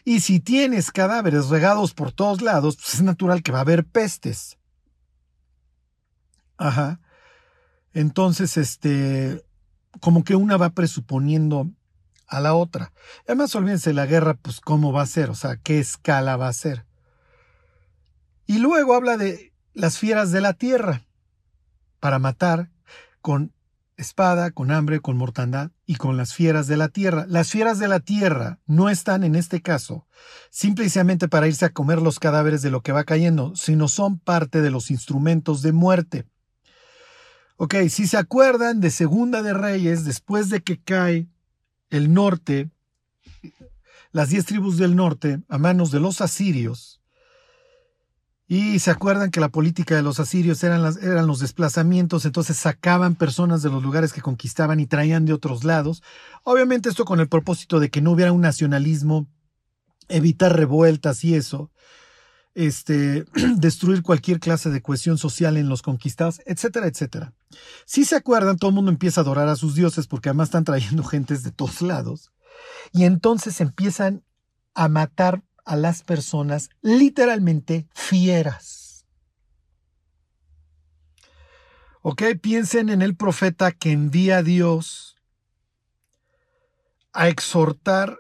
Y 0.04 0.20
si 0.20 0.40
tienes 0.40 0.92
cadáveres 0.92 1.50
regados 1.50 1.94
por 1.94 2.12
todos 2.12 2.42
lados, 2.42 2.76
pues 2.76 2.96
es 2.96 3.02
natural 3.02 3.42
que 3.42 3.52
va 3.52 3.60
a 3.60 3.62
haber 3.62 3.86
pestes. 3.86 4.58
Ajá. 6.58 7.00
Entonces, 7.94 8.58
este, 8.58 9.44
como 10.02 10.24
que 10.24 10.36
una 10.36 10.58
va 10.58 10.70
presuponiendo 10.72 11.72
a 12.28 12.40
la 12.40 12.54
otra. 12.54 12.92
Además, 13.26 13.56
olvídense 13.56 13.94
la 13.94 14.06
guerra, 14.06 14.36
pues 14.36 14.60
cómo 14.60 14.92
va 14.92 15.02
a 15.02 15.08
ser, 15.08 15.30
o 15.30 15.36
sea, 15.36 15.58
qué 15.58 15.80
escala 15.80 16.38
va 16.38 16.50
a 16.50 16.54
ser. 16.54 16.86
Y 18.46 18.60
luego 18.60 18.94
habla 18.94 19.18
de 19.18 19.55
las 19.76 20.00
fieras 20.00 20.32
de 20.32 20.42
la 20.42 20.54
tierra 20.54 21.04
para 22.00 22.18
matar 22.18 22.72
con 23.22 23.54
espada, 23.98 24.52
con 24.52 24.72
hambre, 24.72 25.00
con 25.00 25.18
mortandad 25.18 25.72
y 25.86 25.96
con 25.96 26.18
las 26.18 26.34
fieras 26.34 26.68
de 26.68 26.78
la 26.78 26.90
tierra. 26.90 27.26
Las 27.28 27.50
fieras 27.50 27.78
de 27.78 27.88
la 27.88 28.00
tierra 28.00 28.60
no 28.66 28.90
están 28.90 29.24
en 29.24 29.36
este 29.36 29.62
caso 29.62 30.08
simplemente 30.50 31.28
para 31.28 31.48
irse 31.48 31.66
a 31.66 31.74
comer 31.74 32.02
los 32.02 32.20
cadáveres 32.20 32.62
de 32.62 32.72
lo 32.72 32.82
que 32.82 32.94
va 32.94 33.04
cayendo, 33.04 33.56
sino 33.56 33.88
son 33.88 34.18
parte 34.20 34.62
de 34.62 34.72
los 34.72 34.90
instrumentos 34.92 35.62
de 35.62 35.74
muerte. 35.74 36.26
Ok, 37.58 37.76
si 37.90 38.08
se 38.08 38.18
acuerdan 38.18 38.82
de 38.82 38.92
Segunda 38.92 39.42
de 39.42 39.54
Reyes, 39.54 40.04
después 40.04 40.50
de 40.50 40.62
que 40.62 40.82
cae 40.82 41.28
el 41.90 42.14
norte, 42.14 42.70
las 44.12 44.30
diez 44.30 44.46
tribus 44.46 44.78
del 44.78 44.96
norte, 44.96 45.42
a 45.48 45.58
manos 45.58 45.92
de 45.92 46.02
los 46.02 46.20
asirios, 46.20 47.02
y 48.48 48.78
se 48.80 48.92
acuerdan 48.92 49.32
que 49.32 49.40
la 49.40 49.50
política 49.50 49.96
de 49.96 50.04
los 50.04 50.20
asirios 50.20 50.64
eran, 50.64 50.84
los 50.84 51.40
desplazamientos, 51.40 52.26
entonces 52.26 52.58
sacaban 52.58 53.16
personas 53.16 53.64
de 53.64 53.72
los 53.72 53.82
lugares 53.82 54.14
que 54.14 54.22
conquistaban 54.22 54.80
y 54.80 54.86
traían 54.86 55.26
de 55.26 55.34
otros 55.34 55.64
lados. 55.64 56.04
Obviamente 56.44 56.90
esto 56.90 57.06
con 57.06 57.20
el 57.20 57.28
propósito 57.28 57.80
de 57.80 57.90
que 57.90 58.02
no 58.02 58.12
hubiera 58.12 58.32
un 58.32 58.42
nacionalismo, 58.42 59.28
evitar 60.10 60.56
revueltas 60.56 61.24
y 61.24 61.34
eso, 61.34 61.72
este, 62.54 63.26
destruir 63.58 64.04
cualquier 64.04 64.40
clase 64.40 64.70
de 64.70 64.84
cohesión 64.84 65.18
social 65.18 65.58
en 65.58 65.68
los 65.68 65.82
conquistados, 65.82 66.40
etcétera, 66.46 66.86
etcétera. 66.86 67.34
Si 67.86 68.06
se 68.06 68.16
acuerdan, 68.16 68.58
todo 68.58 68.70
el 68.70 68.76
mundo 68.76 68.92
empieza 68.92 69.22
a 69.22 69.24
adorar 69.24 69.48
a 69.48 69.56
sus 69.56 69.74
dioses 69.74 70.06
porque 70.06 70.30
además 70.30 70.50
están 70.50 70.66
trayendo 70.66 71.04
gentes 71.04 71.42
de 71.42 71.52
todos 71.52 71.82
lados. 71.82 72.32
Y 72.92 73.06
entonces 73.06 73.60
empiezan 73.60 74.24
a 74.76 74.88
matar 74.88 75.42
a 75.66 75.76
las 75.76 76.04
personas 76.04 76.70
literalmente 76.82 77.88
fieras. 77.94 79.06
¿Ok? 82.02 82.22
Piensen 82.40 82.90
en 82.90 83.02
el 83.02 83.16
profeta 83.16 83.72
que 83.72 83.92
envía 83.92 84.38
a 84.38 84.44
Dios 84.44 85.18
a 87.14 87.30
exhortar 87.30 88.20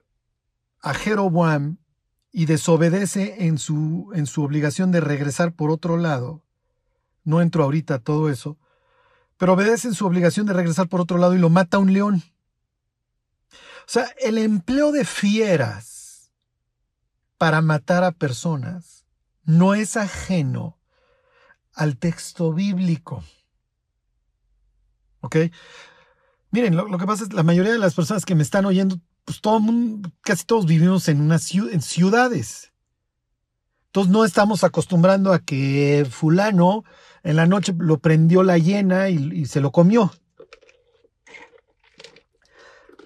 a 0.81 0.93
Jeroboam 0.93 1.77
y 2.31 2.47
desobedece 2.47 3.45
en 3.45 3.59
su, 3.59 4.11
en 4.15 4.25
su 4.25 4.43
obligación 4.43 4.91
de 4.91 5.01
regresar 5.01 5.53
por 5.53 5.69
otro 5.69 5.97
lado. 5.97 6.43
No 7.23 7.41
entro 7.41 7.63
ahorita 7.63 7.95
a 7.95 7.99
todo 7.99 8.29
eso, 8.29 8.57
pero 9.37 9.53
obedece 9.53 9.87
en 9.87 9.93
su 9.93 10.05
obligación 10.05 10.45
de 10.45 10.53
regresar 10.53 10.87
por 10.87 11.01
otro 11.01 11.17
lado 11.17 11.35
y 11.35 11.39
lo 11.39 11.49
mata 11.49 11.77
un 11.77 11.93
león. 11.93 12.23
O 13.51 13.87
sea, 13.87 14.07
el 14.19 14.37
empleo 14.37 14.91
de 14.91 15.05
fieras 15.05 15.94
para 17.37 17.61
matar 17.61 18.03
a 18.03 18.11
personas 18.11 19.05
no 19.43 19.75
es 19.75 19.97
ajeno 19.97 20.79
al 21.73 21.97
texto 21.97 22.53
bíblico. 22.53 23.23
¿Ok? 25.21 25.37
Miren, 26.51 26.75
lo, 26.75 26.97
que 26.97 27.05
pasa 27.05 27.23
es 27.23 27.33
la 27.33 27.43
mayoría 27.43 27.73
de 27.73 27.79
las 27.79 27.95
personas 27.95 28.25
que 28.25 28.35
me 28.35 28.43
están 28.43 28.65
oyendo, 28.65 28.99
pues 29.25 29.41
todo 29.41 29.59
mundo, 29.59 30.11
casi 30.21 30.45
todos 30.45 30.65
vivimos 30.65 31.07
en, 31.09 31.21
una, 31.21 31.37
en 31.71 31.81
ciudades. 31.81 32.71
Entonces 33.87 34.11
no 34.11 34.23
estamos 34.23 34.63
acostumbrando 34.63 35.33
a 35.33 35.39
que 35.39 36.07
fulano 36.09 36.83
en 37.23 37.35
la 37.35 37.45
noche 37.45 37.73
lo 37.77 37.99
prendió 37.99 38.43
la 38.43 38.57
hiena 38.57 39.09
y 39.09 39.45
se 39.45 39.61
lo 39.61 39.71
comió. 39.71 40.11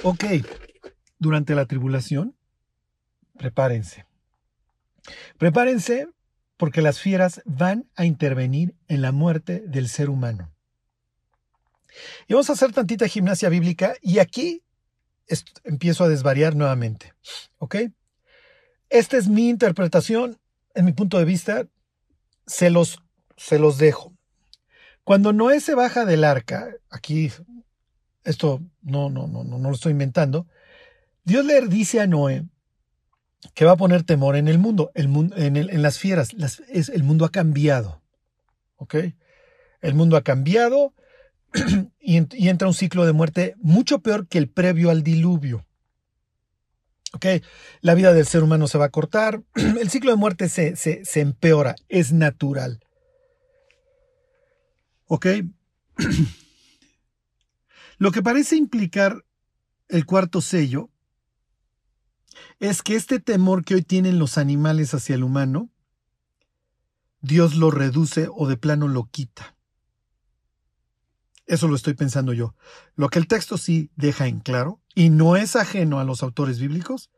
Ok, 0.04 0.26
durante 1.18 1.56
la 1.56 1.66
tribulación, 1.66 2.36
prepárense. 3.38 4.09
Prepárense 5.38 6.08
porque 6.58 6.82
las 6.82 7.00
fieras 7.00 7.42
van 7.46 7.90
a 7.96 8.06
intervenir 8.06 8.76
en 8.88 9.02
la 9.02 9.12
muerte 9.12 9.64
del 9.66 9.88
ser 9.88 10.10
humano. 10.10 10.54
Y 12.28 12.34
vamos 12.34 12.50
a 12.50 12.54
hacer 12.54 12.74
tantita 12.74 13.08
gimnasia 13.08 13.50
bíblica 13.50 13.96
y 14.02 14.20
aquí 14.20 14.62
empiezo 15.64 16.04
a 16.04 16.10
desvariar 16.10 16.56
nuevamente. 16.56 17.14
¿Ok? 17.58 17.76
Esta 18.90 19.18
es 19.18 19.28
mi 19.28 19.50
interpretación, 19.50 20.38
en 20.74 20.86
mi 20.86 20.92
punto 20.92 21.18
de 21.18 21.26
vista, 21.26 21.68
se 22.46 22.70
los, 22.70 23.00
se 23.38 23.60
los 23.60 23.78
dejo. 23.78 24.14
Cuando 25.04 25.34
Noé 25.34 25.62
se 25.62 25.76
baja 25.76 26.06
del 26.06 26.24
arca, 26.24 26.70
aquí, 26.90 27.32
esto 28.24 28.62
no, 28.82 29.10
no, 29.10 29.28
no, 29.28 29.44
no, 29.44 29.60
no 29.60 29.70
lo 29.70 29.76
estoy 29.76 29.92
inventando, 29.92 30.48
Dios 31.24 31.46
le 31.46 31.62
dice 31.68 32.02
a 32.02 32.08
Noé 32.08 32.46
que 33.54 33.66
va 33.66 33.72
a 33.72 33.78
poner 33.78 34.04
temor 34.04 34.36
en 34.36 34.48
el 34.48 34.60
mundo, 34.60 34.92
el 34.96 35.06
en, 35.36 35.58
en, 35.58 35.82
las 35.82 35.98
fieras. 35.98 36.30
el 36.70 37.04
mundo 37.04 37.26
ha 37.26 37.32
cambiado. 37.32 38.02
¿Ok? 38.78 38.96
El 39.82 39.94
mundo 39.96 40.18
ha 40.18 40.24
cambiado 40.24 40.94
y, 42.00 42.18
y, 42.38 42.50
entra 42.50 42.68
un 42.68 42.74
ciclo 42.74 43.06
de 43.06 43.14
muerte 43.14 43.56
mucho 43.58 44.00
peor 44.00 44.28
que 44.28 44.38
el 44.38 44.50
previo 44.50 44.90
al 44.90 45.04
diluvio. 45.04 45.66
¿Ok? 47.14 47.26
La 47.82 47.96
vida 47.96 48.14
del 48.14 48.26
ser 48.26 48.44
humano 48.44 48.68
se 48.68 48.78
va 48.78 48.86
a 48.86 48.90
cortar. 48.90 49.42
El 49.56 49.90
ciclo 49.90 50.12
de 50.12 50.18
muerte 50.18 50.48
se, 50.48 50.76
se, 50.76 51.04
se 51.06 51.22
empeora. 51.22 51.76
Es 51.88 52.12
natural. 52.12 52.80
¿Ok? 55.08 55.26
Lo 57.98 58.12
que 58.12 58.22
parece 58.22 58.56
implicar 58.56 59.26
el 59.90 60.06
cuarto 60.06 60.40
sello 60.40 60.90
es 62.60 62.82
que 62.82 62.96
este 62.96 63.20
temor 63.20 63.64
que 63.64 63.76
hoy 63.76 63.82
tienen 63.82 64.20
los 64.20 64.38
animales 64.38 64.94
hacia 64.94 65.16
el 65.16 65.24
humano, 65.24 65.70
Dios 67.22 67.56
lo 67.56 67.72
reduce 67.72 68.28
o 68.34 68.48
de 68.48 68.58
plano 68.58 68.88
lo 68.88 69.06
quita. 69.06 69.56
Eso 71.46 71.68
lo 71.68 71.76
estoy 71.76 71.96
pensando 71.96 72.32
yo. 72.32 72.56
Lo 72.96 73.10
que 73.10 73.20
el 73.20 73.28
texto 73.28 73.58
sí 73.58 73.90
deja 73.96 74.28
en 74.28 74.40
claro, 74.40 74.82
y 74.94 75.10
no 75.10 75.36
es 75.36 75.56
ajeno 75.56 76.00
a 76.00 76.04
los 76.04 76.22
autores 76.22 76.60
bíblicos, 76.60 77.10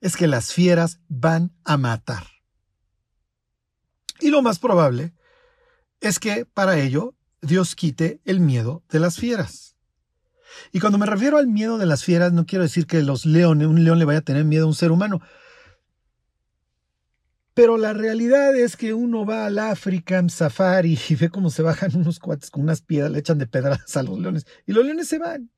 es 0.00 0.16
que 0.16 0.26
las 0.26 0.52
fieras 0.52 1.00
van 1.08 1.54
a 1.64 1.76
matar. 1.76 2.26
Y 4.20 4.30
lo 4.30 4.42
más 4.42 4.58
probable 4.58 5.14
es 6.00 6.18
que 6.18 6.46
para 6.46 6.78
ello 6.78 7.14
Dios 7.42 7.74
quite 7.74 8.20
el 8.24 8.40
miedo 8.40 8.82
de 8.88 9.00
las 9.00 9.16
fieras. 9.18 9.73
Y 10.72 10.80
cuando 10.80 10.98
me 10.98 11.06
refiero 11.06 11.38
al 11.38 11.46
miedo 11.46 11.78
de 11.78 11.86
las 11.86 12.04
fieras, 12.04 12.32
no 12.32 12.46
quiero 12.46 12.64
decir 12.64 12.86
que 12.86 13.02
los 13.02 13.26
leones, 13.26 13.66
un 13.66 13.84
león 13.84 13.98
le 13.98 14.04
vaya 14.04 14.20
a 14.20 14.22
tener 14.22 14.44
miedo 14.44 14.64
a 14.64 14.68
un 14.68 14.74
ser 14.74 14.92
humano. 14.92 15.20
Pero 17.54 17.76
la 17.76 17.92
realidad 17.92 18.54
es 18.56 18.76
que 18.76 18.94
uno 18.94 19.24
va 19.24 19.46
al 19.46 19.58
África 19.60 20.18
en 20.18 20.28
safari 20.28 20.98
y 21.08 21.14
ve 21.14 21.30
cómo 21.30 21.50
se 21.50 21.62
bajan 21.62 21.96
unos 21.96 22.18
cuates 22.18 22.50
con 22.50 22.64
unas 22.64 22.82
piedras, 22.82 23.12
le 23.12 23.20
echan 23.20 23.38
de 23.38 23.46
pedradas 23.46 23.96
a 23.96 24.02
los 24.02 24.18
leones 24.18 24.46
y 24.66 24.72
los 24.72 24.84
leones 24.84 25.08
se 25.08 25.18
van. 25.18 25.50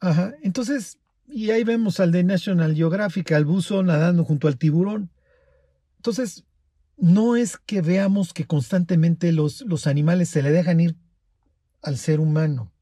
Ajá, 0.00 0.34
entonces, 0.42 0.98
y 1.26 1.50
ahí 1.50 1.64
vemos 1.64 1.98
al 1.98 2.12
de 2.12 2.22
National 2.22 2.74
Geographic, 2.74 3.32
al 3.32 3.44
buzo 3.44 3.82
nadando 3.82 4.24
junto 4.24 4.46
al 4.46 4.58
tiburón. 4.58 5.10
Entonces, 5.96 6.44
no 6.96 7.36
es 7.36 7.56
que 7.56 7.80
veamos 7.80 8.32
que 8.32 8.44
constantemente 8.44 9.32
los, 9.32 9.62
los 9.62 9.86
animales 9.86 10.28
se 10.28 10.42
le 10.42 10.50
dejan 10.50 10.80
ir 10.80 10.96
al 11.82 11.96
ser 11.96 12.20
humano. 12.20 12.72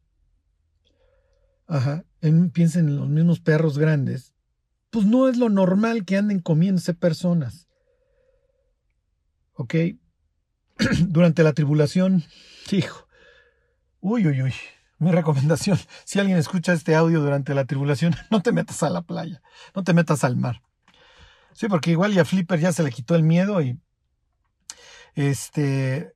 Ajá, 1.66 2.04
piensen 2.52 2.88
en 2.88 2.96
los 2.96 3.08
mismos 3.08 3.40
perros 3.40 3.78
grandes, 3.78 4.32
pues 4.90 5.06
no 5.06 5.28
es 5.28 5.36
lo 5.36 5.48
normal 5.48 6.04
que 6.04 6.16
anden 6.16 6.40
comiéndose 6.40 6.94
personas. 6.94 7.66
¿Ok? 9.54 9.74
durante 11.08 11.42
la 11.42 11.52
tribulación, 11.52 12.24
hijo, 12.70 13.06
uy, 14.00 14.26
uy, 14.26 14.42
uy, 14.42 14.54
mi 14.98 15.10
recomendación, 15.10 15.78
si 16.04 16.18
alguien 16.18 16.38
escucha 16.38 16.72
este 16.72 16.94
audio 16.94 17.20
durante 17.20 17.54
la 17.54 17.64
tribulación, 17.64 18.14
no 18.30 18.42
te 18.42 18.52
metas 18.52 18.82
a 18.82 18.90
la 18.90 19.02
playa, 19.02 19.42
no 19.74 19.84
te 19.84 19.94
metas 19.94 20.24
al 20.24 20.36
mar. 20.36 20.62
Sí, 21.52 21.68
porque 21.68 21.90
igual 21.90 22.12
ya 22.12 22.24
Flipper 22.24 22.60
ya 22.60 22.72
se 22.72 22.82
le 22.82 22.90
quitó 22.90 23.14
el 23.14 23.22
miedo 23.22 23.62
y 23.62 23.80
este, 25.14 26.14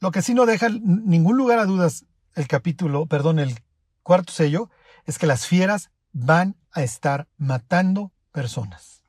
lo 0.00 0.10
que 0.10 0.22
sí 0.22 0.32
no 0.32 0.46
deja 0.46 0.70
ningún 0.70 1.36
lugar 1.36 1.58
a 1.58 1.66
dudas 1.66 2.06
el 2.34 2.48
capítulo, 2.48 3.06
perdón, 3.06 3.40
el 3.40 3.58
cuarto 4.08 4.32
sello, 4.32 4.70
es 5.04 5.18
que 5.18 5.26
las 5.26 5.46
fieras 5.46 5.90
van 6.12 6.56
a 6.72 6.82
estar 6.82 7.28
matando 7.36 8.10
personas. 8.32 9.04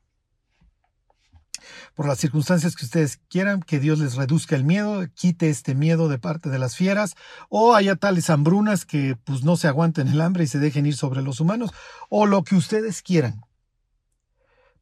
Por 1.94 2.06
las 2.06 2.18
circunstancias 2.18 2.76
que 2.76 2.84
ustedes 2.84 3.18
quieran, 3.30 3.62
que 3.62 3.80
Dios 3.80 3.98
les 3.98 4.16
reduzca 4.16 4.56
el 4.56 4.64
miedo, 4.64 5.02
quite 5.14 5.48
este 5.48 5.74
miedo 5.74 6.10
de 6.10 6.18
parte 6.18 6.50
de 6.50 6.58
las 6.58 6.76
fieras, 6.76 7.14
o 7.48 7.74
haya 7.74 7.96
tales 7.96 8.28
hambrunas 8.28 8.84
que 8.84 9.16
pues 9.24 9.42
no 9.42 9.56
se 9.56 9.68
aguanten 9.68 10.08
el 10.08 10.20
hambre 10.20 10.44
y 10.44 10.48
se 10.48 10.58
dejen 10.58 10.84
ir 10.84 10.94
sobre 10.94 11.22
los 11.22 11.40
humanos, 11.40 11.70
o 12.10 12.26
lo 12.26 12.44
que 12.44 12.56
ustedes 12.56 13.00
quieran. 13.00 13.40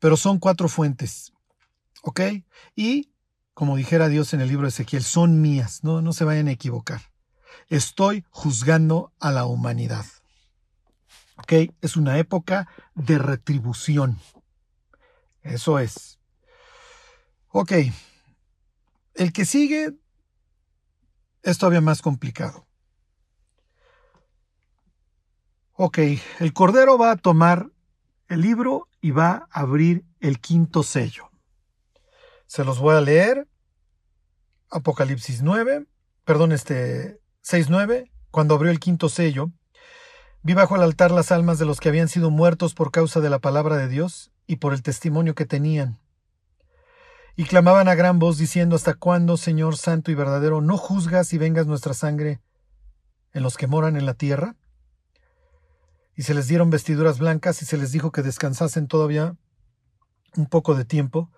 Pero 0.00 0.16
son 0.16 0.40
cuatro 0.40 0.68
fuentes, 0.68 1.32
¿ok? 2.02 2.22
Y 2.74 3.12
como 3.54 3.76
dijera 3.76 4.08
Dios 4.08 4.34
en 4.34 4.40
el 4.40 4.48
libro 4.48 4.64
de 4.64 4.70
Ezequiel, 4.70 5.04
son 5.04 5.40
mías, 5.40 5.84
no, 5.84 6.02
no 6.02 6.12
se 6.12 6.24
vayan 6.24 6.48
a 6.48 6.52
equivocar. 6.52 7.02
Estoy 7.68 8.24
juzgando 8.30 9.12
a 9.20 9.30
la 9.30 9.46
humanidad. 9.46 10.06
¿Ok? 11.36 11.74
Es 11.80 11.96
una 11.96 12.18
época 12.18 12.68
de 12.94 13.18
retribución. 13.18 14.18
Eso 15.42 15.78
es. 15.78 16.18
Ok. 17.50 17.72
El 19.14 19.32
que 19.32 19.44
sigue 19.44 19.94
es 21.42 21.58
todavía 21.58 21.80
más 21.80 22.02
complicado. 22.02 22.66
Ok, 25.80 25.98
el 26.40 26.52
Cordero 26.52 26.98
va 26.98 27.12
a 27.12 27.16
tomar 27.16 27.70
el 28.26 28.40
libro 28.40 28.88
y 29.00 29.12
va 29.12 29.48
a 29.50 29.60
abrir 29.60 30.04
el 30.18 30.40
quinto 30.40 30.82
sello. 30.82 31.30
Se 32.46 32.64
los 32.64 32.80
voy 32.80 32.96
a 32.96 33.00
leer. 33.00 33.46
Apocalipsis 34.70 35.40
9, 35.42 35.86
perdón, 36.24 36.50
este 36.50 37.20
6.9, 37.48 38.10
cuando 38.30 38.54
abrió 38.54 38.70
el 38.70 38.78
quinto 38.78 39.08
sello, 39.08 39.50
vi 40.42 40.52
bajo 40.52 40.76
el 40.76 40.82
altar 40.82 41.10
las 41.10 41.32
almas 41.32 41.58
de 41.58 41.64
los 41.64 41.80
que 41.80 41.88
habían 41.88 42.08
sido 42.08 42.28
muertos 42.28 42.74
por 42.74 42.90
causa 42.90 43.20
de 43.20 43.30
la 43.30 43.38
palabra 43.38 43.78
de 43.78 43.88
Dios 43.88 44.30
y 44.46 44.56
por 44.56 44.74
el 44.74 44.82
testimonio 44.82 45.34
que 45.34 45.46
tenían. 45.46 45.98
Y 47.36 47.44
clamaban 47.44 47.88
a 47.88 47.94
gran 47.94 48.18
voz 48.18 48.36
diciendo, 48.36 48.76
¿Hasta 48.76 48.92
cuándo, 48.92 49.38
Señor 49.38 49.78
Santo 49.78 50.10
y 50.10 50.14
verdadero, 50.14 50.60
no 50.60 50.76
juzgas 50.76 51.32
y 51.32 51.38
vengas 51.38 51.66
nuestra 51.66 51.94
sangre 51.94 52.42
en 53.32 53.42
los 53.42 53.56
que 53.56 53.66
moran 53.66 53.96
en 53.96 54.04
la 54.04 54.12
tierra? 54.12 54.54
Y 56.14 56.24
se 56.24 56.34
les 56.34 56.48
dieron 56.48 56.68
vestiduras 56.68 57.18
blancas 57.18 57.62
y 57.62 57.64
se 57.64 57.78
les 57.78 57.92
dijo 57.92 58.12
que 58.12 58.20
descansasen 58.20 58.88
todavía 58.88 59.36
un 60.36 60.48
poco 60.48 60.74
de 60.74 60.84
tiempo, 60.84 61.30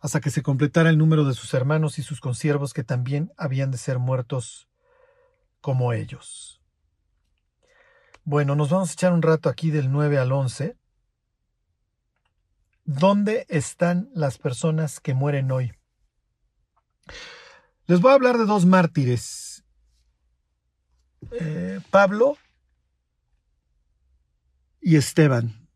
hasta 0.00 0.20
que 0.20 0.30
se 0.30 0.42
completara 0.42 0.88
el 0.88 0.98
número 0.98 1.24
de 1.24 1.34
sus 1.34 1.52
hermanos 1.52 1.98
y 1.98 2.04
sus 2.04 2.20
consiervos 2.20 2.74
que 2.74 2.84
también 2.84 3.32
habían 3.36 3.72
de 3.72 3.78
ser 3.78 3.98
muertos 3.98 4.67
como 5.60 5.92
ellos. 5.92 6.60
Bueno, 8.24 8.54
nos 8.54 8.70
vamos 8.70 8.90
a 8.90 8.92
echar 8.92 9.12
un 9.12 9.22
rato 9.22 9.48
aquí 9.48 9.70
del 9.70 9.90
9 9.90 10.18
al 10.18 10.32
11. 10.32 10.76
¿Dónde 12.84 13.46
están 13.48 14.10
las 14.14 14.38
personas 14.38 15.00
que 15.00 15.14
mueren 15.14 15.50
hoy? 15.50 15.72
Les 17.86 18.00
voy 18.00 18.10
a 18.10 18.14
hablar 18.14 18.38
de 18.38 18.44
dos 18.44 18.66
mártires. 18.66 19.64
Eh, 21.32 21.80
Pablo 21.90 22.36
y 24.80 24.96
Esteban. 24.96 25.68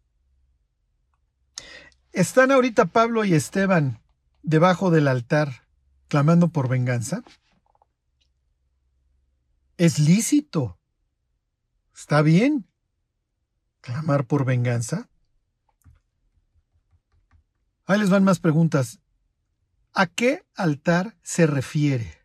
¿Están 2.12 2.50
ahorita 2.50 2.84
Pablo 2.86 3.24
y 3.24 3.34
Esteban 3.34 4.00
debajo 4.42 4.90
del 4.90 5.08
altar 5.08 5.66
clamando 6.08 6.48
por 6.48 6.68
venganza? 6.68 7.22
Es 9.82 9.98
lícito. 9.98 10.78
Está 11.92 12.22
bien. 12.22 12.68
Clamar 13.80 14.28
por 14.28 14.44
venganza. 14.44 15.10
Ahí 17.86 17.98
les 17.98 18.08
van 18.08 18.22
más 18.22 18.38
preguntas. 18.38 19.00
¿A 19.92 20.06
qué 20.06 20.46
altar 20.54 21.18
se 21.24 21.48
refiere? 21.48 22.24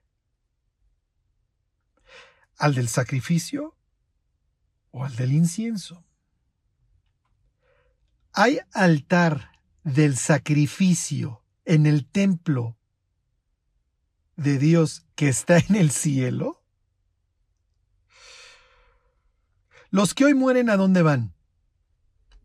¿Al 2.58 2.76
del 2.76 2.90
sacrificio 2.90 3.76
o 4.92 5.04
al 5.04 5.16
del 5.16 5.32
incienso? 5.32 6.06
¿Hay 8.34 8.60
altar 8.72 9.52
del 9.84 10.16
sacrificio 10.16 11.44
en 11.66 11.88
el 11.88 12.06
templo 12.06 12.78
de 14.36 14.60
Dios 14.60 15.08
que 15.16 15.28
está 15.28 15.58
en 15.58 15.76
el 15.76 15.90
cielo? 15.90 16.57
Los 19.90 20.14
que 20.14 20.26
hoy 20.26 20.34
mueren, 20.34 20.70
¿a 20.70 20.78
dónde 20.78 21.02
van? 21.02 21.34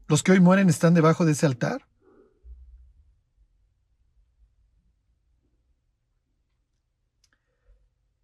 ¿Los 0.09 0.23
que 0.23 0.33
hoy 0.33 0.41
mueren 0.41 0.69
están 0.69 0.95
debajo 0.95 1.25
de 1.25 1.33
ese 1.33 1.47
altar? 1.47 1.87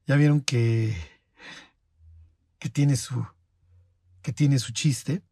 Ya 0.06 0.16
vieron 0.16 0.40
que, 0.40 0.96
que 2.58 2.70
tiene 2.70 2.96
su 2.96 3.26
que 4.22 4.32
tiene 4.32 4.58
su 4.58 4.72
chiste. 4.72 5.22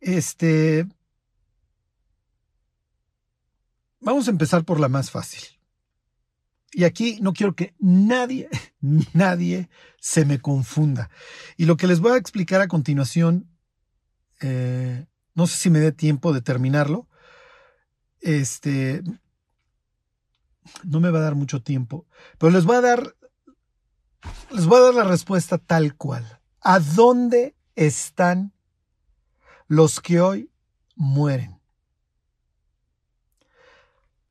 Este 0.00 0.86
Vamos 4.00 4.28
a 4.28 4.30
empezar 4.30 4.64
por 4.64 4.80
la 4.80 4.88
más 4.88 5.10
fácil. 5.10 5.57
Y 6.72 6.84
aquí 6.84 7.18
no 7.20 7.32
quiero 7.32 7.54
que 7.54 7.74
nadie, 7.78 8.48
nadie 9.12 9.68
se 10.00 10.24
me 10.24 10.40
confunda. 10.40 11.10
Y 11.56 11.64
lo 11.64 11.76
que 11.76 11.86
les 11.86 12.00
voy 12.00 12.12
a 12.12 12.16
explicar 12.16 12.60
a 12.60 12.68
continuación, 12.68 13.50
eh, 14.40 15.06
no 15.34 15.46
sé 15.46 15.56
si 15.56 15.70
me 15.70 15.80
dé 15.80 15.92
tiempo 15.92 16.32
de 16.32 16.42
terminarlo. 16.42 17.08
Este, 18.20 19.02
no 20.84 21.00
me 21.00 21.10
va 21.10 21.18
a 21.18 21.22
dar 21.22 21.34
mucho 21.34 21.62
tiempo, 21.62 22.06
pero 22.38 22.50
les 22.50 22.64
voy 22.64 22.76
a 22.76 22.80
dar, 22.80 23.16
les 24.50 24.66
voy 24.66 24.78
a 24.78 24.82
dar 24.86 24.94
la 24.94 25.04
respuesta 25.04 25.58
tal 25.58 25.94
cual. 25.94 26.40
¿A 26.60 26.80
dónde 26.80 27.56
están 27.76 28.52
los 29.68 30.00
que 30.00 30.20
hoy 30.20 30.50
mueren? 30.96 31.58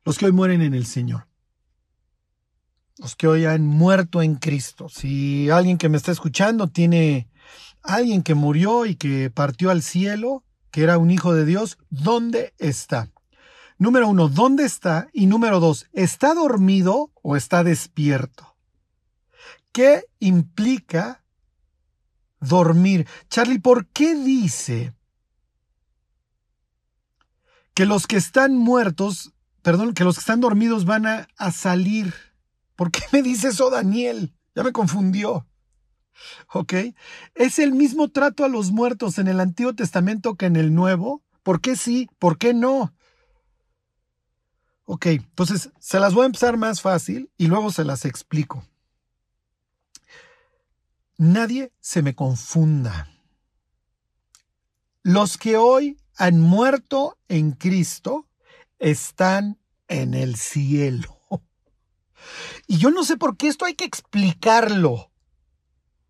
los 0.07 0.17
que 0.17 0.25
hoy 0.25 0.31
mueren 0.31 0.61
en 0.61 0.73
el 0.73 0.85
Señor, 0.85 1.27
los 2.99 3.15
que 3.15 3.27
hoy 3.27 3.45
han 3.45 3.65
muerto 3.65 4.21
en 4.21 4.35
Cristo. 4.35 4.89
Si 4.89 5.49
alguien 5.49 5.77
que 5.77 5.89
me 5.89 5.97
está 5.97 6.11
escuchando 6.11 6.67
tiene 6.67 7.29
alguien 7.83 8.23
que 8.23 8.35
murió 8.35 8.85
y 8.85 8.95
que 8.95 9.29
partió 9.29 9.69
al 9.69 9.81
cielo, 9.81 10.43
que 10.71 10.83
era 10.83 10.97
un 10.97 11.11
hijo 11.11 11.33
de 11.33 11.45
Dios, 11.45 11.77
¿dónde 11.89 12.53
está? 12.57 13.11
Número 13.77 14.07
uno, 14.07 14.27
¿dónde 14.27 14.65
está? 14.65 15.07
Y 15.13 15.27
número 15.27 15.59
dos, 15.59 15.87
¿está 15.93 16.33
dormido 16.33 17.11
o 17.21 17.35
está 17.35 17.63
despierto? 17.63 18.55
¿Qué 19.71 20.05
implica 20.19 21.23
dormir? 22.39 23.07
Charlie, 23.29 23.59
¿por 23.59 23.87
qué 23.87 24.15
dice 24.15 24.93
que 27.75 27.85
los 27.85 28.07
que 28.07 28.17
están 28.17 28.55
muertos 28.57 29.33
perdón, 29.67 29.93
que 29.93 30.05
los 30.05 30.15
que 30.15 30.21
están 30.21 30.39
dormidos 30.39 30.85
van 30.85 31.05
a, 31.05 31.51
salir. 31.51 32.13
¿Por 32.77 32.91
qué 32.91 33.01
me 33.11 33.21
dice 33.21 33.49
eso 33.49 33.69
Daniel? 33.69 34.33
Ya 34.55 34.63
me 34.63 34.71
confundió. 34.71 35.45
¿Ok? 36.53 36.73
Es 37.35 37.59
el 37.59 37.73
mismo 37.73 38.09
trato 38.09 38.45
a 38.45 38.47
los 38.47 38.71
muertos 38.71 39.17
en 39.17 39.27
el 39.27 39.41
Antiguo 39.41 39.73
Testamento 39.73 40.35
que 40.35 40.45
en 40.45 40.55
el 40.55 40.73
Nuevo. 40.73 41.23
¿Por 41.43 41.59
qué 41.59 41.75
sí? 41.75 42.07
¿Por 42.19 42.37
qué 42.37 42.53
no? 42.53 42.93
Ok, 44.85 45.07
entonces 45.07 45.69
se 45.79 45.99
las 45.99 46.13
voy 46.13 46.23
a 46.23 46.27
empezar 46.27 46.55
más 46.55 46.81
fácil 46.81 47.29
y 47.35 47.47
luego 47.47 47.71
se 47.71 47.83
las 47.83 48.05
explico. 48.05 48.63
Nadie 51.17 51.73
se 51.79 52.01
me 52.03 52.15
confunda. 52.15 53.09
Los 55.01 55.37
que 55.37 55.57
hoy 55.57 55.97
han 56.15 56.39
muerto 56.39 57.17
en 57.27 57.51
Cristo 57.51 58.27
están 58.77 59.57
en 59.87 60.13
el 60.13 60.35
cielo. 60.35 61.16
Y 62.67 62.77
yo 62.77 62.91
no 62.91 63.03
sé 63.03 63.17
por 63.17 63.37
qué 63.37 63.47
esto 63.47 63.65
hay 63.65 63.75
que 63.75 63.85
explicarlo. 63.85 65.11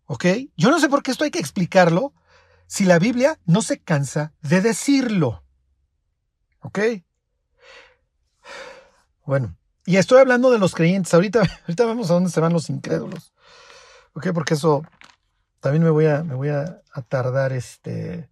¿Ok? 0.06 0.24
Yo 0.56 0.70
no 0.70 0.80
sé 0.80 0.88
por 0.88 1.02
qué 1.02 1.10
esto 1.10 1.24
hay 1.24 1.30
que 1.30 1.38
explicarlo 1.38 2.14
si 2.66 2.84
la 2.84 2.98
Biblia 2.98 3.38
no 3.44 3.62
se 3.62 3.80
cansa 3.80 4.32
de 4.42 4.60
decirlo. 4.60 5.44
¿Ok? 6.60 6.78
Bueno, 9.24 9.56
Y 9.84 9.96
estoy 9.96 10.20
hablando 10.20 10.50
de 10.50 10.58
los 10.58 10.74
creyentes. 10.74 11.12
Ahorita, 11.14 11.40
ahorita 11.62 11.84
vemos 11.84 12.10
a 12.10 12.14
dónde 12.14 12.30
se 12.30 12.40
van 12.40 12.52
los 12.52 12.70
incrédulos. 12.70 13.32
¿Ok? 14.14 14.28
Porque 14.32 14.54
eso 14.54 14.82
también 15.60 15.82
me 15.82 15.90
voy 15.90 16.06
a, 16.06 16.22
me 16.22 16.34
voy 16.34 16.48
a, 16.48 16.82
tardar 17.08 17.52
este. 17.52 18.28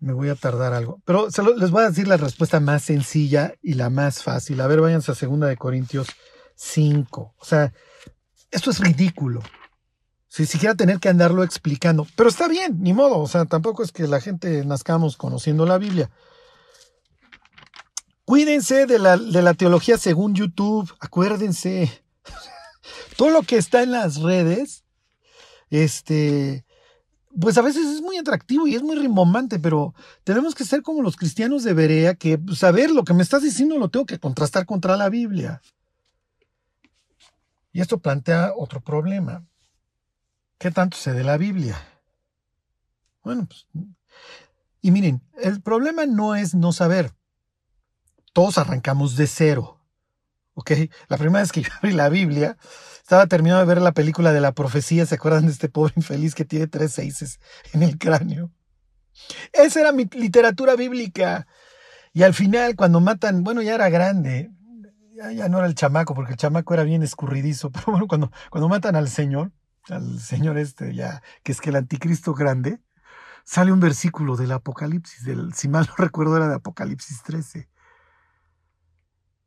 Me 0.00 0.12
voy 0.12 0.28
a 0.28 0.34
tardar 0.34 0.72
algo. 0.72 1.00
Pero 1.04 1.28
les 1.56 1.70
voy 1.70 1.82
a 1.82 1.88
decir 1.88 2.06
la 2.06 2.16
respuesta 2.16 2.60
más 2.60 2.82
sencilla 2.82 3.54
y 3.62 3.74
la 3.74 3.90
más 3.90 4.22
fácil. 4.22 4.60
A 4.60 4.66
ver, 4.66 4.80
váyanse 4.80 5.12
a 5.12 5.14
2 5.14 5.40
de 5.40 5.56
Corintios 5.56 6.08
5. 6.54 7.34
O 7.38 7.44
sea, 7.44 7.72
esto 8.50 8.70
es 8.70 8.80
ridículo. 8.80 9.42
Si 10.28 10.44
siquiera 10.44 10.74
tener 10.74 10.98
que 10.98 11.08
andarlo 11.08 11.42
explicando. 11.42 12.06
Pero 12.14 12.28
está 12.28 12.46
bien, 12.46 12.82
ni 12.82 12.92
modo. 12.92 13.20
O 13.20 13.26
sea, 13.26 13.46
tampoco 13.46 13.82
es 13.82 13.90
que 13.90 14.06
la 14.06 14.20
gente 14.20 14.64
nazcamos 14.66 15.16
conociendo 15.16 15.64
la 15.64 15.78
Biblia. 15.78 16.10
Cuídense 18.26 18.86
de 18.86 18.98
la, 18.98 19.16
de 19.16 19.40
la 19.40 19.54
teología 19.54 19.96
según 19.96 20.34
YouTube. 20.34 20.92
Acuérdense. 21.00 22.02
Todo 23.16 23.30
lo 23.30 23.42
que 23.42 23.56
está 23.56 23.82
en 23.82 23.92
las 23.92 24.16
redes, 24.16 24.84
este, 25.70 26.65
pues 27.40 27.58
a 27.58 27.62
veces 27.62 27.86
es 27.86 28.02
muy 28.02 28.16
atractivo 28.16 28.66
y 28.66 28.74
es 28.74 28.82
muy 28.82 28.96
rimbombante, 28.96 29.58
pero 29.58 29.94
tenemos 30.24 30.54
que 30.54 30.64
ser 30.64 30.82
como 30.82 31.02
los 31.02 31.16
cristianos 31.16 31.64
de 31.64 31.74
Berea, 31.74 32.14
que 32.14 32.40
saber 32.54 32.86
pues, 32.86 32.96
lo 32.96 33.04
que 33.04 33.14
me 33.14 33.22
estás 33.22 33.42
diciendo 33.42 33.78
lo 33.78 33.90
tengo 33.90 34.06
que 34.06 34.18
contrastar 34.18 34.64
contra 34.66 34.96
la 34.96 35.08
Biblia. 35.08 35.60
Y 37.72 37.80
esto 37.80 37.98
plantea 37.98 38.52
otro 38.56 38.80
problema. 38.80 39.44
¿Qué 40.58 40.70
tanto 40.70 40.96
sé 40.96 41.12
de 41.12 41.24
la 41.24 41.36
Biblia? 41.36 41.76
Bueno, 43.22 43.46
pues. 43.46 43.66
Y 44.80 44.90
miren, 44.90 45.20
el 45.42 45.60
problema 45.60 46.06
no 46.06 46.34
es 46.36 46.54
no 46.54 46.72
saber. 46.72 47.12
Todos 48.32 48.56
arrancamos 48.56 49.16
de 49.16 49.26
cero. 49.26 49.75
¿Ok? 50.58 50.72
La 51.08 51.18
primera 51.18 51.42
vez 51.42 51.52
que 51.52 51.60
yo 51.60 51.68
abrí 51.76 51.92
la 51.92 52.08
Biblia, 52.08 52.56
estaba 53.02 53.26
terminando 53.26 53.60
de 53.60 53.66
ver 53.66 53.82
la 53.82 53.92
película 53.92 54.32
de 54.32 54.40
la 54.40 54.52
profecía. 54.52 55.04
¿Se 55.04 55.16
acuerdan 55.16 55.44
de 55.44 55.52
este 55.52 55.68
pobre 55.68 55.92
infeliz 55.96 56.34
que 56.34 56.46
tiene 56.46 56.66
tres 56.66 56.92
seises 56.92 57.40
en 57.74 57.82
el 57.82 57.98
cráneo? 57.98 58.50
Esa 59.52 59.80
era 59.80 59.92
mi 59.92 60.06
literatura 60.12 60.74
bíblica. 60.74 61.46
Y 62.14 62.22
al 62.22 62.32
final, 62.32 62.74
cuando 62.74 63.00
matan, 63.00 63.44
bueno, 63.44 63.60
ya 63.60 63.74
era 63.74 63.90
grande, 63.90 64.50
ya, 65.14 65.30
ya, 65.30 65.48
no 65.50 65.58
era 65.58 65.66
el 65.66 65.74
chamaco, 65.74 66.14
porque 66.14 66.32
el 66.32 66.38
chamaco 66.38 66.72
era 66.72 66.84
bien 66.84 67.02
escurridizo, 67.02 67.70
pero 67.72 67.84
bueno, 67.88 68.06
cuando, 68.08 68.32
cuando 68.50 68.68
matan 68.70 68.96
al 68.96 69.10
Señor, 69.10 69.52
al 69.90 70.18
señor 70.18 70.58
este 70.58 70.94
ya, 70.94 71.22
que 71.42 71.52
es 71.52 71.60
que 71.60 71.68
el 71.68 71.76
anticristo 71.76 72.32
grande, 72.32 72.80
sale 73.44 73.72
un 73.72 73.80
versículo 73.80 74.36
del 74.36 74.52
Apocalipsis, 74.52 75.22
del, 75.24 75.52
si 75.52 75.68
mal 75.68 75.86
no 75.86 76.02
recuerdo 76.02 76.38
era 76.38 76.48
de 76.48 76.54
Apocalipsis 76.54 77.22
13. 77.22 77.68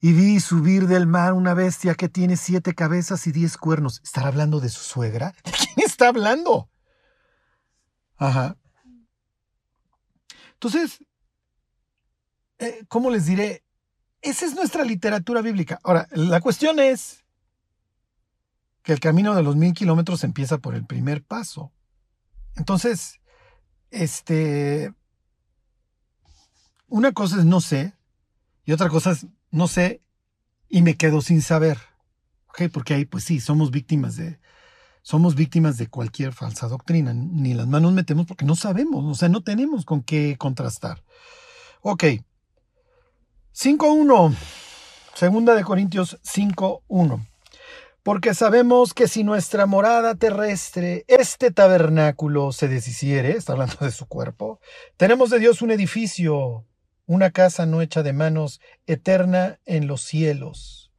Y 0.02 0.14
vi 0.14 0.40
subir 0.40 0.88
del 0.88 1.08
mar 1.08 1.34
una 1.34 1.54
bestia 1.54 1.94
que 1.96 2.08
tiene 2.08 2.38
siete 2.38 2.74
cabezas 2.74 3.28
y 3.28 3.32
diez 3.32 3.58
cuernos. 3.58 4.02
¿Estará 4.04 4.28
hablando 4.28 4.60
de 4.60 4.70
su 4.70 4.82
suegra? 4.82 5.34
¿De 5.44 5.52
quién 5.52 5.86
está 5.86 6.08
hablando? 6.08 6.70
Ajá. 8.16 8.58
Entonces, 10.54 11.00
eh, 12.60 12.86
¿cómo 12.88 13.10
les 13.10 13.26
diré? 13.26 13.64
Esa 14.22 14.46
es 14.46 14.56
nuestra 14.56 14.84
literatura 14.84 15.42
bíblica. 15.42 15.80
Ahora, 15.84 16.08
la 16.12 16.42
cuestión 16.42 16.80
es, 16.80 17.24
que 18.84 18.94
el 18.94 19.00
camino 19.00 19.36
de 19.36 19.44
los 19.44 19.56
mil 19.56 19.74
kilómetros 19.74 20.24
empieza 20.24 20.58
por 20.58 20.76
el 20.76 20.86
primer 20.86 21.24
paso. 21.24 21.72
Entonces, 22.56 23.20
este, 23.92 24.94
una 26.88 27.12
cosa 27.12 27.38
es 27.38 27.46
no 27.46 27.62
sé 27.62 27.94
y 28.66 28.72
otra 28.72 28.90
cosa 28.90 29.12
es 29.12 29.28
no 29.52 29.68
sé 29.68 30.02
y 30.68 30.82
me 30.82 30.96
quedo 30.96 31.22
sin 31.22 31.42
saber. 31.42 31.78
¿Ok? 32.50 32.64
Porque 32.74 32.94
ahí, 32.94 33.06
pues 33.06 33.24
sí, 33.24 33.40
somos 33.40 33.72
víctimas 33.72 34.16
de, 34.16 34.40
somos 35.02 35.36
víctimas 35.36 35.78
de 35.78 35.88
cualquier 35.88 36.34
falsa 36.34 36.68
doctrina. 36.68 37.14
Ni 37.14 37.54
las 37.54 37.68
manos 37.68 37.94
metemos 37.94 38.26
porque 38.26 38.46
no 38.46 38.56
sabemos, 38.56 39.06
o 39.06 39.14
sea, 39.14 39.30
no 39.30 39.42
tenemos 39.44 39.86
con 39.86 40.02
qué 40.02 40.36
contrastar. 40.38 41.04
Ok. 41.82 42.04
5.1. 43.54 44.36
Segunda 45.16 45.56
de 45.56 45.64
Corintios 45.64 46.20
5.1 46.24 47.30
porque 48.04 48.34
sabemos 48.34 48.94
que 48.94 49.08
si 49.08 49.24
nuestra 49.24 49.66
morada 49.66 50.16
terrestre, 50.16 51.06
este 51.08 51.52
tabernáculo, 51.52 52.52
se 52.52 52.68
deshiciere, 52.68 53.32
está 53.32 53.54
hablando 53.54 53.78
de 53.82 53.92
su 53.92 54.08
cuerpo, 54.08 54.60
tenemos 54.98 55.30
de 55.30 55.40
Dios 55.40 55.62
un 55.62 55.72
edificio, 55.72 56.66
una 57.10 57.32
casa 57.32 57.66
no 57.66 57.82
hecha 57.82 58.04
de 58.04 58.14
manos, 58.14 58.62
eterna 58.86 59.60
en 59.66 59.88
los 59.88 60.02
cielos. 60.02 60.92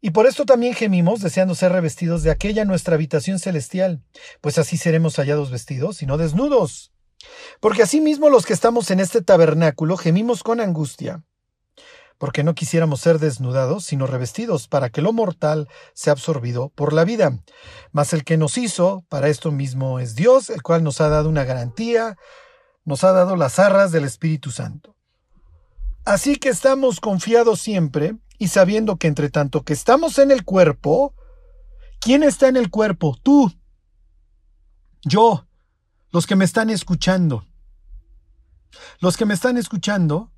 Y 0.00 0.10
por 0.10 0.26
esto 0.26 0.44
también 0.44 0.74
gemimos, 0.74 1.20
deseando 1.20 1.54
ser 1.54 1.70
revestidos 1.70 2.24
de 2.24 2.32
aquella 2.32 2.64
nuestra 2.64 2.96
habitación 2.96 3.38
celestial, 3.38 4.02
pues 4.40 4.58
así 4.58 4.76
seremos 4.76 5.14
hallados 5.16 5.52
vestidos 5.52 6.02
y 6.02 6.06
no 6.06 6.18
desnudos. 6.18 6.92
Porque 7.60 7.84
asimismo 7.84 8.30
los 8.30 8.46
que 8.46 8.52
estamos 8.52 8.90
en 8.90 8.98
este 8.98 9.22
tabernáculo 9.22 9.96
gemimos 9.96 10.42
con 10.42 10.60
angustia 10.60 11.22
porque 12.18 12.42
no 12.42 12.56
quisiéramos 12.56 13.00
ser 13.00 13.20
desnudados, 13.20 13.84
sino 13.84 14.08
revestidos, 14.08 14.66
para 14.66 14.90
que 14.90 15.02
lo 15.02 15.12
mortal 15.12 15.68
sea 15.94 16.14
absorbido 16.14 16.70
por 16.70 16.92
la 16.92 17.04
vida. 17.04 17.38
Mas 17.92 18.12
el 18.12 18.24
que 18.24 18.36
nos 18.36 18.58
hizo, 18.58 19.04
para 19.08 19.28
esto 19.28 19.52
mismo 19.52 20.00
es 20.00 20.16
Dios, 20.16 20.50
el 20.50 20.62
cual 20.62 20.82
nos 20.82 21.00
ha 21.00 21.08
dado 21.08 21.28
una 21.28 21.44
garantía, 21.44 22.16
nos 22.84 23.04
ha 23.04 23.12
dado 23.12 23.36
las 23.36 23.60
arras 23.60 23.92
del 23.92 24.02
Espíritu 24.02 24.50
Santo. 24.50 24.97
Así 26.08 26.36
que 26.36 26.48
estamos 26.48 27.00
confiados 27.00 27.60
siempre 27.60 28.16
y 28.38 28.48
sabiendo 28.48 28.96
que 28.96 29.08
entre 29.08 29.28
tanto 29.28 29.62
que 29.62 29.74
estamos 29.74 30.18
en 30.18 30.30
el 30.30 30.42
cuerpo, 30.42 31.14
¿quién 32.00 32.22
está 32.22 32.48
en 32.48 32.56
el 32.56 32.70
cuerpo? 32.70 33.14
Tú, 33.22 33.52
yo, 35.02 35.46
los 36.10 36.26
que 36.26 36.34
me 36.34 36.46
están 36.46 36.70
escuchando. 36.70 37.44
Los 39.00 39.18
que 39.18 39.26
me 39.26 39.34
están 39.34 39.58
escuchando 39.58 40.32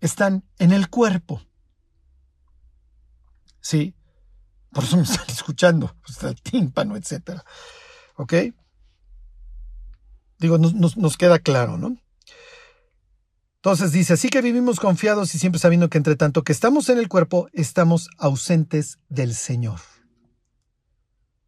están 0.00 0.44
en 0.60 0.70
el 0.70 0.88
cuerpo. 0.88 1.42
Sí, 3.60 3.92
por 4.70 4.84
eso 4.84 4.98
me 4.98 5.02
están 5.02 5.26
escuchando, 5.28 5.96
está 6.08 6.28
el 6.28 6.40
tímpano, 6.40 6.94
etc. 6.96 7.40
¿Ok? 8.14 8.34
Digo, 10.38 10.58
nos 10.58 11.16
queda 11.16 11.40
claro, 11.40 11.76
¿no? 11.76 11.96
Entonces 13.58 13.90
dice, 13.90 14.12
así 14.12 14.28
que 14.28 14.40
vivimos 14.40 14.78
confiados 14.78 15.34
y 15.34 15.38
siempre 15.38 15.58
sabiendo 15.58 15.90
que 15.90 15.98
entre 15.98 16.14
tanto 16.14 16.44
que 16.44 16.52
estamos 16.52 16.88
en 16.90 16.98
el 16.98 17.08
cuerpo, 17.08 17.48
estamos 17.52 18.08
ausentes 18.16 18.98
del 19.08 19.34
Señor. 19.34 19.80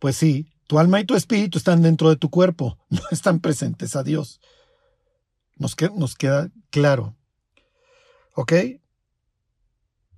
Pues 0.00 0.16
sí, 0.16 0.52
tu 0.66 0.80
alma 0.80 0.98
y 0.98 1.04
tu 1.04 1.14
espíritu 1.14 1.58
están 1.58 1.82
dentro 1.82 2.10
de 2.10 2.16
tu 2.16 2.28
cuerpo, 2.28 2.78
no 2.88 3.02
están 3.12 3.38
presentes 3.38 3.94
a 3.94 4.02
Dios. 4.02 4.40
Nos, 5.56 5.76
nos 5.96 6.16
queda 6.16 6.50
claro. 6.70 7.16
¿Ok? 8.34 8.54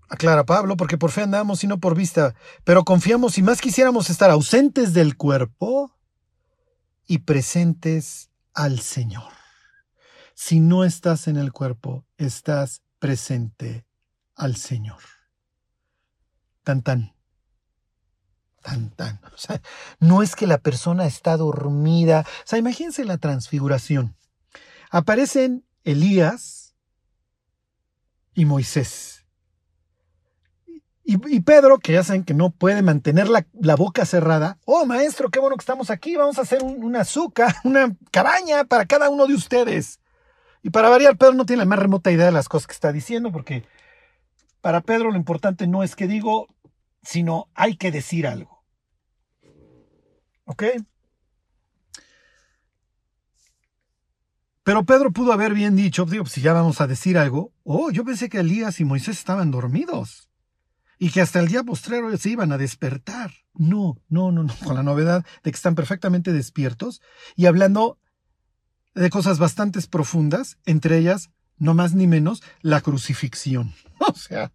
Aclara 0.09 0.47
Pablo, 0.47 0.77
porque 0.79 0.99
por 0.99 1.11
fe 1.11 1.23
andamos 1.23 1.63
y 1.63 1.67
no 1.67 1.79
por 1.79 1.95
vista, 1.95 2.35
pero 2.65 2.85
confiamos 2.85 3.37
y 3.37 3.43
más 3.43 3.61
quisiéramos 3.61 4.09
estar 4.09 4.31
ausentes 4.31 4.95
del 4.95 5.17
cuerpo 5.17 5.95
y 7.07 7.19
presentes 7.19 8.31
al 8.55 8.81
Señor. 8.81 9.42
Si 10.45 10.59
no 10.59 10.83
estás 10.83 11.29
en 11.29 11.37
el 11.37 11.53
cuerpo, 11.53 12.05
estás 12.17 12.83
presente 12.99 13.87
al 14.35 14.57
Señor. 14.57 14.99
Tan 16.65 16.83
tan. 16.83 17.15
Tan 18.61 18.91
tan. 18.91 19.21
O 19.33 19.39
sea, 19.39 19.63
no 20.01 20.21
es 20.21 20.35
que 20.35 20.49
la 20.49 20.59
persona 20.59 21.07
está 21.07 21.37
dormida. 21.37 22.27
O 22.27 22.43
sea, 22.45 22.59
imagínense 22.59 23.05
la 23.05 23.19
transfiguración. 23.19 24.17
Aparecen 24.91 25.65
Elías, 25.85 26.75
y 28.35 28.45
Moisés. 28.45 29.25
Y, 31.05 31.41
Pedro, 31.41 31.79
que 31.79 31.93
ya 31.93 32.03
saben 32.03 32.25
que 32.25 32.35
no 32.35 32.51
puede 32.51 32.83
mantener 32.83 33.29
la, 33.29 33.77
boca 33.77 34.05
cerrada, 34.07 34.59
oh 34.65 34.87
maestro, 34.87 35.31
qué 35.31 35.39
bueno 35.39 35.57
que 35.57 35.63
estamos 35.63 35.91
aquí, 35.91 36.17
vamos 36.17 36.39
a 36.39 36.43
hacer 36.43 36.65
un, 36.65 36.83
una 36.85 37.03
azúcar, 37.03 37.55
una 37.63 37.95
cabaña 38.11 38.65
para 38.65 38.87
cada 38.87 39.09
uno 39.09 39.29
de 39.29 39.35
ustedes. 39.35 40.01
Y 40.63 40.71
para 40.71 40.89
variar, 40.89 41.17
Pedro 41.17 41.35
no 41.35 41.47
tiene 41.47 41.63
la 41.63 41.69
más 41.69 41.79
remota 41.79 42.11
idea 42.11 42.27
de 42.27 42.33
las 42.33 42.49
cosas 42.49 42.67
que 42.67 42.73
está 42.73 42.93
diciendo, 42.93 43.33
porque 43.33 43.65
para 44.61 44.81
Pedro 44.81 45.11
lo 45.11 45.17
importante 45.17 45.67
no 45.67 45.83
es 45.83 45.97
que 45.97 46.07
digo, 46.07 46.47
sino 47.03 47.49
hay 47.55 47.77
que 47.77 47.91
decir 47.91 48.27
algo. 48.27 48.65
¿Ok? 50.45 50.65
Pero 54.65 54.85
Pedro 54.85 55.11
pudo 55.11 55.33
haber 55.33 55.55
bien 55.55 55.75
dicho, 55.75 56.05
digo, 56.05 56.27
si 56.27 56.41
ya 56.41 56.53
vamos 56.53 56.81
a 56.81 56.87
decir 56.87 57.19
algo, 57.19 57.53
oh, 57.65 57.91
yo 57.91 58.05
pensé 58.05 58.29
que 58.29 58.39
Elías 58.39 58.79
y 58.79 58.85
Moisés 58.85 59.19
estaban 59.19 59.51
dormidos 59.51 60.31
y 60.99 61.11
que 61.11 61.21
hasta 61.21 61.41
el 61.41 61.49
día 61.49 61.65
postrero 61.65 62.17
se 62.17 62.31
iban 62.31 62.53
a 62.53 62.59
despertar. 62.59 63.33
No, 63.55 63.99
no, 64.09 64.31
no, 64.31 64.45
no, 64.45 64.55
con 64.65 64.77
la 64.77 64.85
novedad 64.85 65.27
de 65.43 65.51
que 65.51 65.57
están 65.57 65.75
perfectamente 65.75 66.33
despiertos 66.33 67.03
y 67.35 67.47
hablando 67.47 67.99
de 68.95 69.11
cosas 69.11 69.39
bastante 69.39 69.81
profundas, 69.83 70.59
entre 70.65 70.99
ellas 70.99 71.31
no 71.59 71.75
más 71.75 71.95
ni 71.95 72.07
menos, 72.07 72.43
la 72.61 72.81
crucifixión. 72.81 73.75
O 74.05 74.15
sea, 74.17 74.51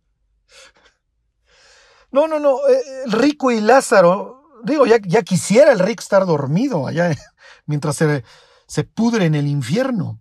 no, 2.11 2.27
no, 2.27 2.37
no, 2.37 2.57
eh, 2.67 3.03
el 3.05 3.13
rico 3.13 3.49
y 3.49 3.61
Lázaro, 3.61 4.43
digo, 4.65 4.85
ya, 4.85 4.97
ya 5.01 5.23
quisiera 5.23 5.71
el 5.71 5.79
rico 5.79 6.01
estar 6.01 6.25
dormido 6.25 6.85
allá 6.85 7.15
mientras 7.65 7.95
se, 7.95 8.25
se 8.67 8.83
pudre 8.83 9.25
en 9.25 9.35
el 9.35 9.47
infierno. 9.47 10.19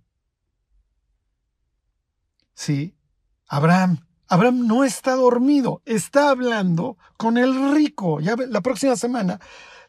Sí, 2.54 2.94
Abraham, 3.48 4.06
Abraham 4.28 4.68
no 4.68 4.84
está 4.84 5.16
dormido, 5.16 5.82
está 5.84 6.30
hablando 6.30 6.96
con 7.16 7.36
el 7.36 7.74
rico. 7.74 8.20
Ya 8.20 8.36
la 8.36 8.60
próxima 8.60 8.94
semana 8.94 9.40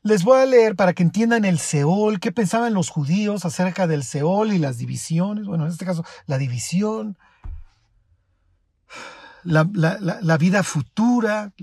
les 0.03 0.23
voy 0.23 0.39
a 0.39 0.45
leer 0.45 0.75
para 0.75 0.93
que 0.93 1.03
entiendan 1.03 1.45
el 1.45 1.59
Seol, 1.59 2.19
qué 2.19 2.31
pensaban 2.31 2.73
los 2.73 2.89
judíos 2.89 3.45
acerca 3.45 3.87
del 3.87 4.03
Seol 4.03 4.53
y 4.53 4.59
las 4.59 4.77
divisiones. 4.77 5.45
Bueno, 5.45 5.65
en 5.65 5.71
este 5.71 5.85
caso, 5.85 6.03
la 6.25 6.37
división, 6.37 7.17
la, 9.43 9.63
vida 10.37 10.63
futura, 10.63 11.53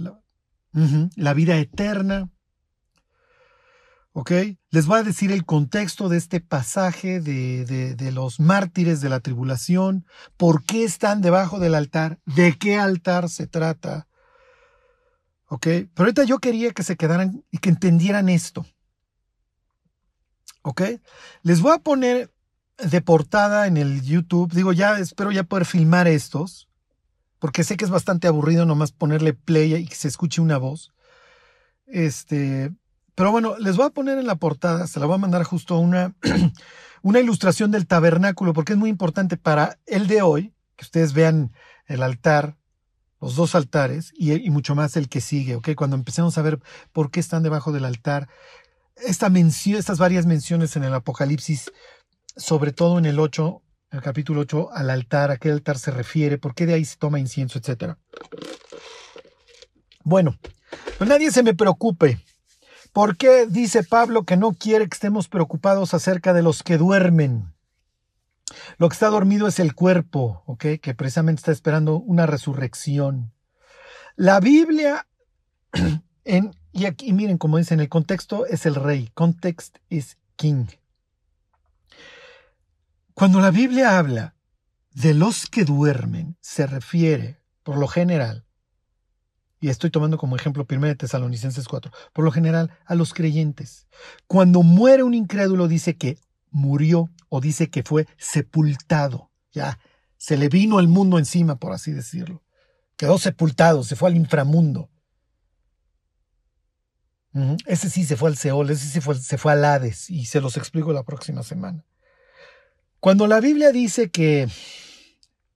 la 1.16 1.34
vida 1.34 1.56
eterna. 1.56 2.30
¿Ok? 4.16 4.30
Les 4.70 4.86
voy 4.86 5.00
a 5.00 5.02
decir 5.02 5.32
el 5.32 5.44
contexto 5.44 6.08
de 6.08 6.18
este 6.18 6.40
pasaje 6.40 7.20
de, 7.20 7.64
de, 7.64 8.12
los 8.12 8.38
mártires 8.38 9.00
de 9.00 9.08
la 9.08 9.18
tribulación, 9.18 10.06
por 10.36 10.62
qué 10.62 10.84
están 10.84 11.20
debajo 11.20 11.58
del 11.58 11.74
altar, 11.74 12.20
de 12.24 12.56
qué 12.56 12.76
altar 12.76 13.28
se 13.28 13.48
trata. 13.48 14.06
¿Ok? 15.46 15.66
Pero 15.66 15.90
ahorita 15.98 16.24
yo 16.24 16.38
quería 16.38 16.72
que 16.72 16.82
se 16.82 16.96
quedaran 16.96 17.44
y 17.50 17.58
que 17.58 17.68
entendieran 17.68 18.28
esto. 18.28 18.66
¿Ok? 20.62 20.82
Les 21.42 21.60
voy 21.60 21.72
a 21.72 21.78
poner 21.78 22.32
de 22.78 23.00
portada 23.00 23.66
en 23.66 23.76
el 23.76 24.02
YouTube, 24.02 24.52
digo, 24.52 24.72
ya 24.72 24.98
espero 24.98 25.30
ya 25.30 25.44
poder 25.44 25.64
filmar 25.64 26.08
estos, 26.08 26.68
porque 27.38 27.62
sé 27.62 27.76
que 27.76 27.84
es 27.84 27.90
bastante 27.90 28.26
aburrido 28.26 28.66
nomás 28.66 28.92
ponerle 28.92 29.34
play 29.34 29.74
y 29.74 29.86
que 29.86 29.94
se 29.94 30.08
escuche 30.08 30.40
una 30.40 30.58
voz. 30.58 30.92
Este, 31.86 32.72
pero 33.14 33.30
bueno, 33.30 33.56
les 33.58 33.76
voy 33.76 33.86
a 33.86 33.90
poner 33.90 34.18
en 34.18 34.26
la 34.26 34.36
portada, 34.36 34.86
se 34.86 34.98
la 34.98 35.06
voy 35.06 35.16
a 35.16 35.18
mandar 35.18 35.44
justo 35.44 35.78
una, 35.78 36.14
una 37.02 37.20
ilustración 37.20 37.70
del 37.70 37.86
tabernáculo, 37.86 38.52
porque 38.52 38.72
es 38.72 38.78
muy 38.78 38.90
importante 38.90 39.36
para 39.36 39.78
el 39.86 40.06
de 40.06 40.22
hoy, 40.22 40.54
que 40.76 40.84
ustedes 40.84 41.12
vean 41.12 41.52
el 41.86 42.02
altar, 42.02 42.56
los 43.24 43.36
dos 43.36 43.54
altares, 43.54 44.12
y, 44.16 44.50
mucho 44.50 44.74
más 44.74 44.96
el 44.96 45.08
que 45.08 45.20
sigue, 45.20 45.56
¿ok? 45.56 45.70
Cuando 45.74 45.96
empecemos 45.96 46.36
a 46.36 46.42
ver 46.42 46.60
por 46.92 47.10
qué 47.10 47.20
están 47.20 47.42
debajo 47.42 47.72
del 47.72 47.84
altar, 47.84 48.28
esta 48.96 49.30
estas 49.34 49.98
varias 49.98 50.26
menciones 50.26 50.76
en 50.76 50.84
el 50.84 50.94
Apocalipsis, 50.94 51.72
sobre 52.36 52.72
todo 52.72 52.98
en 52.98 53.06
el 53.06 53.18
8, 53.18 53.62
el 53.92 54.02
capítulo 54.02 54.42
8, 54.42 54.70
al 54.72 54.90
altar, 54.90 55.30
a 55.30 55.38
qué 55.38 55.50
altar 55.50 55.78
se 55.78 55.90
refiere, 55.90 56.38
por 56.38 56.54
qué 56.54 56.66
de 56.66 56.74
ahí 56.74 56.84
se 56.84 56.96
toma 56.96 57.18
incienso, 57.18 57.58
etc. 57.58 57.94
Bueno, 60.02 60.38
pues 60.98 61.08
nadie 61.08 61.30
se 61.30 61.42
me 61.42 61.54
preocupe 61.54 62.20
¿Por 62.94 63.16
qué 63.16 63.46
dice 63.48 63.82
Pablo 63.82 64.22
que 64.22 64.36
no 64.36 64.52
quiere 64.52 64.88
que 64.88 64.94
estemos 64.94 65.26
preocupados 65.26 65.94
acerca 65.94 66.32
de 66.32 66.42
los 66.42 66.62
que 66.62 66.78
duermen? 66.78 67.53
Lo 68.78 68.88
que 68.88 68.94
está 68.94 69.08
dormido 69.08 69.46
es 69.46 69.58
el 69.58 69.74
cuerpo, 69.74 70.42
¿ok? 70.46 70.64
Que 70.80 70.94
precisamente 70.94 71.40
está 71.40 71.52
esperando 71.52 71.96
una 71.96 72.26
resurrección. 72.26 73.32
La 74.16 74.40
Biblia, 74.40 75.06
y 76.72 76.84
aquí 76.86 77.12
miren, 77.12 77.38
como 77.38 77.58
dice, 77.58 77.74
en 77.74 77.80
el 77.80 77.88
contexto 77.88 78.46
es 78.46 78.66
el 78.66 78.74
rey, 78.74 79.10
context 79.14 79.78
is 79.88 80.18
king. 80.36 80.66
Cuando 83.14 83.40
la 83.40 83.50
Biblia 83.50 83.98
habla 83.98 84.34
de 84.92 85.14
los 85.14 85.46
que 85.46 85.64
duermen, 85.64 86.36
se 86.40 86.66
refiere, 86.66 87.40
por 87.62 87.78
lo 87.78 87.88
general, 87.88 88.44
y 89.60 89.70
estoy 89.70 89.90
tomando 89.90 90.18
como 90.18 90.36
ejemplo 90.36 90.66
1 90.68 90.96
Tesalonicenses 90.96 91.66
4, 91.66 91.90
por 92.12 92.24
lo 92.24 92.30
general 92.30 92.70
a 92.84 92.94
los 92.94 93.14
creyentes. 93.14 93.86
Cuando 94.26 94.62
muere 94.62 95.02
un 95.02 95.14
incrédulo 95.14 95.68
dice 95.68 95.96
que 95.96 96.18
murió 96.54 97.10
o 97.28 97.40
dice 97.40 97.68
que 97.68 97.82
fue 97.82 98.06
sepultado, 98.16 99.30
ya 99.52 99.78
se 100.16 100.38
le 100.38 100.48
vino 100.48 100.80
el 100.80 100.88
mundo 100.88 101.18
encima, 101.18 101.56
por 101.56 101.72
así 101.72 101.92
decirlo. 101.92 102.42
Quedó 102.96 103.18
sepultado, 103.18 103.82
se 103.82 103.96
fue 103.96 104.08
al 104.08 104.16
inframundo. 104.16 104.88
Ese 107.66 107.90
sí 107.90 108.04
se 108.04 108.16
fue 108.16 108.30
al 108.30 108.36
Seol, 108.36 108.70
ese 108.70 108.86
sí 108.86 109.00
fue, 109.00 109.16
se 109.16 109.36
fue 109.36 109.52
al 109.52 109.64
Hades 109.64 110.08
y 110.08 110.24
se 110.26 110.40
los 110.40 110.56
explico 110.56 110.92
la 110.92 111.02
próxima 111.02 111.42
semana. 111.42 111.84
Cuando 113.00 113.26
la 113.26 113.40
Biblia 113.40 113.72
dice 113.72 114.10
que 114.10 114.48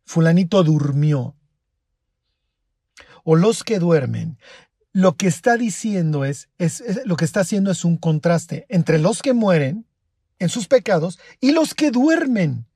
fulanito 0.05 0.65
durmió, 0.65 1.37
o 3.23 3.37
los 3.37 3.63
que 3.63 3.79
duermen, 3.79 4.39
lo 4.93 5.17
que 5.17 5.29
está 5.29 5.57
diciendo 5.57 6.25
es, 6.25 6.49
es, 6.59 6.83
lo 7.05 7.17
que 7.17 7.25
está 7.25 7.41
haciendo 7.41 7.71
es 7.71 7.85
un 7.85 7.97
contraste 7.97 8.67
entre 8.69 8.99
los 8.99 9.23
que 9.23 9.33
mueren 9.33 9.88
en 10.39 10.49
sus 10.49 10.69
pecados 10.69 11.19
y 11.41 11.53
los 11.53 11.75
que 11.75 11.91
duermen. 11.91 12.67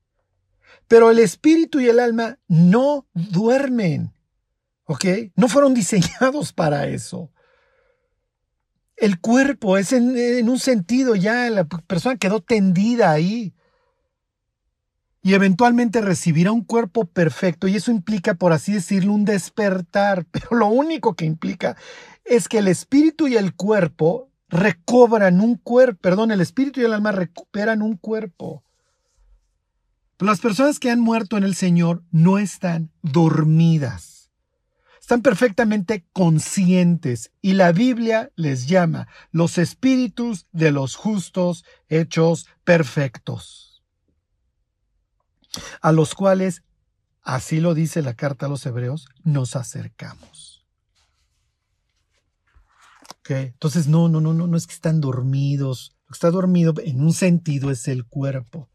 Pero 0.88 1.10
el 1.10 1.18
espíritu 1.18 1.80
y 1.80 1.88
el 1.88 2.00
alma 2.00 2.38
no 2.48 3.06
duermen. 3.14 4.12
¿Ok? 4.84 5.04
No 5.36 5.48
fueron 5.48 5.74
diseñados 5.74 6.52
para 6.54 6.86
eso. 6.86 7.30
El 8.96 9.20
cuerpo 9.20 9.78
es 9.78 9.92
en, 9.92 10.16
en 10.16 10.48
un 10.48 10.58
sentido 10.58 11.16
ya, 11.16 11.50
la 11.50 11.64
persona 11.64 12.16
quedó 12.16 12.40
tendida 12.40 13.10
ahí 13.10 13.54
y 15.22 15.34
eventualmente 15.34 16.00
recibirá 16.00 16.50
un 16.50 16.64
cuerpo 16.64 17.04
perfecto 17.04 17.68
y 17.68 17.76
eso 17.76 17.92
implica, 17.92 18.34
por 18.34 18.52
así 18.52 18.72
decirlo, 18.72 19.12
un 19.12 19.24
despertar, 19.24 20.26
pero 20.30 20.56
lo 20.56 20.66
único 20.66 21.14
que 21.14 21.24
implica 21.24 21.76
es 22.24 22.48
que 22.48 22.58
el 22.58 22.68
espíritu 22.68 23.28
y 23.28 23.36
el 23.36 23.54
cuerpo 23.54 24.31
recobran 24.52 25.40
un 25.40 25.56
cuerpo, 25.56 26.00
perdón, 26.00 26.30
el 26.30 26.40
espíritu 26.40 26.80
y 26.80 26.84
el 26.84 26.92
alma 26.92 27.10
recuperan 27.10 27.82
un 27.82 27.96
cuerpo. 27.96 28.62
las 30.20 30.38
personas 30.38 30.78
que 30.78 30.88
han 30.88 31.00
muerto 31.00 31.36
en 31.36 31.42
el 31.42 31.56
Señor 31.56 32.04
no 32.12 32.38
están 32.38 32.92
dormidas, 33.02 34.30
están 35.00 35.22
perfectamente 35.22 36.06
conscientes 36.12 37.32
y 37.40 37.54
la 37.54 37.72
Biblia 37.72 38.30
les 38.36 38.68
llama 38.68 39.08
los 39.32 39.58
espíritus 39.58 40.46
de 40.52 40.70
los 40.70 40.94
justos 40.94 41.64
hechos 41.88 42.46
perfectos 42.62 43.62
a 45.80 45.92
los 45.92 46.14
cuales, 46.14 46.62
así 47.22 47.60
lo 47.60 47.74
dice 47.74 48.02
la 48.02 48.14
carta 48.14 48.46
a 48.46 48.48
los 48.48 48.64
hebreos, 48.66 49.08
nos 49.24 49.56
acercamos. 49.56 50.31
Entonces, 53.28 53.86
no, 53.86 54.08
no, 54.08 54.20
no, 54.20 54.34
no, 54.34 54.46
no 54.46 54.56
es 54.56 54.66
que 54.66 54.74
están 54.74 55.00
dormidos. 55.00 55.96
Lo 56.02 56.08
que 56.08 56.16
está 56.16 56.30
dormido 56.30 56.74
en 56.84 57.00
un 57.00 57.12
sentido 57.12 57.70
es 57.70 57.88
el 57.88 58.04
cuerpo. 58.04 58.68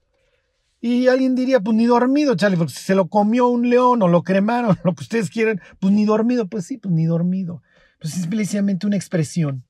Y 0.80 1.08
alguien 1.08 1.36
diría, 1.36 1.60
pues 1.60 1.76
ni 1.76 1.86
dormido, 1.86 2.36
Charlie, 2.36 2.58
porque 2.58 2.74
si 2.74 2.84
se 2.84 2.95
lo 2.95 3.08
comió 3.08 3.48
un 3.48 3.70
león 3.70 4.02
o 4.02 4.08
lo 4.08 4.24
cremaron, 4.24 4.78
lo 4.84 4.93
que 4.93 5.04
ustedes 5.04 5.30
quieren, 5.30 5.60
pues 5.80 5.93
ni 5.93 6.06
dormido, 6.06 6.48
pues 6.48 6.66
sí, 6.66 6.78
pues 6.78 6.93
ni 6.93 7.06
dormido. 7.06 7.62
Pues 8.00 8.16
es 8.16 8.22
simplemente 8.22 8.86
una 8.86 8.95
expresión 8.95 9.66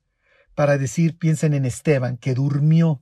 para 0.53 0.77
decir, 0.77 1.17
piensen 1.17 1.53
en 1.53 1.65
Esteban, 1.65 2.17
que 2.17 2.33
durmió 2.33 3.01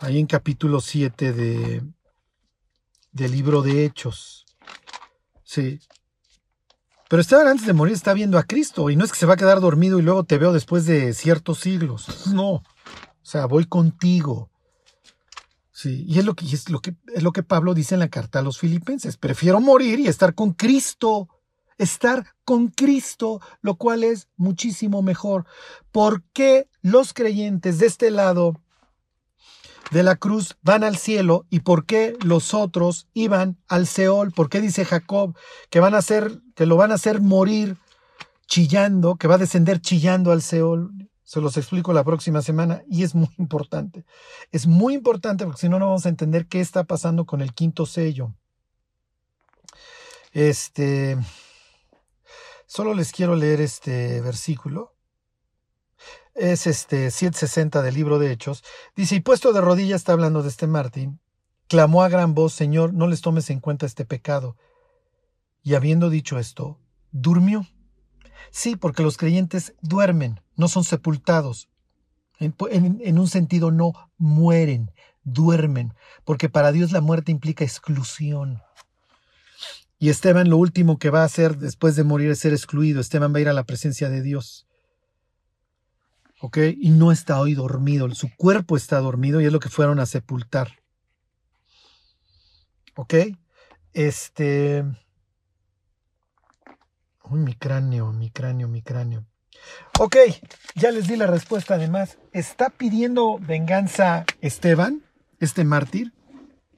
ahí 0.00 0.18
en 0.18 0.26
capítulo 0.26 0.80
7 0.80 1.32
de, 1.32 1.82
del 3.12 3.32
libro 3.32 3.62
de 3.62 3.84
Hechos. 3.84 4.46
Sí. 5.42 5.80
Pero 7.08 7.20
Esteban 7.20 7.46
antes 7.46 7.66
de 7.66 7.72
morir 7.72 7.94
está 7.94 8.14
viendo 8.14 8.38
a 8.38 8.42
Cristo 8.42 8.90
y 8.90 8.96
no 8.96 9.04
es 9.04 9.12
que 9.12 9.18
se 9.18 9.26
va 9.26 9.34
a 9.34 9.36
quedar 9.38 9.60
dormido 9.60 9.98
y 9.98 10.02
luego 10.02 10.24
te 10.24 10.38
veo 10.38 10.52
después 10.52 10.86
de 10.86 11.14
ciertos 11.14 11.60
siglos. 11.60 12.26
No. 12.32 12.50
O 12.50 12.62
sea, 13.22 13.46
voy 13.46 13.66
contigo. 13.66 14.50
Sí, 15.70 16.04
y 16.08 16.18
es 16.18 16.24
lo 16.24 16.34
que 16.34 16.46
es 16.46 16.70
lo 16.70 16.80
que 16.80 16.96
es 17.14 17.22
lo 17.22 17.32
que 17.32 17.42
Pablo 17.42 17.74
dice 17.74 17.94
en 17.94 18.00
la 18.00 18.08
carta 18.08 18.38
a 18.38 18.42
los 18.42 18.58
filipenses, 18.58 19.18
prefiero 19.18 19.60
morir 19.60 20.00
y 20.00 20.08
estar 20.08 20.34
con 20.34 20.52
Cristo, 20.52 21.28
estar 21.76 22.34
con 22.44 22.68
Cristo, 22.68 23.40
lo 23.60 23.76
cual 23.76 24.02
es 24.02 24.28
muchísimo 24.36 25.02
mejor. 25.02 25.44
¿Por 25.92 26.22
qué 26.32 26.68
los 26.80 27.12
creyentes 27.12 27.78
de 27.78 27.86
este 27.86 28.10
lado 28.10 28.60
de 29.90 30.02
la 30.02 30.16
cruz 30.16 30.56
van 30.62 30.84
al 30.84 30.96
cielo 30.96 31.46
y 31.50 31.60
por 31.60 31.86
qué 31.86 32.16
los 32.24 32.54
otros 32.54 33.08
iban 33.14 33.58
al 33.68 33.86
Seol, 33.86 34.32
por 34.32 34.48
qué 34.48 34.60
dice 34.60 34.84
Jacob 34.84 35.36
que 35.70 35.80
van 35.80 35.94
a 35.94 35.98
hacer, 35.98 36.40
que 36.54 36.66
lo 36.66 36.76
van 36.76 36.90
a 36.90 36.94
hacer 36.94 37.20
morir 37.20 37.76
chillando, 38.46 39.16
que 39.16 39.28
va 39.28 39.36
a 39.36 39.38
descender 39.38 39.80
chillando 39.80 40.32
al 40.32 40.42
Seol. 40.42 40.92
Se 41.24 41.40
los 41.40 41.56
explico 41.56 41.92
la 41.92 42.04
próxima 42.04 42.40
semana 42.40 42.82
y 42.88 43.02
es 43.02 43.14
muy 43.14 43.30
importante. 43.38 44.04
Es 44.52 44.66
muy 44.66 44.94
importante 44.94 45.44
porque 45.44 45.60
si 45.60 45.68
no, 45.68 45.78
no 45.78 45.86
vamos 45.86 46.06
a 46.06 46.10
entender 46.10 46.46
qué 46.46 46.60
está 46.60 46.84
pasando 46.84 47.26
con 47.26 47.40
el 47.40 47.52
quinto 47.52 47.84
sello. 47.84 48.32
Este, 50.32 51.16
solo 52.66 52.94
les 52.94 53.10
quiero 53.10 53.34
leer 53.34 53.60
este 53.60 54.20
versículo 54.20 54.95
es 56.36 56.66
este 56.66 57.10
760 57.10 57.82
del 57.82 57.94
libro 57.94 58.18
de 58.18 58.30
Hechos, 58.30 58.62
dice, 58.94 59.16
y 59.16 59.20
puesto 59.20 59.52
de 59.52 59.60
rodillas 59.60 60.00
está 60.00 60.12
hablando 60.12 60.42
de 60.42 60.48
este 60.48 60.66
Martín, 60.66 61.20
clamó 61.68 62.02
a 62.02 62.08
gran 62.08 62.34
voz, 62.34 62.52
Señor, 62.52 62.92
no 62.92 63.06
les 63.06 63.20
tomes 63.20 63.50
en 63.50 63.60
cuenta 63.60 63.86
este 63.86 64.04
pecado. 64.04 64.56
Y 65.62 65.74
habiendo 65.74 66.10
dicho 66.10 66.38
esto, 66.38 66.78
durmió. 67.10 67.66
Sí, 68.50 68.76
porque 68.76 69.02
los 69.02 69.16
creyentes 69.16 69.74
duermen, 69.80 70.40
no 70.54 70.68
son 70.68 70.84
sepultados. 70.84 71.68
En, 72.38 73.18
un 73.18 73.28
sentido, 73.28 73.70
no 73.70 73.92
mueren, 74.18 74.92
duermen, 75.24 75.94
porque 76.24 76.48
para 76.48 76.70
Dios 76.70 76.92
la 76.92 77.00
muerte 77.00 77.32
implica 77.32 77.64
exclusión. 77.64 78.62
Y 79.98 80.10
Esteban 80.10 80.50
lo 80.50 80.58
último 80.58 80.98
que 80.98 81.08
va 81.08 81.22
a 81.22 81.24
hacer 81.24 81.56
después 81.56 81.96
de 81.96 82.04
morir 82.04 82.30
es 82.30 82.40
ser 82.40 82.52
excluido. 82.52 83.00
Esteban 83.00 83.32
va 83.32 83.38
a 83.38 83.40
ir 83.40 83.48
a 83.48 83.54
la 83.54 83.64
presencia 83.64 84.10
de 84.10 84.20
Dios. 84.20 84.65
¿Ok? 86.40 86.58
Y 86.78 86.90
no 86.90 87.12
está 87.12 87.40
hoy 87.40 87.54
dormido, 87.54 88.12
su 88.14 88.28
cuerpo 88.36 88.76
está 88.76 89.00
dormido 89.00 89.40
y 89.40 89.46
es 89.46 89.52
lo 89.52 89.60
que 89.60 89.70
fueron 89.70 90.00
a 90.00 90.06
sepultar. 90.06 90.82
¿Ok? 92.94 93.14
Este... 93.92 94.84
Uy, 97.24 97.40
mi 97.40 97.54
cráneo, 97.54 98.12
mi 98.12 98.30
cráneo, 98.30 98.68
mi 98.68 98.82
cráneo. 98.82 99.26
Ok, 99.98 100.16
ya 100.74 100.90
les 100.92 101.08
di 101.08 101.16
la 101.16 101.26
respuesta 101.26 101.74
además. 101.74 102.18
¿Está 102.32 102.70
pidiendo 102.70 103.38
venganza 103.40 104.24
Esteban, 104.40 105.02
este 105.40 105.64
mártir? 105.64 106.12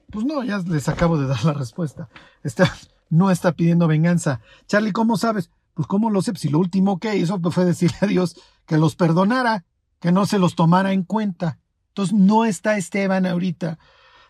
Pues 0.09 0.25
no, 0.25 0.43
ya 0.43 0.57
les 0.59 0.89
acabo 0.89 1.19
de 1.19 1.27
dar 1.27 1.43
la 1.45 1.53
respuesta. 1.53 2.09
Esteban 2.43 2.77
no 3.09 3.29
está 3.29 3.51
pidiendo 3.51 3.87
venganza. 3.87 4.41
Charlie, 4.65 4.91
¿cómo 4.91 5.17
sabes? 5.17 5.51
Pues 5.73 5.87
¿cómo 5.87 6.09
lo 6.09 6.21
sé? 6.21 6.33
Si 6.35 6.49
lo 6.49 6.59
último 6.59 6.99
que 6.99 7.15
hizo 7.15 7.39
fue 7.51 7.65
decirle 7.65 7.97
a 8.01 8.07
Dios 8.07 8.39
que 8.65 8.77
los 8.77 8.95
perdonara, 8.95 9.65
que 9.99 10.11
no 10.11 10.25
se 10.25 10.39
los 10.39 10.55
tomara 10.55 10.93
en 10.93 11.03
cuenta. 11.03 11.59
Entonces 11.89 12.15
no 12.15 12.45
está 12.45 12.77
Esteban 12.77 13.25
ahorita 13.25 13.79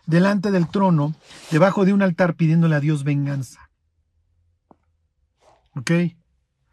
delante 0.06 0.50
del 0.50 0.68
trono, 0.68 1.14
debajo 1.50 1.84
de 1.84 1.92
un 1.92 2.02
altar 2.02 2.34
pidiéndole 2.34 2.74
a 2.74 2.80
Dios 2.80 3.04
venganza. 3.04 3.70
¿Ok? 5.76 5.90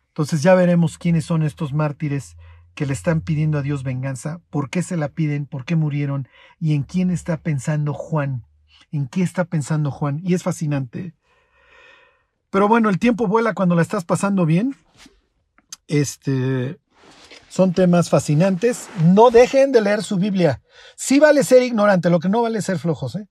Entonces 0.07 0.41
ya 0.41 0.55
veremos 0.55 0.97
quiénes 0.97 1.25
son 1.25 1.43
estos 1.43 1.73
mártires 1.73 2.35
que 2.73 2.85
le 2.85 2.93
están 2.93 3.21
pidiendo 3.21 3.57
a 3.57 3.61
Dios 3.61 3.83
venganza, 3.83 4.41
por 4.49 4.69
qué 4.69 4.81
se 4.81 4.97
la 4.97 5.09
piden, 5.09 5.45
por 5.45 5.65
qué 5.65 5.75
murieron 5.75 6.27
y 6.59 6.73
en 6.73 6.83
quién 6.83 7.11
está 7.11 7.37
pensando 7.37 7.93
Juan. 7.93 8.45
¿En 8.91 9.07
qué 9.07 9.21
está 9.21 9.45
pensando 9.45 9.91
Juan? 9.91 10.21
Y 10.23 10.33
es 10.33 10.43
fascinante. 10.43 11.13
Pero 12.49 12.67
bueno, 12.67 12.89
el 12.89 12.99
tiempo 12.99 13.27
vuela 13.27 13.53
cuando 13.53 13.75
la 13.75 13.81
estás 13.81 14.05
pasando 14.05 14.45
bien. 14.45 14.75
Este 15.87 16.79
son 17.49 17.73
temas 17.73 18.09
fascinantes. 18.09 18.87
No 19.03 19.31
dejen 19.31 19.71
de 19.71 19.81
leer 19.81 20.03
su 20.03 20.17
Biblia. 20.17 20.61
Sí 20.95 21.19
vale 21.19 21.43
ser 21.43 21.63
ignorante, 21.63 22.09
lo 22.09 22.19
que 22.19 22.29
no 22.29 22.41
vale 22.41 22.61
ser 22.61 22.77
flojos, 22.79 23.15
¿eh? 23.15 23.27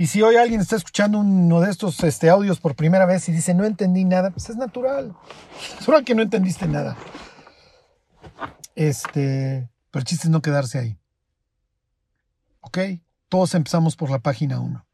Y 0.00 0.06
si 0.06 0.22
hoy 0.22 0.36
alguien 0.36 0.60
está 0.60 0.76
escuchando 0.76 1.18
uno 1.18 1.60
de 1.60 1.70
estos 1.70 2.04
este, 2.04 2.30
audios 2.30 2.60
por 2.60 2.76
primera 2.76 3.04
vez 3.04 3.28
y 3.28 3.32
dice 3.32 3.52
no 3.52 3.64
entendí 3.64 4.04
nada, 4.04 4.30
pues 4.30 4.48
es 4.48 4.56
natural. 4.56 5.16
Es 5.80 6.04
que 6.04 6.14
no 6.14 6.22
entendiste 6.22 6.68
nada. 6.68 6.96
Este, 8.76 9.68
pero 9.90 10.00
el 10.00 10.04
chiste 10.04 10.28
es 10.28 10.30
no 10.30 10.40
quedarse 10.40 10.78
ahí. 10.78 10.98
¿Ok? 12.60 12.78
Todos 13.28 13.54
empezamos 13.54 13.96
por 13.96 14.10
la 14.10 14.20
página 14.20 14.60
1. 14.60 14.87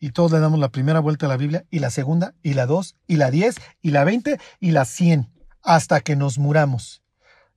Y 0.00 0.10
todos 0.10 0.32
le 0.32 0.40
damos 0.40 0.58
la 0.58 0.70
primera 0.70 0.98
vuelta 0.98 1.26
a 1.26 1.28
la 1.28 1.36
Biblia, 1.36 1.64
y 1.70 1.78
la 1.78 1.90
segunda, 1.90 2.34
y 2.42 2.54
la 2.54 2.66
2, 2.66 2.96
y 3.06 3.16
la 3.16 3.30
10, 3.30 3.56
y 3.82 3.90
la 3.90 4.02
20, 4.02 4.40
y 4.58 4.70
la 4.72 4.84
100, 4.84 5.30
hasta 5.62 6.00
que 6.00 6.16
nos 6.16 6.38
muramos. 6.38 7.02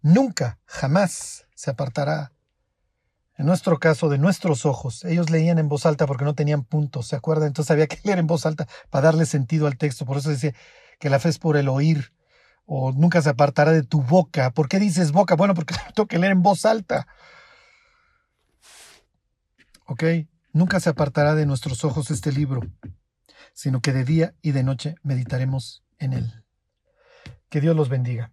Nunca, 0.02 0.60
jamás 0.66 1.48
se 1.56 1.72
apartará 1.72 2.34
en 3.38 3.48
nuestro 3.48 3.80
caso, 3.80 4.10
de 4.10 4.18
nuestros 4.18 4.66
ojos. 4.66 5.04
Ellos 5.06 5.30
leían 5.30 5.58
en 5.58 5.68
voz 5.68 5.86
alta 5.86 6.06
porque 6.06 6.26
no 6.26 6.36
tenían 6.36 6.64
puntos, 6.64 7.08
¿se 7.08 7.16
acuerdan? 7.16 7.48
Entonces 7.48 7.72
había 7.72 7.88
que 7.88 8.00
leer 8.04 8.20
en 8.20 8.28
voz 8.28 8.46
alta 8.46 8.68
para 8.90 9.06
darle 9.06 9.26
sentido 9.26 9.68
al 9.68 9.78
texto. 9.78 10.06
Por 10.06 10.18
eso 10.18 10.30
dice 10.30 10.54
que 11.00 11.10
la 11.10 11.20
fe 11.20 11.30
es 11.30 11.40
por 11.40 11.58
el 11.58 11.68
oír, 11.70 12.14
o 12.66 12.92
nunca 12.92 13.22
se 13.22 13.30
apartará 13.30 13.72
de 13.72 13.84
tu 13.84 14.02
boca. 14.02 14.52
¿Por 14.52 14.70
qué 14.70 14.80
dices 14.80 15.12
boca? 15.12 15.36
Bueno, 15.36 15.56
porque 15.56 15.76
tengo 15.96 16.08
que 16.08 16.20
leer 16.20 16.32
en 16.34 16.44
voz 16.44 16.66
alta. 16.66 17.08
¿Ok? 19.86 20.04
Nunca 20.54 20.80
se 20.80 20.90
apartará 20.90 21.34
de 21.34 21.48
nuestros 21.48 21.84
ojos 21.84 22.12
este 22.12 22.32
libro, 22.32 22.62
sino 23.54 23.82
que 23.82 23.92
de 23.92 24.06
día 24.06 24.36
y 24.44 24.52
de 24.52 24.64
noche 24.64 24.96
meditaremos 25.02 25.84
en 25.98 26.14
él. 26.14 26.46
Que 27.50 27.60
Dios 27.60 27.76
los 27.76 27.90
bendiga. 27.90 28.32